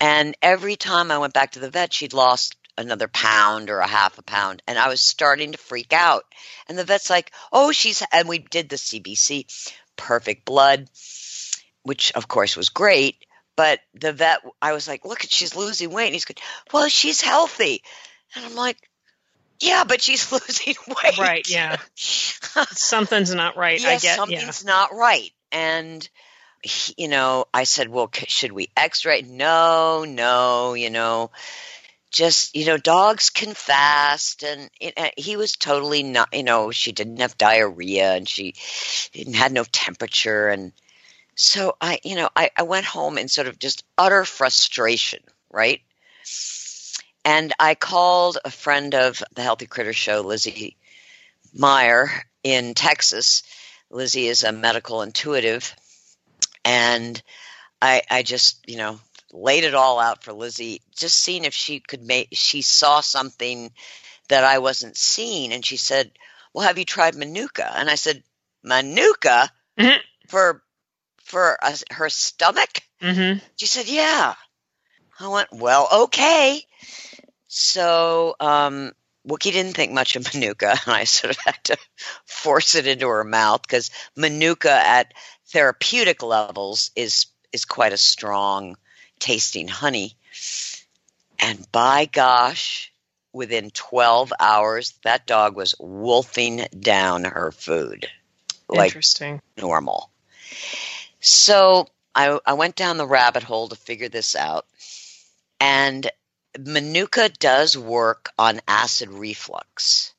and 0.00 0.36
every 0.42 0.76
time 0.76 1.10
i 1.10 1.18
went 1.18 1.34
back 1.34 1.52
to 1.52 1.58
the 1.58 1.70
vet 1.70 1.92
she'd 1.92 2.12
lost 2.12 2.56
another 2.78 3.08
pound 3.08 3.70
or 3.70 3.78
a 3.78 3.86
half 3.86 4.18
a 4.18 4.22
pound 4.22 4.62
and 4.66 4.78
i 4.78 4.88
was 4.88 5.00
starting 5.00 5.52
to 5.52 5.58
freak 5.58 5.92
out 5.92 6.24
and 6.68 6.78
the 6.78 6.84
vet's 6.84 7.10
like 7.10 7.32
oh 7.52 7.72
she's 7.72 8.02
and 8.12 8.28
we 8.28 8.38
did 8.38 8.68
the 8.68 8.76
cbc 8.76 9.72
perfect 9.96 10.44
blood 10.44 10.88
which 11.82 12.12
of 12.12 12.28
course 12.28 12.56
was 12.56 12.68
great 12.68 13.24
but 13.56 13.80
the 13.94 14.12
vet 14.12 14.40
i 14.60 14.72
was 14.72 14.88
like 14.88 15.04
look 15.04 15.22
she's 15.22 15.54
losing 15.56 15.90
weight 15.90 16.06
and 16.06 16.14
he's 16.14 16.24
going 16.24 16.36
well 16.72 16.88
she's 16.88 17.20
healthy 17.20 17.82
and 18.34 18.44
i'm 18.44 18.54
like 18.54 18.76
yeah 19.60 19.84
but 19.84 20.02
she's 20.02 20.30
losing 20.32 20.74
weight 20.88 21.18
right. 21.18 21.48
Yeah. 21.48 21.76
Something's 21.96 23.34
not 23.34 23.56
right. 23.56 23.80
yeah, 23.80 23.88
I 23.90 23.98
get. 23.98 24.16
something's 24.16 24.64
not 24.64 24.94
right. 24.94 25.30
And 25.50 26.06
he, 26.62 26.94
you 26.96 27.08
know, 27.08 27.46
I 27.52 27.64
said, 27.64 27.88
"Well, 27.88 28.10
c- 28.14 28.26
should 28.28 28.52
we 28.52 28.68
X-ray?" 28.76 29.22
No, 29.22 30.04
no, 30.04 30.74
you 30.74 30.90
know, 30.90 31.30
just 32.10 32.54
you 32.54 32.66
know, 32.66 32.76
dogs 32.76 33.30
can 33.30 33.54
fast, 33.54 34.42
and 34.42 34.70
it, 34.80 34.94
uh, 34.96 35.10
he 35.16 35.36
was 35.36 35.52
totally 35.52 36.02
not. 36.02 36.28
You 36.32 36.44
know, 36.44 36.70
she 36.70 36.92
didn't 36.92 37.20
have 37.20 37.36
diarrhea, 37.36 38.14
and 38.14 38.28
she 38.28 38.54
didn't 39.12 39.34
had 39.34 39.52
no 39.52 39.64
temperature, 39.64 40.48
and 40.48 40.72
so 41.34 41.76
I, 41.80 41.98
you 42.04 42.16
know, 42.16 42.28
I, 42.36 42.50
I 42.56 42.62
went 42.62 42.86
home 42.86 43.18
in 43.18 43.28
sort 43.28 43.46
of 43.46 43.58
just 43.58 43.84
utter 43.96 44.24
frustration, 44.24 45.20
right? 45.50 45.80
And 47.24 47.52
I 47.58 47.74
called 47.74 48.38
a 48.44 48.50
friend 48.50 48.94
of 48.94 49.22
the 49.34 49.42
Healthy 49.42 49.66
Critter 49.66 49.92
Show, 49.92 50.22
Lizzie 50.22 50.76
Meyer 51.54 52.10
in 52.42 52.74
Texas. 52.74 53.42
Lizzie 53.90 54.26
is 54.26 54.42
a 54.42 54.52
medical 54.52 55.02
intuitive, 55.02 55.74
and 56.64 57.22
I, 57.80 58.02
I 58.10 58.22
just, 58.22 58.58
you 58.66 58.78
know, 58.78 59.00
laid 59.32 59.64
it 59.64 59.74
all 59.74 59.98
out 59.98 60.24
for 60.24 60.32
Lizzie, 60.32 60.80
just 60.96 61.18
seeing 61.18 61.44
if 61.44 61.54
she 61.54 61.80
could 61.80 62.02
make. 62.02 62.28
She 62.32 62.62
saw 62.62 63.00
something 63.00 63.70
that 64.28 64.44
I 64.44 64.58
wasn't 64.58 64.96
seeing, 64.96 65.52
and 65.52 65.64
she 65.64 65.76
said, 65.76 66.10
"Well, 66.52 66.66
have 66.66 66.78
you 66.78 66.84
tried 66.84 67.16
Manuka?" 67.16 67.70
And 67.76 67.90
I 67.90 67.96
said, 67.96 68.22
"Manuka 68.62 69.52
Mhm. 69.78 70.00
for 70.28 70.61
for 71.32 71.56
uh, 71.64 71.76
her 71.90 72.10
stomach." 72.10 72.82
Mm-hmm. 73.00 73.38
She 73.56 73.66
said, 73.66 73.88
"Yeah." 73.88 74.34
I 75.18 75.28
went, 75.28 75.48
"Well, 75.52 75.88
okay." 76.04 76.62
So 77.48 78.36
um, 78.40 78.92
Wookie 79.26 79.52
didn't 79.52 79.74
think 79.74 79.92
much 79.92 80.16
of 80.16 80.24
Manuka, 80.34 80.70
and 80.70 80.94
I 80.94 81.04
sort 81.04 81.36
of 81.36 81.42
had 81.44 81.64
to 81.64 81.76
force 82.26 82.74
it 82.74 82.86
into 82.86 83.08
her 83.08 83.24
mouth 83.24 83.62
because 83.62 83.90
Manuka 84.16 84.72
at 84.72 85.14
therapeutic 85.48 86.22
levels 86.22 86.90
is 86.96 87.26
is 87.52 87.64
quite 87.64 87.92
a 87.92 87.98
strong 87.98 88.76
tasting 89.18 89.68
honey. 89.68 90.16
And 91.38 91.70
by 91.72 92.06
gosh, 92.06 92.92
within 93.32 93.70
12 93.70 94.32
hours, 94.38 94.94
that 95.04 95.26
dog 95.26 95.56
was 95.56 95.74
wolfing 95.78 96.66
down 96.78 97.24
her 97.24 97.52
food 97.52 98.06
like 98.68 98.88
Interesting. 98.88 99.40
normal. 99.56 100.10
So 101.22 101.86
I, 102.14 102.38
I 102.44 102.54
went 102.54 102.76
down 102.76 102.98
the 102.98 103.06
rabbit 103.06 103.44
hole 103.44 103.68
to 103.68 103.76
figure 103.76 104.08
this 104.08 104.36
out. 104.36 104.66
And 105.60 106.10
Manuka 106.58 107.30
does 107.30 107.78
work 107.78 108.28
on 108.38 108.60
acid 108.66 109.08
reflux 109.08 110.12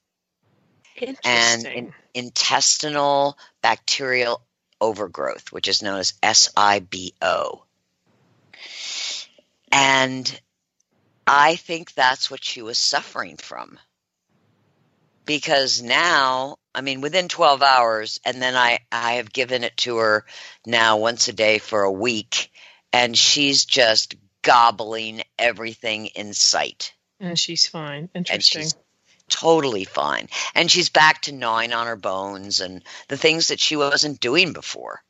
and 1.26 1.66
in, 1.66 1.94
intestinal 2.14 3.38
bacterial 3.62 4.42
overgrowth, 4.80 5.52
which 5.52 5.68
is 5.68 5.84
known 5.84 6.00
as 6.00 6.14
SIBO. 6.24 7.62
And 9.72 10.42
I 11.28 11.56
think 11.56 11.94
that's 11.94 12.32
what 12.32 12.44
she 12.44 12.62
was 12.62 12.78
suffering 12.78 13.38
from. 13.38 13.78
Because 15.26 15.82
now, 15.82 16.58
I 16.76 16.82
mean, 16.82 17.02
within 17.02 17.28
12 17.28 17.62
hours, 17.62 18.20
and 18.26 18.42
then 18.42 18.56
I, 18.56 18.80
I 18.92 19.14
have 19.14 19.32
given 19.32 19.64
it 19.64 19.78
to 19.78 19.98
her 19.98 20.26
now 20.66 20.98
once 20.98 21.28
a 21.28 21.34
day 21.34 21.60
for 21.60 21.84
a 21.84 21.92
week, 21.92 22.52
and 22.92 23.18
she's 23.18 23.66
just 23.66 24.16
gobbling 24.42 25.24
everything 25.38 26.08
in 26.08 26.34
sight. 26.34 26.94
and 27.20 27.38
she's 27.38 27.68
fine. 27.68 28.10
And 28.16 28.28
Interesting. 28.28 28.62
she's 28.64 28.76
totally 29.30 29.86
fine. 29.86 30.28
And 30.54 30.70
she's 30.70 30.90
back 30.90 31.24
to 31.24 31.32
gnawing 31.32 31.74
on 31.74 31.88
her 31.88 31.96
bones 31.96 32.60
and 32.60 32.84
the 33.08 33.18
things 33.18 33.48
that 33.48 33.60
she 33.60 33.76
wasn't 33.76 34.20
doing 34.20 34.54
before. 34.54 35.02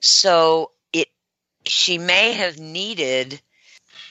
So 0.00 0.72
it 0.92 1.08
she 1.64 1.98
may 1.98 2.32
have 2.32 2.58
needed, 2.58 3.40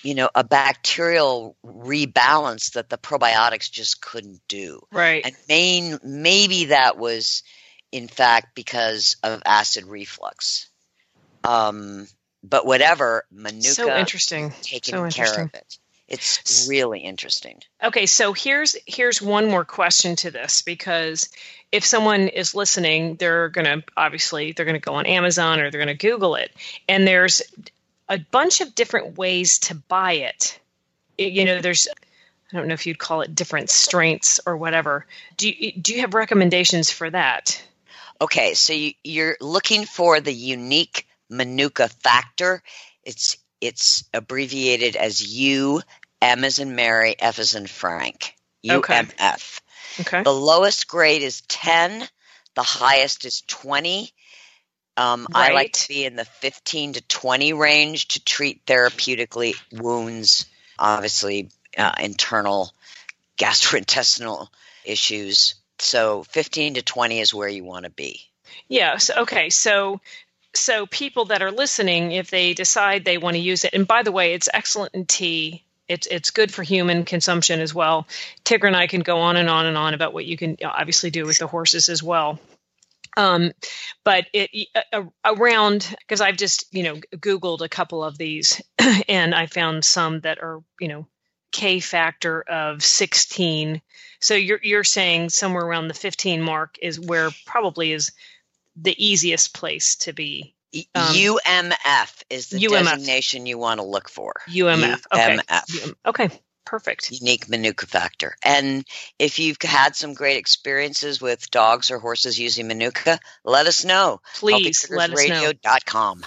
you 0.03 0.15
know, 0.15 0.29
a 0.33 0.43
bacterial 0.43 1.55
rebalance 1.65 2.73
that 2.73 2.89
the 2.89 2.97
probiotics 2.97 3.69
just 3.71 4.01
couldn't 4.01 4.41
do. 4.47 4.81
right. 4.91 5.25
And 5.25 5.35
main 5.47 5.99
maybe 6.03 6.65
that 6.65 6.97
was 6.97 7.43
in 7.91 8.07
fact 8.07 8.55
because 8.55 9.17
of 9.23 9.41
acid 9.45 9.85
reflux. 9.85 10.69
Um 11.43 12.07
but 12.41 12.65
whatever, 12.65 13.25
Manuka 13.31 13.69
so 13.69 13.95
interesting. 13.97 14.53
taking 14.61 14.93
so 14.93 15.09
care 15.09 15.43
of 15.43 15.53
it. 15.53 15.77
It's 16.09 16.67
really 16.67 17.01
interesting. 17.01 17.61
Okay, 17.83 18.07
so 18.07 18.33
here's 18.33 18.75
here's 18.87 19.21
one 19.21 19.47
more 19.47 19.63
question 19.63 20.15
to 20.17 20.31
this 20.31 20.63
because 20.63 21.29
if 21.71 21.85
someone 21.85 22.29
is 22.29 22.55
listening, 22.55 23.15
they're 23.15 23.49
going 23.49 23.65
to 23.65 23.83
obviously 23.95 24.51
they're 24.51 24.65
going 24.65 24.79
to 24.79 24.85
go 24.85 24.95
on 24.95 25.05
Amazon 25.05 25.59
or 25.59 25.69
they're 25.69 25.83
going 25.83 25.95
to 25.95 26.07
Google 26.07 26.33
it, 26.33 26.51
and 26.87 27.07
there's 27.07 27.43
a 28.09 28.17
bunch 28.17 28.61
of 28.61 28.75
different 28.75 29.17
ways 29.17 29.59
to 29.59 29.75
buy 29.75 30.13
it. 30.13 30.59
You 31.17 31.45
know, 31.45 31.61
there's 31.61 31.87
I 32.51 32.57
don't 32.57 32.67
know 32.67 32.73
if 32.73 32.87
you'd 32.87 32.97
call 32.97 33.21
it 33.21 33.35
different 33.35 33.69
strengths 33.69 34.39
or 34.45 34.57
whatever. 34.57 35.05
Do 35.37 35.49
you, 35.49 35.71
do 35.73 35.93
you 35.93 36.01
have 36.01 36.13
recommendations 36.13 36.89
for 36.89 37.09
that? 37.09 37.61
Okay, 38.19 38.55
so 38.55 38.73
you, 38.73 38.93
you're 39.03 39.37
looking 39.39 39.85
for 39.85 40.19
the 40.19 40.33
unique 40.33 41.07
Manuka 41.29 41.87
factor. 41.87 42.63
It's 43.03 43.37
it's 43.61 44.03
abbreviated 44.13 44.95
as 44.95 45.21
U, 45.35 45.81
M 46.21 46.43
as 46.43 46.59
in 46.59 46.75
Mary, 46.75 47.15
F 47.19 47.39
as 47.39 47.55
in 47.55 47.67
Frank. 47.67 48.35
Okay. 48.67 48.93
UMF. 48.93 49.61
Okay. 50.01 50.23
The 50.23 50.33
lowest 50.33 50.87
grade 50.87 51.21
is 51.21 51.41
10, 51.41 52.07
the 52.55 52.63
highest 52.63 53.25
is 53.25 53.41
20. 53.47 54.11
Um, 54.99 55.27
I 55.33 55.53
like 55.53 55.71
to 55.71 55.87
be 55.87 56.03
in 56.03 56.17
the 56.17 56.25
15 56.25 56.93
to 56.93 57.01
20 57.01 57.53
range 57.53 58.09
to 58.09 58.23
treat 58.23 58.65
therapeutically 58.65 59.55
wounds, 59.71 60.45
obviously 60.77 61.49
uh, 61.77 61.93
internal 62.01 62.73
gastrointestinal 63.37 64.49
issues. 64.83 65.55
So 65.77 66.23
15 66.23 66.73
to 66.73 66.81
20 66.81 67.21
is 67.21 67.33
where 67.33 67.47
you 67.47 67.63
want 67.63 67.85
to 67.85 67.91
be. 67.91 68.19
Yes. 68.67 69.09
Okay. 69.09 69.49
So, 69.49 70.01
so 70.53 70.85
people 70.85 71.25
that 71.25 71.41
are 71.41 71.51
listening, 71.51 72.11
if 72.11 72.29
they 72.29 72.53
decide 72.53 73.05
they 73.05 73.17
want 73.17 73.35
to 73.35 73.41
use 73.41 73.63
it, 73.63 73.73
and 73.73 73.87
by 73.87 74.03
the 74.03 74.11
way, 74.11 74.33
it's 74.33 74.49
excellent 74.53 74.93
in 74.93 75.05
tea. 75.05 75.63
It's 75.87 76.07
it's 76.07 76.29
good 76.29 76.53
for 76.53 76.61
human 76.61 77.05
consumption 77.05 77.61
as 77.61 77.73
well. 77.73 78.05
Tigger 78.43 78.67
and 78.67 78.75
I 78.75 78.87
can 78.87 78.99
go 78.99 79.19
on 79.19 79.37
and 79.37 79.49
on 79.49 79.65
and 79.65 79.77
on 79.77 79.93
about 79.93 80.13
what 80.13 80.25
you 80.25 80.35
can 80.35 80.57
obviously 80.63 81.09
do 81.09 81.25
with 81.25 81.37
the 81.37 81.47
horses 81.47 81.87
as 81.87 82.03
well. 82.03 82.37
Um, 83.19 83.51
but 84.03 84.25
it 84.33 84.67
uh, 84.93 85.03
around 85.25 85.95
because 85.99 86.21
I've 86.21 86.37
just 86.37 86.65
you 86.71 86.83
know 86.83 86.95
googled 87.15 87.61
a 87.61 87.69
couple 87.69 88.03
of 88.03 88.17
these, 88.17 88.61
and 89.09 89.35
I 89.35 89.45
found 89.45 89.83
some 89.85 90.21
that 90.21 90.39
are 90.41 90.61
you 90.79 90.87
know 90.87 91.07
K 91.51 91.79
factor 91.79 92.41
of 92.41 92.83
16. 92.83 93.81
So 94.21 94.35
you're 94.35 94.59
you're 94.63 94.83
saying 94.83 95.29
somewhere 95.29 95.65
around 95.65 95.87
the 95.87 95.93
15 95.93 96.41
mark 96.41 96.77
is 96.81 96.99
where 96.99 97.29
probably 97.45 97.91
is 97.91 98.11
the 98.75 98.95
easiest 99.03 99.53
place 99.53 99.95
to 99.97 100.13
be. 100.13 100.55
Um, 100.93 101.13
UMF 101.15 102.23
is 102.29 102.49
the 102.49 102.59
UMF. 102.59 102.83
designation 102.83 103.45
you 103.47 103.57
want 103.57 103.79
to 103.79 103.85
look 103.85 104.07
for. 104.07 104.33
UMF. 104.47 105.01
Okay. 105.11 105.37
UMF. 105.37 105.85
Um, 105.85 105.95
Okay. 106.05 106.29
Perfect. 106.65 107.11
Unique 107.11 107.49
Manuka 107.49 107.87
factor. 107.87 108.35
And 108.43 108.85
if 109.17 109.39
you've 109.39 109.57
had 109.61 109.95
some 109.95 110.13
great 110.13 110.37
experiences 110.37 111.19
with 111.19 111.49
dogs 111.49 111.89
or 111.89 111.97
horses 111.99 112.37
using 112.39 112.67
Manuka, 112.67 113.19
let 113.43 113.65
us 113.65 113.83
know. 113.83 114.21
Please 114.35 114.87
let 114.91 115.11
us 115.11 115.27
know. 115.27 115.51
HealthyCrittersRadio.com. 115.51 116.25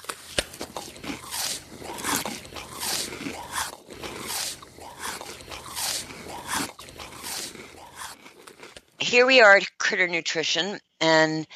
Here 8.99 9.27
we 9.27 9.41
are 9.43 9.57
at 9.59 9.79
Critter 9.79 10.09
Nutrition, 10.09 10.81
and 11.01 11.47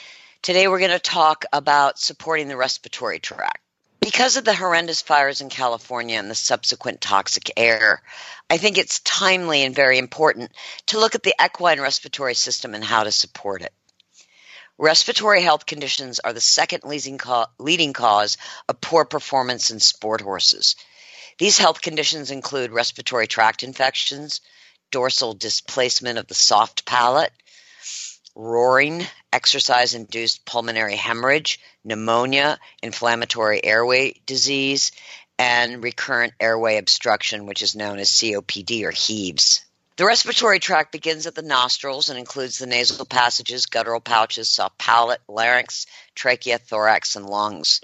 today 0.43 0.68
we're 0.68 0.79
going 0.79 0.91
to 0.91 0.99
talk 0.99 1.45
about 1.53 1.99
supporting 1.99 2.49
the 2.49 2.57
respiratory 2.57 3.18
tract. 3.18 3.61
Because 4.07 4.37
of 4.37 4.45
the 4.45 4.55
horrendous 4.55 5.03
fires 5.03 5.41
in 5.41 5.49
California 5.49 6.17
and 6.17 6.31
the 6.31 6.37
subsequent 6.37 7.01
toxic 7.01 7.51
air, 7.57 8.01
I 8.49 8.57
think 8.57 8.79
it's 8.79 9.01
timely 9.01 9.65
and 9.65 9.75
very 9.75 9.99
important 9.99 10.53
to 10.87 11.01
look 11.01 11.17
at 11.17 11.25
the 11.25 11.35
equine 11.45 11.81
respiratory 11.81 12.37
system 12.37 12.77
and 12.77 12.85
how 12.85 13.03
to 13.03 13.11
support 13.11 13.63
it. 13.63 13.73
Respiratory 14.79 15.43
health 15.43 15.67
conditions 15.67 16.21
are 16.21 16.33
the 16.33 16.41
second 16.41 16.85
leading 16.85 17.93
cause 17.93 18.37
of 18.69 18.81
poor 18.81 19.05
performance 19.05 19.73
in 19.73 19.81
sport 19.81 20.21
horses. 20.21 20.77
These 21.39 21.59
health 21.59 21.83
conditions 21.83 22.31
include 22.31 22.71
respiratory 22.71 23.27
tract 23.27 23.65
infections, 23.65 24.41
dorsal 24.93 25.35
displacement 25.35 26.21
of 26.21 26.29
the 26.29 26.35
soft 26.35 26.87
palate, 26.87 27.33
roaring, 28.37 29.03
exercise 29.32 29.95
induced 29.95 30.45
pulmonary 30.45 30.95
hemorrhage, 30.95 31.59
pneumonia, 31.82 32.59
inflammatory 32.82 33.64
airway 33.64 34.12
disease, 34.26 34.93
and 35.39 35.82
recurrent 35.82 36.34
airway 36.39 36.76
obstruction, 36.76 37.47
which 37.47 37.62
is 37.62 37.74
known 37.74 37.99
as 37.99 38.11
COPD 38.11 38.84
or 38.84 38.91
HEAVES. 38.91 39.62
The 39.97 40.05
respiratory 40.05 40.61
tract 40.61 40.93
begins 40.93 41.26
at 41.26 41.34
the 41.34 41.41
nostrils 41.41 42.11
and 42.11 42.18
includes 42.18 42.59
the 42.59 42.66
nasal 42.66 43.07
passages, 43.07 43.64
guttural 43.64 44.01
pouches, 44.01 44.51
soft 44.51 44.76
palate, 44.76 45.22
larynx, 45.26 45.87
trachea, 46.14 46.59
thorax, 46.59 47.16
and 47.16 47.24
lungs. 47.24 47.80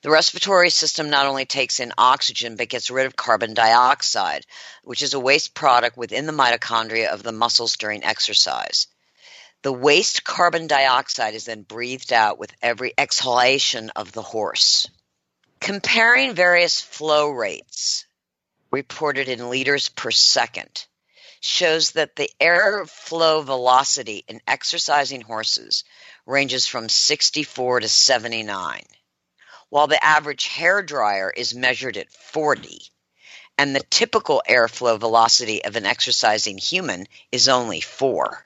The 0.00 0.10
respiratory 0.10 0.70
system 0.70 1.10
not 1.10 1.26
only 1.26 1.44
takes 1.44 1.80
in 1.80 1.92
oxygen 1.98 2.56
but 2.56 2.70
gets 2.70 2.90
rid 2.90 3.04
of 3.04 3.16
carbon 3.16 3.52
dioxide, 3.52 4.46
which 4.82 5.02
is 5.02 5.12
a 5.12 5.20
waste 5.20 5.52
product 5.52 5.98
within 5.98 6.24
the 6.24 6.32
mitochondria 6.32 7.08
of 7.08 7.22
the 7.22 7.32
muscles 7.32 7.76
during 7.76 8.02
exercise. 8.04 8.86
The 9.64 9.72
waste 9.72 10.24
carbon 10.24 10.66
dioxide 10.66 11.32
is 11.32 11.46
then 11.46 11.62
breathed 11.62 12.12
out 12.12 12.38
with 12.38 12.52
every 12.60 12.92
exhalation 12.98 13.88
of 13.96 14.12
the 14.12 14.20
horse. 14.20 14.90
Comparing 15.58 16.34
various 16.34 16.82
flow 16.82 17.30
rates 17.30 18.04
reported 18.70 19.30
in 19.30 19.48
liters 19.48 19.88
per 19.88 20.10
second 20.10 20.84
shows 21.40 21.92
that 21.92 22.14
the 22.14 22.30
airflow 22.38 23.42
velocity 23.42 24.22
in 24.28 24.42
exercising 24.46 25.22
horses 25.22 25.84
ranges 26.26 26.66
from 26.66 26.90
64 26.90 27.80
to 27.80 27.88
79, 27.88 28.82
while 29.70 29.86
the 29.86 30.04
average 30.04 30.46
hair 30.46 30.82
dryer 30.82 31.32
is 31.34 31.54
measured 31.54 31.96
at 31.96 32.12
40, 32.12 32.82
and 33.56 33.74
the 33.74 33.84
typical 33.88 34.42
airflow 34.46 35.00
velocity 35.00 35.64
of 35.64 35.74
an 35.74 35.86
exercising 35.86 36.58
human 36.58 37.06
is 37.32 37.48
only 37.48 37.80
4. 37.80 38.44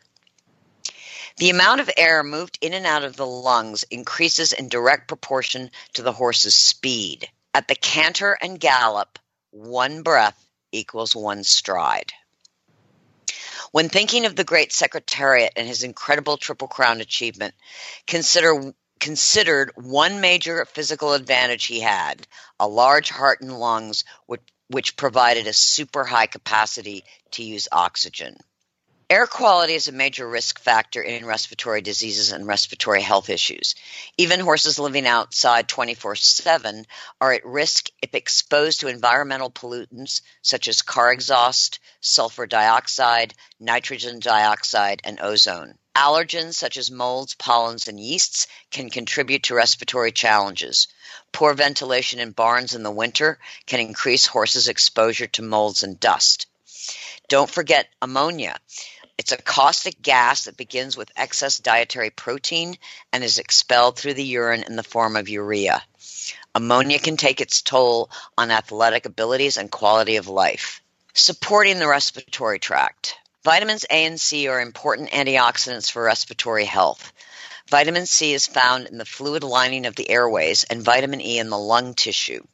The 1.39 1.51
amount 1.51 1.81
of 1.81 1.89
air 1.97 2.25
moved 2.25 2.59
in 2.61 2.73
and 2.73 2.85
out 2.85 3.05
of 3.05 3.15
the 3.15 3.27
lungs 3.27 3.85
increases 3.85 4.53
in 4.53 4.69
direct 4.69 5.07
proportion 5.07 5.71
to 5.93 6.03
the 6.03 6.13
horse's 6.13 6.57
speed. 6.57 7.31
At 7.55 7.69
the 7.69 7.77
canter 7.77 8.37
and 8.43 8.59
gallop, 8.59 9.21
one 9.51 10.03
breath 10.03 10.37
equals 10.73 11.15
one 11.15 11.45
stride. 11.45 12.13
When 13.71 13.89
thinking 13.89 14.27
of 14.27 14.35
the 14.35 14.43
great 14.43 14.73
Secretariat 14.73 15.53
and 15.55 15.69
his 15.69 15.85
incredible 15.85 16.39
Triple 16.39 16.67
Crown 16.67 17.01
achievement, 17.01 17.55
consider 18.09 18.75
considered 18.99 19.71
one 19.77 20.21
major 20.21 20.65
physical 20.65 21.13
advantage 21.13 21.67
he 21.67 21.79
had 21.79 22.27
a 22.59 22.67
large 22.67 23.11
heart 23.11 23.41
and 23.41 23.57
lungs, 23.57 24.03
which, 24.27 24.43
which 24.67 24.97
provided 24.97 25.47
a 25.47 25.53
super 25.53 26.05
high 26.05 26.27
capacity 26.27 27.05
to 27.31 27.45
use 27.45 27.69
oxygen. 27.71 28.37
Air 29.11 29.27
quality 29.27 29.73
is 29.73 29.89
a 29.89 29.93
major 29.93 30.29
risk 30.29 30.59
factor 30.59 31.01
in 31.01 31.25
respiratory 31.25 31.81
diseases 31.81 32.31
and 32.31 32.47
respiratory 32.47 33.01
health 33.01 33.31
issues. 33.31 33.75
Even 34.19 34.39
horses 34.39 34.79
living 34.79 35.07
outside 35.07 35.67
24 35.67 36.15
7 36.15 36.87
are 37.19 37.33
at 37.33 37.47
risk 37.47 37.89
if 38.03 38.15
exposed 38.15 38.81
to 38.81 38.89
environmental 38.89 39.51
pollutants 39.51 40.21
such 40.43 40.69
as 40.69 40.83
car 40.83 41.11
exhaust, 41.11 41.79
sulfur 42.03 42.47
dioxide, 42.47 43.33
nitrogen 43.59 44.19
dioxide, 44.19 45.01
and 45.05 45.19
ozone. 45.23 45.79
Allergens 45.97 46.57
such 46.57 46.77
as 46.77 46.91
molds, 46.91 47.35
pollens, 47.35 47.89
and 47.89 47.99
yeasts 47.99 48.47
can 48.71 48.91
contribute 48.91 49.45
to 49.45 49.55
respiratory 49.55 50.13
challenges. 50.13 50.87
Poor 51.33 51.55
ventilation 51.55 52.21
in 52.21 52.33
barns 52.33 52.75
in 52.75 52.83
the 52.83 52.91
winter 52.91 53.39
can 53.65 53.81
increase 53.81 54.27
horses' 54.27 54.69
exposure 54.69 55.29
to 55.29 55.41
molds 55.41 55.83
and 55.83 55.99
dust. 55.99 56.45
Don't 57.29 57.51
forget 57.51 57.89
ammonia. 58.01 58.59
It's 59.19 59.33
a 59.33 59.37
caustic 59.37 60.01
gas 60.01 60.45
that 60.45 60.57
begins 60.57 60.97
with 60.97 61.11
excess 61.17 61.59
dietary 61.59 62.11
protein 62.11 62.79
and 63.13 63.25
is 63.25 63.39
expelled 63.39 63.99
through 63.99 64.15
the 64.15 64.25
urine 64.25 64.63
in 64.63 64.77
the 64.77 64.85
form 64.85 65.17
of 65.17 65.29
urea. 65.29 65.83
Ammonia 66.55 67.01
can 67.01 67.17
take 67.17 67.41
its 67.41 67.61
toll 67.61 68.11
on 68.39 68.53
athletic 68.53 69.07
abilities 69.07 69.57
and 69.57 69.73
quality 69.73 70.17
of 70.17 70.29
life. 70.29 70.81
Supporting 71.15 71.81
the 71.81 71.89
respiratory 71.89 72.61
tract. 72.61 73.17
Vitamins 73.43 73.85
A 73.91 74.05
and 74.05 74.21
C 74.21 74.47
are 74.47 74.61
important 74.61 75.11
antioxidants 75.11 75.91
for 75.91 76.05
respiratory 76.05 76.65
health. 76.65 77.13
Vitamin 77.69 78.07
C 78.07 78.33
is 78.33 78.47
found 78.47 78.87
in 78.87 78.99
the 78.99 79.05
fluid 79.05 79.43
lining 79.43 79.85
of 79.87 79.97
the 79.97 80.09
airways 80.09 80.63
and 80.63 80.81
vitamin 80.81 81.21
E 81.21 81.39
in 81.39 81.51
the 81.51 81.59
lung 81.59 81.95
tissue. 81.95 82.45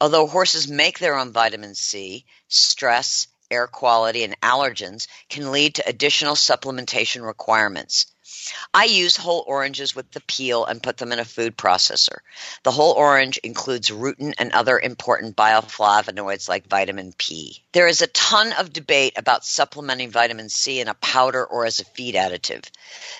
Although 0.00 0.28
horses 0.28 0.68
make 0.68 1.00
their 1.00 1.16
own 1.16 1.32
vitamin 1.32 1.74
C, 1.74 2.24
stress, 2.46 3.26
air 3.50 3.66
quality, 3.66 4.24
and 4.24 4.40
allergens 4.40 5.06
can 5.28 5.52
lead 5.52 5.76
to 5.76 5.88
additional 5.88 6.34
supplementation 6.34 7.26
requirements. 7.26 8.06
I 8.72 8.84
use 8.84 9.16
whole 9.16 9.44
oranges 9.46 9.94
with 9.94 10.12
the 10.12 10.20
peel 10.20 10.64
and 10.64 10.82
put 10.82 10.96
them 10.98 11.10
in 11.10 11.18
a 11.18 11.24
food 11.24 11.56
processor. 11.56 12.18
The 12.62 12.70
whole 12.70 12.92
orange 12.92 13.38
includes 13.38 13.90
rutin 13.90 14.34
and 14.38 14.52
other 14.52 14.78
important 14.78 15.36
bioflavonoids 15.36 16.48
like 16.48 16.68
vitamin 16.68 17.12
P. 17.18 17.64
There 17.72 17.88
is 17.88 18.02
a 18.02 18.06
ton 18.06 18.52
of 18.52 18.72
debate 18.72 19.14
about 19.16 19.44
supplementing 19.44 20.10
vitamin 20.10 20.48
C 20.48 20.80
in 20.80 20.86
a 20.86 20.94
powder 20.94 21.44
or 21.44 21.66
as 21.66 21.80
a 21.80 21.84
feed 21.84 22.14
additive. 22.14 22.64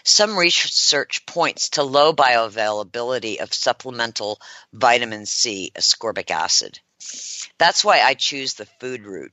Some 0.05 0.39
research 0.39 1.27
points 1.27 1.71
to 1.71 1.83
low 1.83 2.13
bioavailability 2.13 3.41
of 3.41 3.53
supplemental 3.53 4.41
vitamin 4.73 5.27
C, 5.27 5.73
ascorbic 5.75 6.31
acid. 6.31 6.79
That's 7.59 7.85
why 7.85 8.01
I 8.01 8.15
choose 8.15 8.55
the 8.55 8.67
food 8.67 9.05
route. 9.05 9.33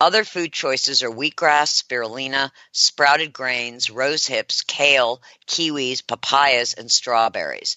Other 0.00 0.24
food 0.24 0.52
choices 0.52 1.02
are 1.02 1.10
wheatgrass, 1.10 1.82
spirulina, 1.82 2.50
sprouted 2.72 3.32
grains, 3.32 3.88
rose 3.88 4.26
hips, 4.26 4.62
kale, 4.62 5.22
kiwis, 5.46 6.02
papayas, 6.02 6.74
and 6.74 6.90
strawberries. 6.90 7.76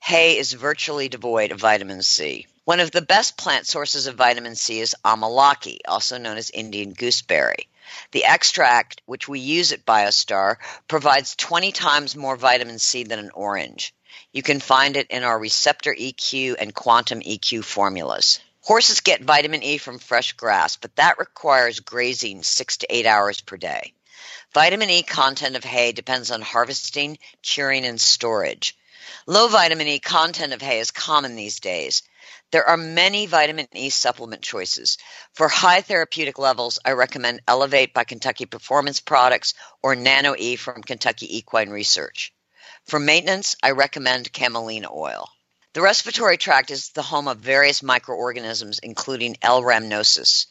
Hay 0.00 0.36
is 0.36 0.52
virtually 0.52 1.08
devoid 1.08 1.52
of 1.52 1.60
vitamin 1.60 2.02
C. 2.02 2.46
One 2.64 2.80
of 2.80 2.90
the 2.90 3.00
best 3.00 3.36
plant 3.36 3.66
sources 3.66 4.06
of 4.06 4.16
vitamin 4.16 4.56
C 4.56 4.80
is 4.80 4.94
amalaki, 5.04 5.78
also 5.88 6.18
known 6.18 6.36
as 6.36 6.50
Indian 6.50 6.92
gooseberry. 6.92 7.68
The 8.10 8.24
extract, 8.24 9.00
which 9.06 9.26
we 9.26 9.40
use 9.40 9.72
at 9.72 9.86
BioStar, 9.86 10.56
provides 10.86 11.34
20 11.36 11.72
times 11.72 12.14
more 12.14 12.36
vitamin 12.36 12.78
C 12.78 13.04
than 13.04 13.18
an 13.18 13.30
orange. 13.30 13.94
You 14.32 14.42
can 14.42 14.60
find 14.60 14.96
it 14.96 15.06
in 15.10 15.24
our 15.24 15.38
Receptor 15.38 15.94
EQ 15.94 16.56
and 16.58 16.74
Quantum 16.74 17.20
EQ 17.22 17.64
formulas. 17.64 18.40
Horses 18.66 18.98
get 18.98 19.22
vitamin 19.22 19.62
E 19.62 19.78
from 19.78 20.00
fresh 20.00 20.32
grass, 20.32 20.74
but 20.74 20.96
that 20.96 21.20
requires 21.20 21.78
grazing 21.78 22.42
six 22.42 22.78
to 22.78 22.92
eight 22.92 23.06
hours 23.06 23.40
per 23.40 23.56
day. 23.56 23.92
Vitamin 24.52 24.90
E 24.90 25.04
content 25.04 25.54
of 25.54 25.62
hay 25.62 25.92
depends 25.92 26.32
on 26.32 26.42
harvesting, 26.42 27.18
curing, 27.42 27.86
and 27.86 28.00
storage. 28.00 28.76
Low 29.24 29.46
vitamin 29.46 29.86
E 29.86 30.00
content 30.00 30.52
of 30.52 30.60
hay 30.60 30.80
is 30.80 30.90
common 30.90 31.36
these 31.36 31.60
days. 31.60 32.02
There 32.50 32.68
are 32.68 32.76
many 32.76 33.26
vitamin 33.26 33.68
E 33.72 33.88
supplement 33.88 34.42
choices. 34.42 34.98
For 35.34 35.46
high 35.46 35.82
therapeutic 35.82 36.36
levels, 36.36 36.80
I 36.84 36.90
recommend 36.90 37.42
Elevate 37.46 37.94
by 37.94 38.02
Kentucky 38.02 38.46
Performance 38.46 38.98
Products 38.98 39.54
or 39.80 39.94
Nano 39.94 40.34
E 40.36 40.56
from 40.56 40.82
Kentucky 40.82 41.38
Equine 41.38 41.70
Research. 41.70 42.32
For 42.86 42.98
maintenance, 42.98 43.54
I 43.62 43.70
recommend 43.70 44.32
camelina 44.32 44.88
oil. 44.92 45.30
The 45.76 45.82
respiratory 45.82 46.38
tract 46.38 46.70
is 46.70 46.88
the 46.88 47.02
home 47.02 47.28
of 47.28 47.36
various 47.36 47.82
microorganisms, 47.82 48.78
including 48.78 49.36
L. 49.42 49.60
rhamnosus. 49.60 50.46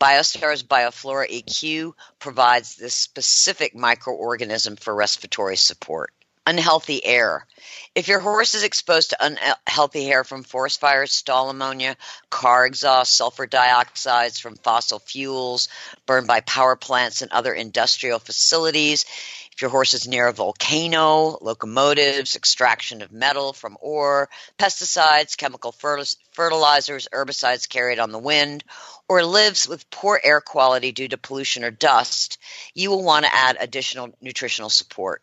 BioStar's 0.00 0.64
BioFlora 0.64 1.30
EQ 1.30 1.92
provides 2.18 2.74
this 2.74 2.92
specific 2.92 3.76
microorganism 3.76 4.76
for 4.80 4.92
respiratory 4.92 5.54
support. 5.54 6.12
Unhealthy 6.44 7.06
air. 7.06 7.46
If 7.94 8.08
your 8.08 8.18
horse 8.18 8.56
is 8.56 8.64
exposed 8.64 9.10
to 9.10 9.24
unhealthy 9.24 10.10
air 10.10 10.24
from 10.24 10.42
forest 10.42 10.80
fires, 10.80 11.12
stall 11.12 11.50
ammonia, 11.50 11.96
car 12.28 12.66
exhaust, 12.66 13.14
sulfur 13.14 13.46
dioxides 13.46 14.40
from 14.40 14.56
fossil 14.56 14.98
fuels, 14.98 15.68
burned 16.04 16.26
by 16.26 16.40
power 16.40 16.74
plants 16.74 17.22
and 17.22 17.30
other 17.30 17.54
industrial 17.54 18.18
facilities, 18.18 19.06
if 19.54 19.62
your 19.62 19.70
horse 19.70 19.94
is 19.94 20.08
near 20.08 20.26
a 20.26 20.32
volcano, 20.32 21.38
locomotives, 21.40 22.34
extraction 22.34 23.02
of 23.02 23.12
metal 23.12 23.52
from 23.52 23.78
ore, 23.80 24.28
pesticides, 24.58 25.36
chemical 25.36 25.70
fertilizers, 25.70 27.06
herbicides 27.12 27.68
carried 27.68 28.00
on 28.00 28.10
the 28.10 28.18
wind, 28.18 28.64
or 29.08 29.24
lives 29.24 29.68
with 29.68 29.88
poor 29.90 30.20
air 30.24 30.40
quality 30.40 30.90
due 30.90 31.06
to 31.06 31.16
pollution 31.16 31.62
or 31.62 31.70
dust, 31.70 32.38
you 32.74 32.90
will 32.90 33.04
want 33.04 33.24
to 33.26 33.34
add 33.34 33.56
additional 33.60 34.12
nutritional 34.20 34.70
support. 34.70 35.22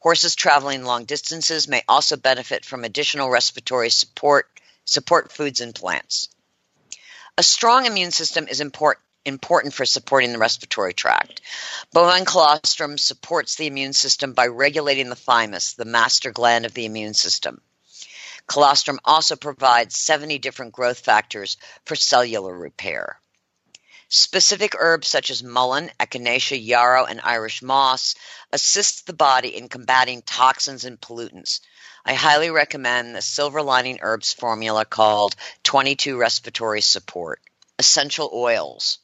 Horses 0.00 0.34
traveling 0.34 0.84
long 0.84 1.06
distances 1.06 1.66
may 1.66 1.82
also 1.88 2.16
benefit 2.16 2.66
from 2.66 2.84
additional 2.84 3.30
respiratory 3.30 3.88
support, 3.88 4.46
support 4.84 5.32
foods 5.32 5.62
and 5.62 5.74
plants. 5.74 6.28
A 7.38 7.42
strong 7.42 7.86
immune 7.86 8.10
system 8.10 8.46
is 8.46 8.60
important 8.60 9.00
important 9.24 9.74
for 9.74 9.84
supporting 9.84 10.32
the 10.32 10.38
respiratory 10.38 10.94
tract. 10.94 11.40
Bovine 11.92 12.24
colostrum 12.24 12.98
supports 12.98 13.56
the 13.56 13.66
immune 13.66 13.92
system 13.92 14.32
by 14.32 14.46
regulating 14.46 15.08
the 15.08 15.16
thymus, 15.16 15.74
the 15.74 15.84
master 15.84 16.30
gland 16.30 16.66
of 16.66 16.74
the 16.74 16.84
immune 16.84 17.14
system. 17.14 17.60
Colostrum 18.46 19.00
also 19.04 19.36
provides 19.36 19.98
70 19.98 20.38
different 20.38 20.72
growth 20.72 20.98
factors 20.98 21.56
for 21.86 21.96
cellular 21.96 22.54
repair. 22.54 23.18
Specific 24.10 24.74
herbs 24.78 25.08
such 25.08 25.30
as 25.30 25.42
mullein, 25.42 25.90
echinacea, 25.98 26.62
yarrow, 26.62 27.06
and 27.06 27.20
Irish 27.22 27.62
moss 27.62 28.14
assist 28.52 29.06
the 29.06 29.14
body 29.14 29.56
in 29.56 29.68
combating 29.68 30.20
toxins 30.22 30.84
and 30.84 31.00
pollutants. 31.00 31.60
I 32.04 32.12
highly 32.12 32.50
recommend 32.50 33.16
the 33.16 33.22
Silver 33.22 33.62
Lining 33.62 34.00
Herbs 34.02 34.34
formula 34.34 34.84
called 34.84 35.34
22 35.62 36.18
Respiratory 36.18 36.82
Support. 36.82 37.40
Essential 37.78 38.30
oils. 38.32 38.98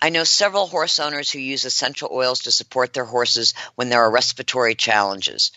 I 0.00 0.10
know 0.10 0.24
several 0.24 0.66
horse 0.66 0.98
owners 0.98 1.30
who 1.30 1.38
use 1.38 1.64
essential 1.64 2.10
oils 2.12 2.40
to 2.40 2.52
support 2.52 2.92
their 2.92 3.06
horses 3.06 3.54
when 3.76 3.88
there 3.88 4.02
are 4.02 4.10
respiratory 4.10 4.74
challenges. 4.74 5.52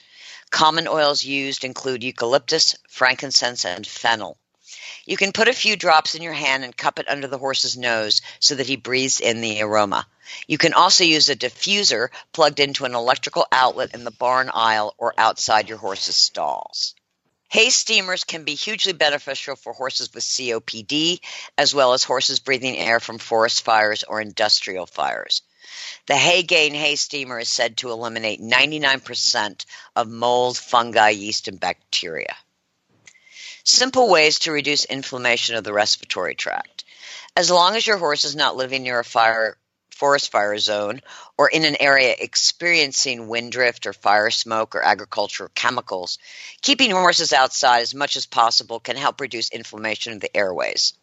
Common 0.49 0.87
oils 0.87 1.23
used 1.23 1.63
include 1.63 2.03
eucalyptus, 2.03 2.75
frankincense, 2.87 3.65
and 3.65 3.85
fennel. 3.85 4.37
You 5.05 5.17
can 5.17 5.31
put 5.31 5.47
a 5.47 5.53
few 5.53 5.75
drops 5.75 6.15
in 6.15 6.21
your 6.21 6.33
hand 6.33 6.63
and 6.63 6.75
cup 6.75 6.99
it 6.99 7.09
under 7.09 7.27
the 7.27 7.37
horse's 7.37 7.75
nose 7.75 8.21
so 8.39 8.55
that 8.55 8.67
he 8.67 8.75
breathes 8.75 9.19
in 9.19 9.41
the 9.41 9.61
aroma. 9.61 10.07
You 10.47 10.57
can 10.57 10.73
also 10.73 11.03
use 11.03 11.29
a 11.29 11.35
diffuser 11.35 12.09
plugged 12.31 12.59
into 12.59 12.85
an 12.85 12.95
electrical 12.95 13.47
outlet 13.51 13.93
in 13.93 14.03
the 14.03 14.11
barn 14.11 14.49
aisle 14.53 14.93
or 14.97 15.13
outside 15.17 15.67
your 15.67 15.79
horse's 15.79 16.15
stalls. 16.15 16.95
Hay 17.49 17.71
steamers 17.71 18.23
can 18.23 18.43
be 18.43 18.53
hugely 18.53 18.93
beneficial 18.93 19.55
for 19.55 19.73
horses 19.73 20.13
with 20.13 20.23
COPD, 20.23 21.19
as 21.57 21.73
well 21.73 21.93
as 21.93 22.03
horses 22.03 22.39
breathing 22.39 22.77
air 22.77 22.99
from 22.99 23.17
forest 23.17 23.63
fires 23.63 24.03
or 24.03 24.21
industrial 24.21 24.85
fires. 24.85 25.41
The 26.05 26.13
Haygain 26.13 26.75
hay 26.75 26.95
steamer 26.95 27.39
is 27.39 27.49
said 27.49 27.77
to 27.77 27.91
eliminate 27.91 28.39
99% 28.39 29.65
of 29.95 30.07
mold, 30.07 30.57
fungi, 30.57 31.09
yeast, 31.09 31.47
and 31.47 31.59
bacteria. 31.59 32.35
Simple 33.63 34.09
ways 34.09 34.39
to 34.39 34.51
reduce 34.51 34.85
inflammation 34.85 35.55
of 35.55 35.63
the 35.63 35.73
respiratory 35.73 36.35
tract. 36.35 36.83
As 37.35 37.51
long 37.51 37.75
as 37.75 37.85
your 37.85 37.97
horse 37.97 38.25
is 38.25 38.35
not 38.35 38.55
living 38.57 38.83
near 38.83 38.99
a 38.99 39.05
fire 39.05 39.57
forest 39.99 40.31
fire 40.31 40.57
zone 40.57 41.01
or 41.37 41.49
in 41.49 41.65
an 41.65 41.75
area 41.81 42.15
experiencing 42.17 43.27
wind 43.27 43.51
drift 43.51 43.85
or 43.85 43.91
fire 43.91 44.29
smoke 44.29 44.73
or 44.73 44.81
agricultural 44.81 45.51
chemicals, 45.53 46.17
keeping 46.61 46.89
horses 46.89 47.33
outside 47.33 47.81
as 47.81 47.93
much 47.93 48.15
as 48.15 48.25
possible 48.25 48.79
can 48.79 48.95
help 48.95 49.19
reduce 49.19 49.49
inflammation 49.49 50.13
of 50.13 50.21
the 50.21 50.35
airways. 50.35 50.93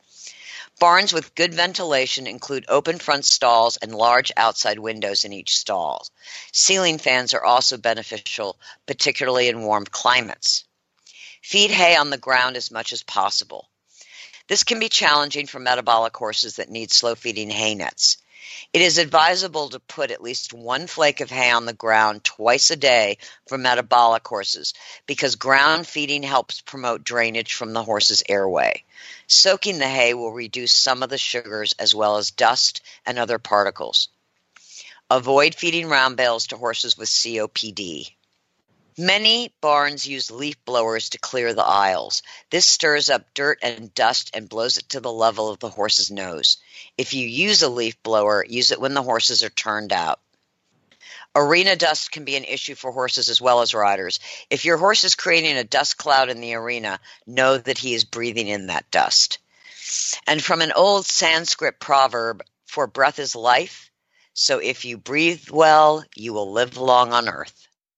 Barns 0.79 1.13
with 1.13 1.35
good 1.35 1.55
ventilation 1.55 2.27
include 2.27 2.65
open 2.69 2.99
front 2.99 3.27
stalls 3.27 3.77
and 3.77 3.95
large 3.95 4.33
outside 4.35 4.79
windows 4.79 5.27
in 5.27 5.33
each 5.35 5.57
stall. 5.57 6.07
Ceiling 6.53 6.97
fans 6.97 7.35
are 7.35 7.45
also 7.45 7.77
beneficial, 7.77 8.59
particularly 8.87 9.49
in 9.49 9.63
warm 9.63 9.85
climates. 9.85 10.65
Feed 11.43 11.71
hay 11.71 11.97
on 11.97 12.09
the 12.09 12.19
ground 12.19 12.57
as 12.57 12.71
much 12.71 12.95
as 12.95 13.03
possible. 13.03 13.69
This 14.49 14.65
can 14.65 14.81
be 14.81 14.89
challenging 14.89 15.47
for 15.47 15.59
metabolic 15.59 16.17
horses 16.17 16.57
that 16.57 16.71
need 16.71 16.91
slow 16.91 17.15
feeding 17.15 17.51
hay 17.51 17.75
nets. 17.75 18.17
It 18.73 18.83
is 18.83 18.99
advisable 18.99 19.71
to 19.71 19.81
put 19.81 20.11
at 20.11 20.23
least 20.23 20.53
one 20.53 20.87
flake 20.87 21.21
of 21.21 21.31
hay 21.31 21.51
on 21.51 21.67
the 21.67 21.73
ground 21.73 22.25
twice 22.25 22.71
a 22.71 22.77
day 22.77 23.19
for 23.47 23.59
metabolic 23.59 24.27
horses 24.27 24.75
because 25.07 25.37
ground 25.37 25.87
feeding 25.87 26.23
helps 26.23 26.61
promote 26.61 27.05
drainage 27.05 27.55
from 27.55 27.73
the 27.73 27.85
horse's 27.85 28.23
airway. 28.29 28.85
Soaking 29.27 29.79
the 29.79 29.89
hay 29.89 30.15
will 30.15 30.33
reduce 30.33 30.73
some 30.73 31.03
of 31.03 31.11
the 31.11 31.19
sugars 31.19 31.75
as 31.79 31.95
well 31.95 32.17
as 32.17 32.31
dust 32.31 32.83
and 33.05 33.19
other 33.19 33.39
particles. 33.39 34.09
Avoid 35.11 35.55
feeding 35.55 35.89
round 35.89 36.17
bales 36.17 36.49
to 36.49 36.57
horses 36.57 36.99
with 36.99 37.09
COPD. 37.09 38.16
Many 38.99 39.53
barns 39.61 40.07
use 40.07 40.31
leaf 40.31 40.57
blowers 40.65 41.11
to 41.11 41.19
clear 41.19 41.53
the 41.53 41.63
aisles. 41.63 42.23
This 42.49 42.65
stirs 42.65 43.11
up 43.11 43.35
dirt 43.35 43.59
and 43.61 43.93
dust 43.93 44.31
and 44.33 44.49
blows 44.49 44.79
it 44.79 44.89
to 44.91 45.01
the 45.01 45.13
level 45.13 45.51
of 45.51 45.59
the 45.59 45.69
horse's 45.69 46.11
nose. 46.11 46.57
If 46.97 47.13
you 47.13 47.29
use 47.29 47.61
a 47.61 47.69
leaf 47.69 48.03
blower, 48.03 48.43
use 48.49 48.71
it 48.71 48.81
when 48.81 48.95
the 48.95 49.03
horses 49.03 49.45
are 49.45 49.51
turned 49.51 49.93
out. 49.93 50.21
Arena 51.35 51.77
dust 51.77 52.11
can 52.11 52.25
be 52.25 52.37
an 52.37 52.45
issue 52.45 52.75
for 52.75 52.91
horses 52.91 53.29
as 53.29 53.39
well 53.39 53.61
as 53.61 53.75
riders. 53.75 54.19
If 54.49 54.65
your 54.65 54.79
horse 54.79 55.05
is 55.05 55.15
creating 55.15 55.59
a 55.59 55.65
dust 55.65 55.99
cloud 55.99 56.31
in 56.31 56.41
the 56.41 56.55
arena, 56.55 56.99
know 57.27 57.59
that 57.59 57.77
he 57.77 57.93
is 57.93 58.05
breathing 58.05 58.49
in 58.49 58.69
that 58.69 58.91
dust. 58.91 59.39
And 60.27 60.43
from 60.43 60.63
an 60.63 60.73
old 60.73 61.05
Sanskrit 61.05 61.79
proverb, 61.79 62.43
for 62.65 62.87
breath 62.87 63.19
is 63.19 63.37
life, 63.37 63.91
so 64.33 64.59
if 64.59 64.87
you 64.87 64.97
breathe 64.97 65.51
well, 65.51 66.03
you 66.15 66.33
will 66.33 66.53
live 66.53 66.79
long 66.79 67.13
on 67.13 67.29
earth. 67.29 67.66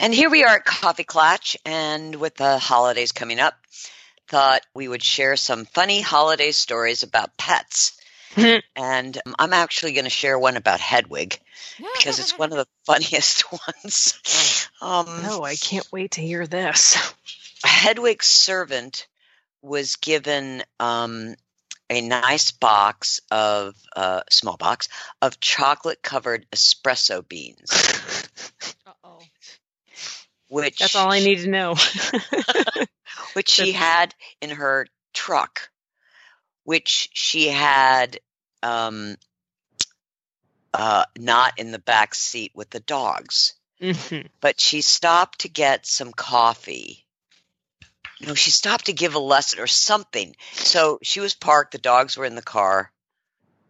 And 0.00 0.14
here 0.14 0.30
we 0.30 0.44
are 0.44 0.56
at 0.56 0.64
Coffee 0.64 1.02
Clatch, 1.02 1.56
and 1.64 2.14
with 2.14 2.36
the 2.36 2.56
holidays 2.58 3.10
coming 3.10 3.40
up, 3.40 3.54
thought 4.28 4.62
we 4.72 4.86
would 4.86 5.02
share 5.02 5.34
some 5.34 5.64
funny 5.64 6.00
holiday 6.00 6.52
stories 6.52 7.02
about 7.02 7.36
pets. 7.36 8.00
and 8.76 9.20
um, 9.26 9.34
I'm 9.40 9.52
actually 9.52 9.94
going 9.94 10.04
to 10.04 10.10
share 10.10 10.38
one 10.38 10.56
about 10.56 10.78
Hedwig 10.78 11.40
because 11.96 12.20
it's 12.20 12.38
one 12.38 12.52
of 12.52 12.58
the 12.58 12.68
funniest 12.86 13.50
ones. 13.52 14.68
Um, 14.80 15.06
Oh, 15.24 15.42
I 15.42 15.56
can't 15.56 15.90
wait 15.90 16.12
to 16.12 16.20
hear 16.20 16.46
this. 16.46 16.96
Hedwig's 17.64 18.26
servant 18.28 19.08
was 19.62 19.96
given 19.96 20.62
um, 20.78 21.34
a 21.90 22.00
nice 22.02 22.52
box 22.52 23.20
of 23.32 23.74
uh, 23.96 24.20
small 24.30 24.56
box 24.56 24.88
of 25.20 25.40
chocolate 25.40 26.02
covered 26.02 26.46
espresso 26.52 27.26
beans. 27.26 27.72
which 30.48 30.78
That's 30.78 30.96
all 30.96 31.12
I 31.12 31.20
need 31.20 31.38
to 31.40 31.48
know. 31.48 31.76
which 33.34 33.50
she 33.50 33.72
had 33.72 34.14
in 34.40 34.50
her 34.50 34.86
truck, 35.12 35.70
which 36.64 37.10
she 37.12 37.48
had 37.48 38.18
um, 38.62 39.16
uh, 40.74 41.04
not 41.16 41.58
in 41.58 41.70
the 41.70 41.78
back 41.78 42.14
seat 42.14 42.52
with 42.54 42.70
the 42.70 42.80
dogs. 42.80 43.54
Mhm. 43.80 44.28
But 44.40 44.60
she 44.60 44.80
stopped 44.80 45.40
to 45.40 45.48
get 45.48 45.86
some 45.86 46.12
coffee. 46.12 47.06
No, 48.20 48.34
she 48.34 48.50
stopped 48.50 48.86
to 48.86 48.92
give 48.92 49.14
a 49.14 49.20
lesson 49.20 49.60
or 49.60 49.68
something. 49.68 50.34
So 50.52 50.98
she 51.02 51.20
was 51.20 51.34
parked. 51.34 51.72
The 51.72 51.78
dogs 51.78 52.16
were 52.16 52.24
in 52.24 52.34
the 52.34 52.42
car. 52.42 52.90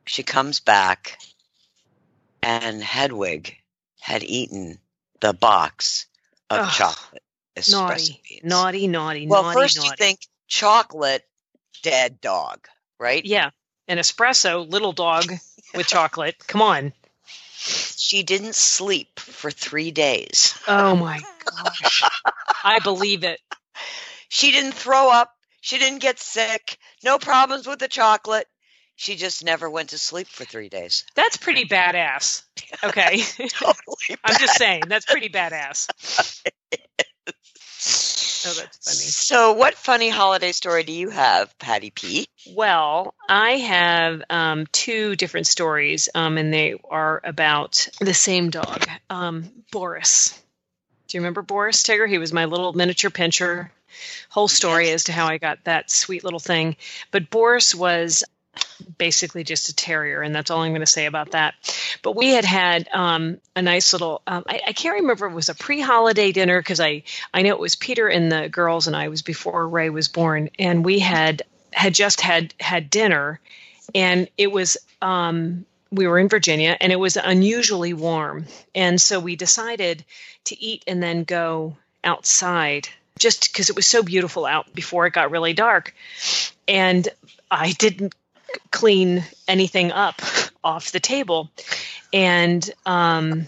She 0.07 0.23
comes 0.23 0.61
back, 0.61 1.19
and 2.43 2.83
Hedwig 2.83 3.59
had 4.01 4.23
eaten 4.23 4.81
the 5.21 5.35
box 5.35 6.07
of 6.51 6.61
Ugh, 6.61 6.73
chocolate 6.73 7.23
espresso 7.57 7.73
Naughty, 7.73 8.23
beans. 8.29 8.45
naughty, 8.45 8.87
naughty, 8.89 9.27
Well, 9.27 9.43
naughty, 9.43 9.61
first 9.61 9.77
you 9.85 9.91
think 9.97 10.21
chocolate, 10.47 11.25
dead 11.83 12.21
dog, 12.21 12.67
right? 12.99 13.25
yeah, 13.25 13.51
an 13.89 13.99
espresso, 13.99 14.69
little 14.69 14.93
dog 14.93 15.33
with 15.75 15.87
chocolate. 15.87 16.37
Come 16.47 16.63
on. 16.63 16.93
She 17.61 18.23
didn't 18.23 18.55
sleep 18.55 19.19
for 19.21 19.51
three 19.51 19.91
days. 19.91 20.59
Oh 20.69 20.95
my 20.97 21.21
gosh. 21.45 22.03
I 22.65 22.79
believe 22.83 23.25
it. 23.25 23.41
She 24.29 24.53
didn't 24.53 24.73
throw 24.73 25.11
up. 25.11 25.35
She 25.61 25.79
didn't 25.79 25.99
get 25.99 26.19
sick. 26.19 26.79
No 27.05 27.19
problems 27.19 27.67
with 27.67 27.81
the 27.81 27.89
chocolate. 27.89 28.47
She 29.01 29.15
just 29.15 29.45
never 29.45 29.71
went 29.71 29.91
to 29.91 29.99
sleep 29.99 30.27
for 30.27 30.45
three 30.45 30.69
days. 30.69 31.05
That's 31.15 31.37
pretty 31.37 31.65
badass. 31.67 32.43
Okay. 32.83 33.19
Totally. 33.49 33.97
I'm 34.25 34.37
just 34.41 34.57
saying, 34.57 34.83
that's 34.89 35.07
pretty 35.07 35.29
badass. 35.29 35.87
Oh, 38.45 38.55
that's 38.55 38.77
funny. 38.79 38.97
So, 38.97 39.53
what 39.53 39.75
funny 39.75 40.09
holiday 40.09 40.51
story 40.51 40.83
do 40.83 40.93
you 40.93 41.11
have, 41.11 41.57
Patty 41.61 41.91
P? 41.91 42.27
Well, 42.57 43.15
I 43.29 43.53
have 43.53 44.23
um, 44.31 44.67
two 44.73 45.15
different 45.15 45.47
stories, 45.47 46.09
um, 46.17 46.37
and 46.37 46.53
they 46.53 46.75
are 46.91 47.21
about 47.23 47.89
the 48.01 48.15
same 48.15 48.51
dog, 48.51 48.85
um, 49.11 49.49
Boris. 49.71 50.43
Do 51.07 51.17
you 51.17 51.21
remember 51.21 51.43
Boris 51.43 51.85
Tigger? 51.85 52.09
He 52.09 52.19
was 52.19 52.33
my 52.33 52.47
little 52.47 52.73
miniature 52.73 53.13
pinscher. 53.13 53.71
Whole 54.29 54.49
story 54.49 54.91
as 54.91 55.05
to 55.05 55.13
how 55.13 55.29
I 55.29 55.39
got 55.39 55.65
that 55.65 55.89
sweet 55.89 56.25
little 56.25 56.41
thing. 56.41 56.77
But 57.13 57.31
Boris 57.31 57.77
was 57.77 58.25
basically 58.97 59.45
just 59.45 59.69
a 59.69 59.75
terrier, 59.75 60.23
and 60.23 60.35
that's 60.35 60.51
all 60.51 60.63
I'm 60.63 60.73
going 60.73 60.81
to 60.81 60.87
say 60.87 61.07
about 61.07 61.33
that. 61.33 61.55
But 62.03 62.17
we 62.17 62.31
had 62.31 62.45
had 62.45 62.89
um, 62.93 63.39
a 63.55 63.63
nice 63.63 63.93
little. 63.93 64.23
Um, 64.27 64.45
I, 64.47 64.61
I 64.69 64.73
can't 64.73 65.01
remember 65.01 65.27
it 65.27 65.35
was 65.35 65.49
a 65.49 65.55
pre-holiday 65.55 66.33
dinner 66.33 66.61
because 66.61 66.81
I 66.81 67.05
I 67.33 67.43
know 67.43 67.51
it 67.51 67.61
was 67.61 67.77
Peter 67.77 68.09
and 68.09 68.31
the 68.31 68.49
girls 68.49 68.87
and 68.87 68.97
I 68.97 69.09
was 69.09 69.23
before 69.23 69.69
Ray 69.69 69.91
was 69.91 70.09
born, 70.09 70.51
and 70.59 70.85
we 70.85 70.99
had 70.99 71.43
had 71.73 71.95
just 71.95 72.21
had 72.21 72.55
had 72.61 72.91
dinner, 72.91 73.41
and 73.95 74.29
it 74.37 74.51
was. 74.51 74.77
Um, 75.01 75.65
we 75.91 76.07
were 76.07 76.19
in 76.19 76.29
Virginia 76.29 76.77
and 76.81 76.93
it 76.93 76.97
was 76.97 77.17
unusually 77.17 77.95
warm. 77.95 78.45
And 78.75 79.01
so 79.01 79.21
we 79.21 79.37
decided 79.37 80.05
to 80.45 80.63
eat 80.63 80.85
and 80.87 81.03
then 81.03 81.25
go 81.25 81.79
outside 82.05 82.89
just 83.19 83.51
because 83.51 83.71
it 83.71 83.77
was 83.77 83.87
so 83.87 84.03
beautiful 84.03 84.47
out 84.47 84.73
before 84.75 85.07
it 85.07 85.13
got 85.13 85.31
really 85.31 85.53
dark. 85.53 85.95
And 86.67 87.09
I 87.51 87.73
didn't 87.73 88.15
clean 88.71 89.25
anything 89.47 89.93
up 89.93 90.21
off 90.63 90.93
the 90.93 91.01
table. 91.01 91.51
And 92.13 92.69
um, 92.87 93.47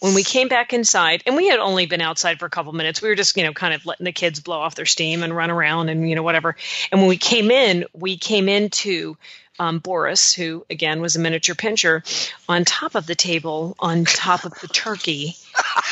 when 0.00 0.14
we 0.14 0.24
came 0.24 0.48
back 0.48 0.72
inside, 0.72 1.22
and 1.26 1.36
we 1.36 1.48
had 1.48 1.60
only 1.60 1.86
been 1.86 2.00
outside 2.00 2.38
for 2.38 2.46
a 2.46 2.50
couple 2.50 2.72
minutes, 2.72 3.00
we 3.00 3.08
were 3.08 3.14
just, 3.14 3.36
you 3.36 3.44
know, 3.44 3.52
kind 3.52 3.72
of 3.74 3.86
letting 3.86 4.04
the 4.04 4.12
kids 4.12 4.40
blow 4.40 4.58
off 4.58 4.74
their 4.74 4.86
steam 4.86 5.22
and 5.22 5.34
run 5.34 5.50
around 5.50 5.88
and, 5.88 6.08
you 6.08 6.16
know, 6.16 6.22
whatever. 6.22 6.56
And 6.90 7.00
when 7.00 7.08
we 7.08 7.16
came 7.16 7.50
in, 7.50 7.84
we 7.92 8.16
came 8.16 8.48
into 8.48 9.16
um, 9.58 9.78
Boris, 9.78 10.32
who 10.32 10.66
again 10.70 11.00
was 11.00 11.14
a 11.14 11.20
miniature 11.20 11.54
pinscher, 11.54 12.02
on 12.48 12.64
top 12.64 12.94
of 12.96 13.06
the 13.06 13.14
table, 13.14 13.76
on 13.78 14.04
top 14.04 14.44
of 14.44 14.58
the 14.60 14.66
turkey. 14.66 15.36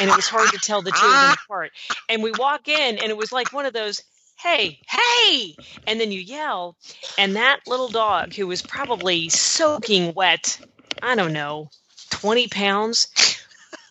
And 0.01 0.11
it 0.11 0.17
was 0.17 0.27
hard 0.27 0.49
to 0.51 0.59
tell 0.59 0.83
the 0.83 0.91
two 0.91 1.07
of 1.07 1.13
them 1.13 1.37
apart. 1.45 1.73
And 2.09 2.23
we 2.23 2.33
walk 2.33 2.69
in, 2.69 2.99
and 2.99 3.11
it 3.11 3.17
was 3.17 3.31
like 3.31 3.53
one 3.53 3.67
of 3.67 3.73
those, 3.73 4.03
hey, 4.43 4.81
hey, 4.89 5.57
and 5.87 6.01
then 6.01 6.13
you 6.13 6.21
yell. 6.21 6.77
And 7.19 7.37
that 7.37 7.61
little 7.67 7.89
dog, 7.89 8.35
who 8.35 8.47
was 8.47 8.63
probably 8.63 9.29
soaking 9.29 10.15
wet, 10.15 10.59
I 11.03 11.15
don't 11.15 11.33
know, 11.33 11.71
20 12.11 12.49
pounds, 12.49 13.09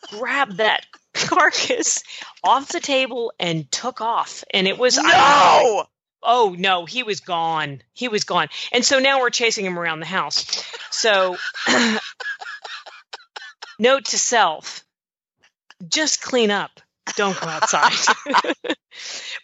grabbed 0.09 0.57
that 0.57 0.85
carcass 1.13 2.03
off 2.43 2.69
the 2.69 2.79
table 2.79 3.33
and 3.39 3.71
took 3.71 4.01
off. 4.01 4.43
And 4.53 4.67
it 4.67 4.77
was, 4.77 4.97
No! 4.97 5.85
oh 6.23 6.55
no, 6.57 6.85
he 6.85 7.03
was 7.03 7.19
gone. 7.19 7.81
He 7.93 8.07
was 8.07 8.23
gone. 8.23 8.47
And 8.71 8.83
so 8.83 8.99
now 8.99 9.19
we're 9.19 9.29
chasing 9.29 9.65
him 9.65 9.77
around 9.77 9.99
the 9.99 10.05
house. 10.05 10.63
So, 10.89 11.37
note 13.79 14.05
to 14.05 14.17
self 14.17 14.83
just 15.87 16.21
clean 16.21 16.51
up. 16.51 16.81
Don't 17.15 17.39
go 17.39 17.47
outside. 17.47 17.93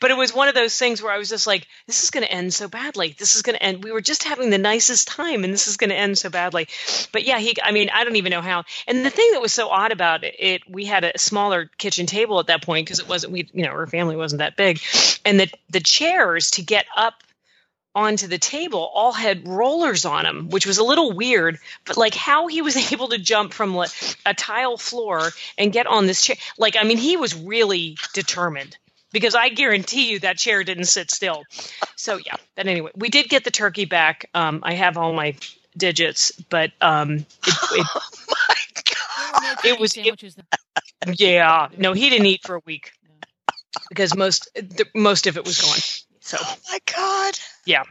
but 0.01 0.11
it 0.11 0.17
was 0.17 0.33
one 0.33 0.47
of 0.47 0.55
those 0.55 0.77
things 0.77 1.01
where 1.01 1.11
I 1.11 1.17
was 1.17 1.29
just 1.29 1.47
like, 1.47 1.67
this 1.87 2.03
is 2.03 2.11
going 2.11 2.25
to 2.25 2.31
end 2.31 2.53
so 2.53 2.67
badly. 2.67 3.15
This 3.17 3.35
is 3.35 3.41
going 3.41 3.55
to 3.55 3.63
end. 3.63 3.83
We 3.83 3.91
were 3.91 4.01
just 4.01 4.23
having 4.23 4.49
the 4.49 4.57
nicest 4.57 5.07
time 5.07 5.43
and 5.43 5.53
this 5.53 5.67
is 5.67 5.77
going 5.77 5.89
to 5.89 5.95
end 5.95 6.17
so 6.17 6.29
badly. 6.29 6.67
But 7.11 7.25
yeah, 7.25 7.39
he, 7.39 7.55
I 7.63 7.71
mean, 7.71 7.89
I 7.93 8.03
don't 8.03 8.15
even 8.15 8.31
know 8.31 8.41
how. 8.41 8.63
And 8.87 9.05
the 9.05 9.09
thing 9.09 9.29
that 9.33 9.41
was 9.41 9.53
so 9.53 9.69
odd 9.69 9.91
about 9.91 10.23
it, 10.23 10.35
it 10.39 10.61
we 10.69 10.85
had 10.85 11.03
a 11.03 11.17
smaller 11.17 11.69
kitchen 11.77 12.05
table 12.05 12.39
at 12.39 12.47
that 12.47 12.63
point 12.63 12.85
because 12.85 12.99
it 12.99 13.09
wasn't, 13.09 13.33
we, 13.33 13.47
you 13.53 13.63
know, 13.63 13.71
our 13.71 13.87
family 13.87 14.15
wasn't 14.15 14.39
that 14.39 14.55
big. 14.55 14.79
And 15.23 15.39
the, 15.39 15.49
the 15.69 15.79
chairs 15.79 16.51
to 16.51 16.61
get 16.61 16.85
up 16.95 17.15
onto 17.95 18.27
the 18.27 18.37
table 18.37 18.91
all 18.93 19.13
had 19.13 19.47
rollers 19.47 20.05
on 20.05 20.23
them, 20.23 20.49
which 20.49 20.67
was 20.67 20.77
a 20.77 20.83
little 20.83 21.13
weird. 21.13 21.57
But 21.85 21.97
like 21.97 22.13
how 22.13 22.47
he 22.47 22.61
was 22.61 22.75
able 22.91 23.09
to 23.09 23.17
jump 23.17 23.53
from 23.53 23.73
like, 23.73 23.91
a 24.25 24.33
tile 24.33 24.77
floor 24.77 25.29
and 25.57 25.71
get 25.71 25.87
on 25.87 26.05
this 26.05 26.23
chair, 26.23 26.35
like 26.57 26.75
I 26.79 26.83
mean, 26.83 26.97
he 26.97 27.17
was 27.17 27.33
really 27.33 27.97
determined 28.13 28.77
because 29.11 29.33
I 29.33 29.49
guarantee 29.49 30.11
you 30.11 30.19
that 30.19 30.37
chair 30.37 30.63
didn't 30.63 30.85
sit 30.85 31.09
still. 31.09 31.43
So 31.95 32.17
yeah. 32.17 32.35
But 32.55 32.67
anyway, 32.67 32.91
we 32.95 33.09
did 33.09 33.29
get 33.29 33.43
the 33.43 33.51
turkey 33.51 33.85
back. 33.85 34.29
Um, 34.33 34.59
I 34.63 34.73
have 34.73 34.97
all 34.97 35.13
my 35.13 35.35
digits, 35.77 36.31
but 36.49 36.71
um, 36.81 37.13
it, 37.13 37.25
it, 37.47 37.87
Oh 37.95 38.01
my 38.39 38.55
God. 38.83 39.57
There 39.63 39.73
were 39.75 39.79
no 39.79 40.03
It 40.05 40.21
was 40.21 40.37
it, 40.37 41.19
yeah. 41.19 41.69
no, 41.77 41.93
he 41.93 42.09
didn't 42.09 42.25
eat 42.27 42.41
for 42.43 42.55
a 42.55 42.61
week 42.65 42.91
because 43.89 44.15
most 44.15 44.49
the, 44.55 44.85
most 44.95 45.27
of 45.27 45.37
it 45.37 45.45
was 45.45 45.61
gone. 45.61 45.79
So 46.25 46.37
Oh 46.41 46.55
my 46.71 46.79
God. 46.91 47.33
Yeah, 47.65 47.83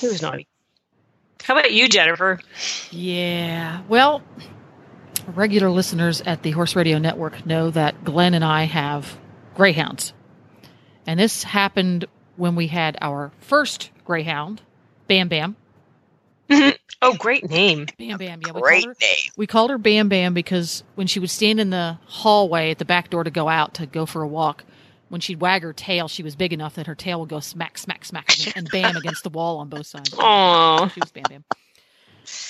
he 0.00 0.08
was 0.08 0.20
naughty. 0.20 0.48
How 1.42 1.56
about 1.56 1.72
you, 1.72 1.88
Jennifer? 1.88 2.40
Yeah. 2.90 3.82
Well, 3.88 4.22
regular 5.28 5.70
listeners 5.70 6.20
at 6.20 6.42
the 6.42 6.50
Horse 6.50 6.74
Radio 6.74 6.98
Network 6.98 7.46
know 7.46 7.70
that 7.70 8.04
Glenn 8.04 8.34
and 8.34 8.44
I 8.44 8.64
have 8.64 9.16
greyhounds. 9.54 10.12
And 11.06 11.18
this 11.18 11.44
happened 11.44 12.06
when 12.36 12.56
we 12.56 12.66
had 12.66 12.98
our 13.00 13.30
first 13.38 13.90
greyhound, 14.04 14.62
Bam 15.06 15.28
Bam. 15.28 15.56
Mm-hmm. 16.48 16.76
Oh, 17.02 17.14
great 17.14 17.48
name. 17.48 17.86
Bam 17.98 18.18
Bam. 18.18 18.40
Yeah, 18.44 18.52
we 18.52 18.60
Great 18.60 18.82
called 18.82 18.96
her 18.96 18.96
name. 19.00 19.32
we 19.36 19.46
called 19.46 19.70
her 19.70 19.78
Bam 19.78 20.08
Bam 20.08 20.34
because 20.34 20.82
when 20.96 21.06
she 21.06 21.20
would 21.20 21.30
stand 21.30 21.60
in 21.60 21.70
the 21.70 21.98
hallway 22.06 22.72
at 22.72 22.78
the 22.78 22.84
back 22.84 23.10
door 23.10 23.22
to 23.24 23.30
go 23.30 23.48
out 23.48 23.74
to 23.74 23.86
go 23.86 24.04
for 24.06 24.22
a 24.22 24.28
walk, 24.28 24.64
when 25.10 25.20
she'd 25.20 25.40
wag 25.40 25.62
her 25.62 25.72
tail, 25.72 26.08
she 26.08 26.22
was 26.22 26.36
big 26.36 26.52
enough 26.52 26.76
that 26.76 26.86
her 26.86 26.94
tail 26.94 27.20
would 27.20 27.28
go 27.28 27.40
smack, 27.40 27.76
smack, 27.76 28.04
smack, 28.04 28.56
and 28.56 28.70
bam 28.72 28.96
against 28.96 29.24
the 29.24 29.28
wall 29.28 29.58
on 29.58 29.68
both 29.68 29.86
sides. 29.86 30.14
Aw. 30.16 30.88
She 30.88 31.00
was 31.00 31.10
Bam 31.10 31.24
Bam. 31.28 31.44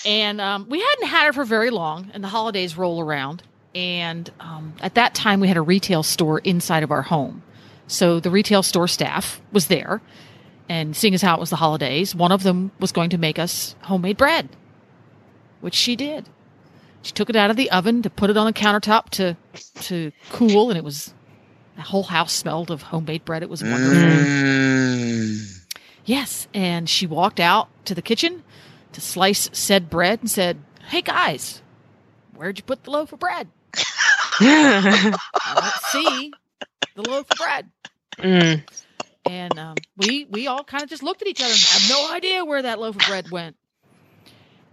And 0.05 0.41
um, 0.43 0.67
we 0.69 0.79
hadn't 0.79 1.07
had 1.07 1.27
her 1.27 1.33
for 1.33 1.45
very 1.45 1.71
long, 1.71 2.11
and 2.13 2.23
the 2.23 2.29
holidays 2.29 2.77
roll 2.77 3.01
around. 3.01 3.43
And 3.75 4.31
um, 4.41 4.75
at 4.83 4.95
that 4.97 5.15
time, 5.15 5.41
we 5.41 5.49
had 5.49 5.57
a 5.57 5.63
retail 5.63 6.03
store 6.03 6.41
inside 6.41 6.83
of 6.83 6.91
our 6.91 7.03
home. 7.03 7.43
So 7.87 8.21
the 8.21 8.31
retail 8.31 8.63
store 8.63 8.89
staff 8.89 9.41
was 9.53 9.69
there. 9.69 10.03
And 10.69 10.95
seeing 10.95 11.15
as 11.15 11.23
how 11.23 11.35
it 11.35 11.41
was 11.41 11.51
the 11.51 11.57
holidays, 11.57 12.15
one 12.15 12.31
of 12.31 12.43
them 12.43 12.73
was 12.79 12.93
going 12.93 13.11
to 13.11 13.19
make 13.19 13.39
us 13.39 13.75
homemade 13.83 14.19
bread, 14.19 14.51
which 15.63 15.75
she 15.75 15.97
did. 15.97 16.29
She 17.03 17.13
took 17.13 17.31
it 17.31 17.37
out 17.37 17.51
of 17.51 17.57
the 17.57 17.71
oven 17.71 18.03
to 18.03 18.11
put 18.11 18.29
it 18.29 18.37
on 18.37 18.47
the 18.47 18.53
countertop 18.53 19.09
to 19.11 19.37
to 19.83 20.13
cool, 20.31 20.69
and 20.69 20.77
it 20.77 20.85
was 20.85 21.15
the 21.81 21.87
whole 21.87 22.03
house 22.03 22.35
smelled 22.35 22.71
of 22.71 22.83
homemade 22.83 23.25
bread. 23.25 23.43
It 23.43 23.49
was 23.49 23.63
wonderful. 23.63 23.97
Mm. 23.97 25.65
Yes, 26.05 26.47
and 26.53 26.87
she 26.87 27.07
walked 27.07 27.41
out 27.41 27.71
to 27.87 27.95
the 27.95 28.03
kitchen 28.03 28.45
to 28.93 29.01
slice 29.01 29.49
said 29.55 29.89
bread 29.89 30.21
and 30.21 30.31
said, 30.31 30.59
"Hey 30.89 31.01
guys, 31.01 31.63
where'd 32.35 32.59
you 32.59 32.65
put 32.65 32.85
the 32.85 32.91
loaf 32.91 33.15
of 33.15 33.19
bread? 33.19 33.49
I 34.41 35.17
don't 35.55 35.73
see 35.91 36.33
the 36.97 37.11
loaf 37.11 37.31
of 37.31 37.39
bread." 37.39 37.71
Mm. 38.19 38.63
And 39.25 39.59
um, 39.59 39.77
we 39.97 40.27
we 40.29 40.49
all 40.49 40.65
kind 40.65 40.83
of 40.83 40.91
just 40.91 41.03
looked 41.03 41.23
at 41.23 41.29
each 41.29 41.41
other 41.41 41.51
and 41.51 41.61
have 41.61 41.89
no 41.89 42.13
idea 42.13 42.45
where 42.45 42.61
that 42.61 42.79
loaf 42.79 42.97
of 42.97 43.07
bread 43.09 43.31
went. 43.31 43.57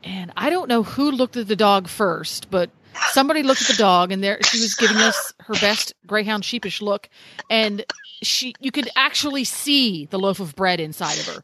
And 0.03 0.33
I 0.35 0.49
don't 0.49 0.67
know 0.67 0.83
who 0.83 1.11
looked 1.11 1.37
at 1.37 1.47
the 1.47 1.55
dog 1.55 1.87
first, 1.87 2.51
but 2.51 2.69
somebody 3.11 3.43
looked 3.43 3.61
at 3.61 3.67
the 3.67 3.73
dog 3.75 4.11
and 4.11 4.23
there 4.23 4.39
she 4.43 4.59
was 4.59 4.75
giving 4.75 4.97
us 4.97 5.33
her 5.39 5.53
best 5.55 5.93
greyhound 6.05 6.43
sheepish 6.45 6.81
look 6.81 7.09
and 7.49 7.85
she 8.23 8.53
you 8.59 8.71
could 8.71 8.89
actually 8.95 9.43
see 9.43 10.05
the 10.05 10.19
loaf 10.19 10.39
of 10.39 10.55
bread 10.55 10.79
inside 10.79 11.17
of 11.19 11.27
her. 11.27 11.43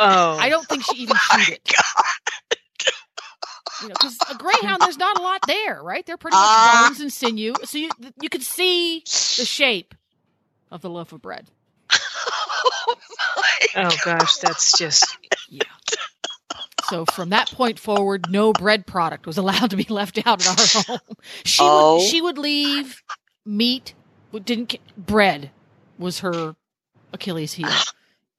Oh, 0.00 0.36
I 0.38 0.48
don't 0.48 0.66
think 0.68 0.84
she 0.84 1.02
even 1.02 1.16
chewed 1.30 1.48
it. 1.54 1.72
You 3.82 3.88
know, 3.88 3.94
because 3.94 4.18
a 4.28 4.34
greyhound, 4.34 4.80
there's 4.80 4.96
not 4.98 5.18
a 5.18 5.22
lot 5.22 5.40
there, 5.46 5.80
right? 5.82 6.04
They're 6.04 6.16
pretty 6.16 6.34
much 6.36 6.42
Ah. 6.44 6.86
bones 6.88 7.00
and 7.00 7.12
sinew, 7.12 7.54
so 7.64 7.78
you 7.78 7.90
you 8.20 8.28
could 8.28 8.42
see 8.42 9.00
the 9.36 9.44
shape 9.44 9.94
of 10.70 10.80
the 10.82 10.90
loaf 10.90 11.12
of 11.12 11.22
bread. 11.22 11.48
oh 11.92 12.94
my 13.36 13.66
Oh 13.76 13.96
gosh, 14.04 14.36
that's 14.38 14.76
just 14.76 15.16
Yeah. 15.48 15.62
So 16.88 17.04
from 17.06 17.30
that 17.30 17.50
point 17.52 17.78
forward, 17.78 18.26
no 18.30 18.52
bread 18.52 18.86
product 18.86 19.26
was 19.26 19.36
allowed 19.38 19.70
to 19.70 19.76
be 19.76 19.84
left 19.88 20.18
out 20.26 20.40
at 20.46 20.48
our 20.78 20.82
home. 20.98 21.16
She 21.44 21.62
Oh. 21.62 21.96
would 21.98 22.06
she 22.08 22.20
would 22.22 22.38
leave 22.38 23.02
meat, 23.44 23.94
didn't 24.44 24.76
bread 24.96 25.50
was 25.98 26.20
her 26.20 26.54
Achilles 27.12 27.52
heel. 27.54 27.68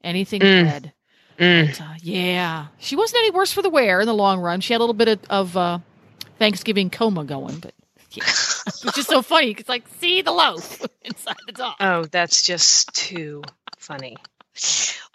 Anything 0.03 0.41
Mm. 0.41 0.63
bread. 0.63 0.93
mm. 1.37 1.67
But, 1.67 1.81
uh, 1.81 1.93
yeah, 2.01 2.67
she 2.79 2.95
wasn't 2.95 3.19
any 3.19 3.31
worse 3.31 3.51
for 3.51 3.61
the 3.61 3.69
wear 3.69 3.99
in 4.01 4.07
the 4.07 4.13
long 4.13 4.39
run. 4.39 4.61
She 4.61 4.73
had 4.73 4.79
a 4.79 4.83
little 4.83 4.93
bit 4.93 5.07
of, 5.07 5.19
of 5.29 5.57
uh, 5.57 5.79
Thanksgiving 6.37 6.89
coma 6.89 7.23
going, 7.25 7.59
but 7.59 7.73
yeah, 8.11 8.23
which 8.83 8.97
is 8.97 9.05
so 9.07 9.21
funny. 9.21 9.51
It's 9.51 9.69
like 9.69 9.83
see 9.99 10.21
the 10.21 10.31
loaf 10.31 10.81
inside 11.01 11.35
the 11.45 11.51
dog. 11.53 11.75
oh, 11.79 12.05
that's 12.05 12.41
just 12.43 12.93
too 12.93 13.43
funny. 13.77 14.15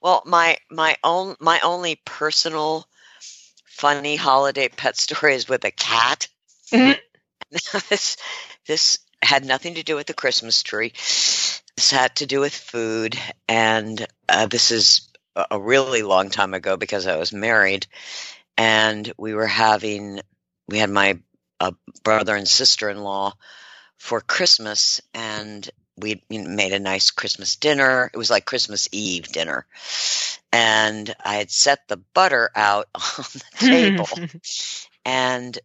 Well, 0.03 0.23
my 0.27 0.59
my 0.71 0.97
own 1.03 1.37
my 1.41 1.61
only 1.61 2.01
personal 2.05 2.87
funny 3.77 4.17
holiday 4.17 4.69
pet 4.69 4.97
stories 4.97 5.49
with 5.49 5.65
a 5.65 5.71
cat. 5.71 6.29
Mhm. 6.73 6.99
this 7.89 8.17
this 8.67 8.99
had 9.23 9.45
nothing 9.45 9.75
to 9.75 9.83
do 9.83 9.97
with 9.97 10.07
the 10.07 10.15
Christmas 10.15 10.63
tree. 10.63 10.93
This 11.77 11.91
had 11.91 12.17
to 12.17 12.27
do 12.27 12.41
with 12.41 12.55
food, 12.55 13.19
and 13.49 14.07
uh, 14.29 14.47
this 14.47 14.71
is 14.71 15.09
a- 15.37 15.47
a 15.53 15.61
really 15.61 16.03
long 16.03 16.31
time 16.31 16.55
ago 16.55 16.77
because 16.77 17.07
I 17.07 17.17
was 17.17 17.33
married, 17.33 17.87
and 18.57 19.13
we 19.19 19.35
were 19.35 19.47
having 19.47 20.21
we 20.69 20.79
had 20.79 20.91
my 20.91 21.19
uh, 21.61 21.73
brother 22.03 22.35
and 22.37 22.49
sister 22.49 22.89
in 22.91 22.99
law 22.99 23.35
for 23.99 24.21
Christmas, 24.21 25.01
and 25.15 25.69
we 25.97 26.23
made 26.29 26.73
a 26.73 26.79
nice 26.79 27.11
Christmas 27.11 27.57
dinner. 27.57 28.11
It 28.13 28.17
was 28.17 28.31
like 28.31 28.45
Christmas 28.45 28.89
Eve 28.93 29.29
dinner. 29.29 29.67
And 30.53 31.15
I 31.25 31.37
had 31.37 31.51
set 31.51 31.87
the 31.89 31.97
butter 31.97 32.51
out 32.55 32.89
on 32.95 33.25
the 33.33 33.43
table. 33.59 34.09
and 35.05 35.59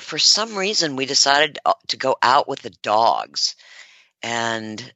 for 0.00 0.18
some 0.18 0.56
reason, 0.56 0.96
we 0.96 1.06
decided 1.06 1.58
uh, 1.64 1.74
to 1.88 1.96
go 1.96 2.16
out 2.20 2.48
with 2.48 2.60
the 2.60 2.74
dogs. 2.82 3.54
And 4.22 4.92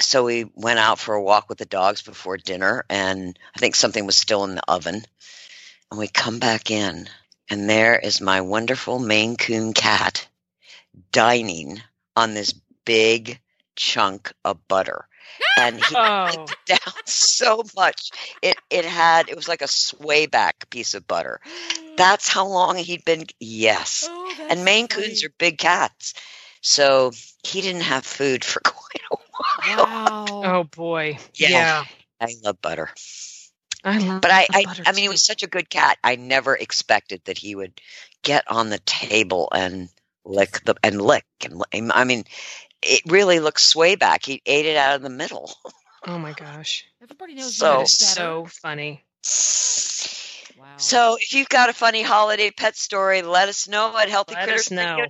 so 0.00 0.24
we 0.24 0.50
went 0.54 0.78
out 0.78 0.98
for 0.98 1.14
a 1.14 1.22
walk 1.22 1.48
with 1.48 1.58
the 1.58 1.64
dogs 1.64 2.02
before 2.02 2.36
dinner. 2.36 2.84
And 2.90 3.38
I 3.54 3.58
think 3.60 3.74
something 3.74 4.04
was 4.06 4.16
still 4.16 4.44
in 4.44 4.56
the 4.56 4.70
oven. 4.70 5.02
And 5.90 5.98
we 5.98 6.08
come 6.08 6.40
back 6.40 6.70
in. 6.70 7.08
And 7.48 7.70
there 7.70 7.96
is 7.96 8.20
my 8.20 8.40
wonderful 8.40 8.98
Maine 8.98 9.36
Coon 9.36 9.72
cat 9.72 10.26
dining 11.12 11.80
on 12.16 12.34
this 12.34 12.52
big 12.86 13.40
chunk 13.76 14.32
of 14.44 14.66
butter. 14.68 15.08
And 15.56 15.80
he 15.80 15.96
Oh, 15.98 16.46
it 16.50 16.58
down 16.66 16.94
so 17.06 17.62
much. 17.76 18.10
It 18.42 18.58
it 18.70 18.86
had 18.86 19.30
it 19.30 19.36
was 19.36 19.48
like 19.48 19.62
a 19.62 19.68
sway 19.68 20.26
back 20.26 20.70
piece 20.70 20.94
of 20.94 21.08
butter. 21.08 21.40
That's 21.96 22.28
how 22.28 22.46
long 22.48 22.76
he'd 22.76 23.04
been 23.04 23.26
yes. 23.40 24.10
Oh, 24.10 24.34
And 24.50 24.64
Maine 24.64 24.88
funny. 24.88 25.06
Coons 25.06 25.24
are 25.24 25.30
big 25.38 25.58
cats. 25.58 26.14
So 26.62 27.12
he 27.44 27.62
didn't 27.62 27.82
have 27.82 28.06
food 28.06 28.44
for 28.44 28.60
quite 28.64 29.02
a 29.12 29.16
while. 29.16 29.86
Wow. 29.86 30.42
oh 30.44 30.64
boy. 30.64 31.18
Yeah. 31.38 31.48
Yeah. 31.50 31.84
I 32.20 32.34
love 32.44 32.60
butter. 32.62 32.90
I 33.84 33.98
love 33.98 34.22
But 34.22 34.30
I 34.30 34.48
I, 34.52 34.66
butter 34.66 34.84
I 34.86 34.92
mean 34.92 35.04
he 35.04 35.08
was 35.08 35.24
such 35.24 35.42
a 35.42 35.46
good 35.48 35.70
cat. 35.70 35.98
I 36.04 36.16
never 36.16 36.56
expected 36.56 37.22
that 37.24 37.38
he 37.38 37.54
would 37.54 37.80
get 38.22 38.50
on 38.50 38.70
the 38.70 38.78
table 38.80 39.48
and 39.52 39.88
lick 40.24 40.62
the 40.64 40.74
and 40.82 41.00
lick 41.00 41.24
and 41.44 41.58
li- 41.58 41.90
I 41.94 42.04
mean 42.04 42.24
it 42.82 43.02
really 43.06 43.40
looks 43.40 43.64
sway 43.64 43.96
back. 43.96 44.24
He 44.24 44.42
ate 44.46 44.66
it 44.66 44.76
out 44.76 44.96
of 44.96 45.02
the 45.02 45.10
middle. 45.10 45.52
Oh 46.06 46.18
my 46.18 46.32
gosh. 46.32 46.84
Everybody 47.02 47.34
knows 47.34 47.56
So- 47.56 47.64
That 47.66 47.76
that 47.78 47.82
is 47.84 48.00
is 48.00 48.08
so 48.14 48.46
funny. 48.62 49.04
Wow. 50.58 50.66
So 50.76 51.16
if 51.20 51.32
you've 51.34 51.48
got 51.48 51.68
a 51.68 51.72
funny 51.72 52.02
holiday 52.02 52.50
pet 52.50 52.76
story, 52.76 53.22
let 53.22 53.48
us 53.48 53.66
know 53.68 53.88
at 53.96 54.08
Let 54.28 54.48
us 54.48 54.70
know. 54.70 55.06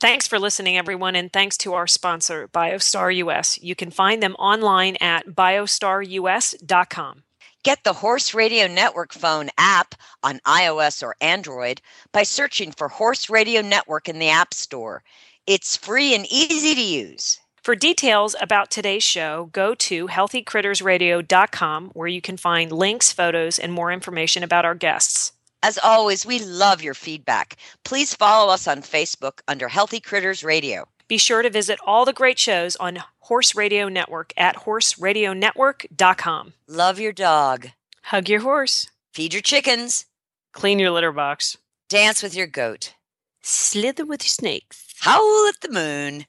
Thanks 0.00 0.28
for 0.28 0.38
listening, 0.38 0.76
everyone, 0.76 1.16
and 1.16 1.32
thanks 1.32 1.56
to 1.58 1.74
our 1.74 1.88
sponsor, 1.88 2.46
BioStar 2.48 3.16
US. 3.16 3.58
You 3.60 3.74
can 3.74 3.90
find 3.90 4.22
them 4.22 4.34
online 4.34 4.96
at 5.00 5.26
biostarus.com. 5.26 7.22
Get 7.64 7.82
the 7.82 7.92
Horse 7.94 8.32
Radio 8.34 8.68
Network 8.68 9.12
phone 9.12 9.50
app 9.58 9.96
on 10.22 10.38
iOS 10.46 11.02
or 11.02 11.16
Android 11.20 11.80
by 12.12 12.22
searching 12.22 12.70
for 12.70 12.86
Horse 12.88 13.28
Radio 13.28 13.60
Network 13.60 14.08
in 14.08 14.20
the 14.20 14.28
App 14.28 14.54
Store. 14.54 15.02
It's 15.48 15.76
free 15.78 16.14
and 16.14 16.26
easy 16.30 16.74
to 16.74 16.80
use. 16.82 17.40
For 17.62 17.74
details 17.74 18.36
about 18.38 18.70
today's 18.70 19.02
show, 19.02 19.48
go 19.52 19.74
to 19.76 20.06
healthycrittersradio.com 20.08 21.90
where 21.94 22.06
you 22.08 22.20
can 22.20 22.36
find 22.36 22.70
links, 22.70 23.12
photos, 23.12 23.58
and 23.58 23.72
more 23.72 23.90
information 23.90 24.42
about 24.42 24.66
our 24.66 24.74
guests. 24.74 25.32
As 25.62 25.78
always, 25.82 26.26
we 26.26 26.38
love 26.38 26.82
your 26.82 26.92
feedback. 26.92 27.56
Please 27.82 28.12
follow 28.14 28.52
us 28.52 28.68
on 28.68 28.82
Facebook 28.82 29.40
under 29.48 29.68
Healthy 29.68 30.00
Critters 30.00 30.44
Radio. 30.44 30.86
Be 31.08 31.16
sure 31.16 31.40
to 31.40 31.48
visit 31.50 31.78
all 31.86 32.04
the 32.04 32.12
great 32.12 32.38
shows 32.38 32.76
on 32.76 32.98
Horse 33.20 33.54
Radio 33.54 33.88
Network 33.88 34.34
at 34.36 34.56
horseradionetwork.com. 34.56 36.52
Love 36.68 37.00
your 37.00 37.12
dog. 37.12 37.68
Hug 38.04 38.28
your 38.28 38.40
horse, 38.40 38.90
Feed 39.14 39.32
your 39.32 39.40
chickens. 39.42 40.04
clean 40.52 40.78
your 40.78 40.90
litter 40.90 41.12
box, 41.12 41.56
Dance 41.88 42.22
with 42.22 42.34
your 42.36 42.46
goat. 42.46 42.92
slither 43.40 44.04
with 44.04 44.22
your 44.24 44.28
snakes, 44.28 44.87
Howl 45.00 45.46
at 45.48 45.60
the 45.60 45.70
moon. 45.70 46.26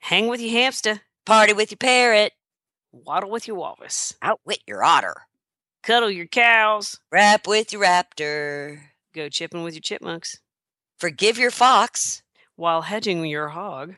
hang 0.00 0.28
with 0.28 0.40
your 0.40 0.50
hamster, 0.52 1.02
Party 1.24 1.52
with 1.52 1.70
your 1.70 1.78
parrot. 1.78 2.32
waddle 2.92 3.30
with 3.30 3.46
your 3.48 3.56
walrus, 3.56 4.14
Outwit 4.22 4.60
your 4.66 4.82
otter. 4.84 5.26
cuddle 5.82 6.10
your 6.10 6.26
cows, 6.26 6.98
Rap 7.10 7.46
with 7.46 7.72
your 7.72 7.82
raptor. 7.82 8.82
go 9.14 9.28
chipping 9.28 9.62
with 9.62 9.74
your 9.74 9.80
chipmunks, 9.80 10.38
Forgive 10.98 11.38
your 11.38 11.50
fox. 11.50 12.22
while 12.56 12.82
hedging 12.82 13.24
your 13.26 13.48
hog, 13.50 13.96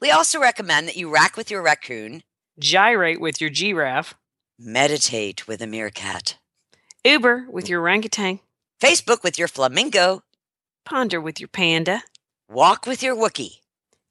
We 0.00 0.10
also 0.10 0.38
recommend 0.40 0.86
that 0.88 0.96
you 0.96 1.10
rack 1.12 1.36
with 1.36 1.50
your 1.50 1.62
raccoon, 1.62 2.22
gyrate 2.58 3.20
with 3.20 3.40
your 3.40 3.50
giraffe, 3.50 4.14
meditate 4.58 5.46
with 5.48 5.60
a 5.62 5.66
meerkat, 5.66 6.38
Uber 7.04 7.46
with 7.50 7.68
your 7.68 7.80
orangutan, 7.82 8.40
Facebook 8.80 9.22
with 9.22 9.38
your 9.38 9.48
flamingo, 9.48 10.22
ponder 10.84 11.20
with 11.20 11.40
your 11.40 11.48
panda, 11.48 12.02
walk 12.48 12.86
with 12.86 13.02
your 13.02 13.14
Wookie, 13.14 13.58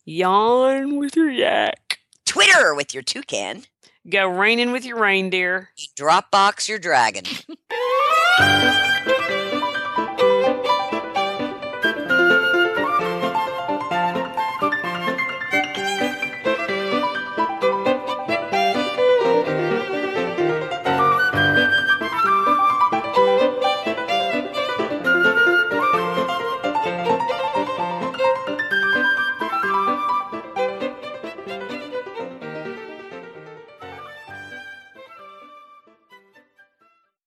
yawn 0.06 0.98
with 0.98 1.16
your 1.16 1.30
yak, 1.30 2.00
Twitter 2.26 2.76
with 2.76 2.94
your 2.94 3.04
toucan, 3.04 3.64
go 4.08 4.28
raining 4.28 4.72
with 4.72 4.86
your 4.86 5.00
reindeer. 5.00 5.70
Dropbox 5.98 6.70
your 6.70 6.80
dragon. 6.80 7.24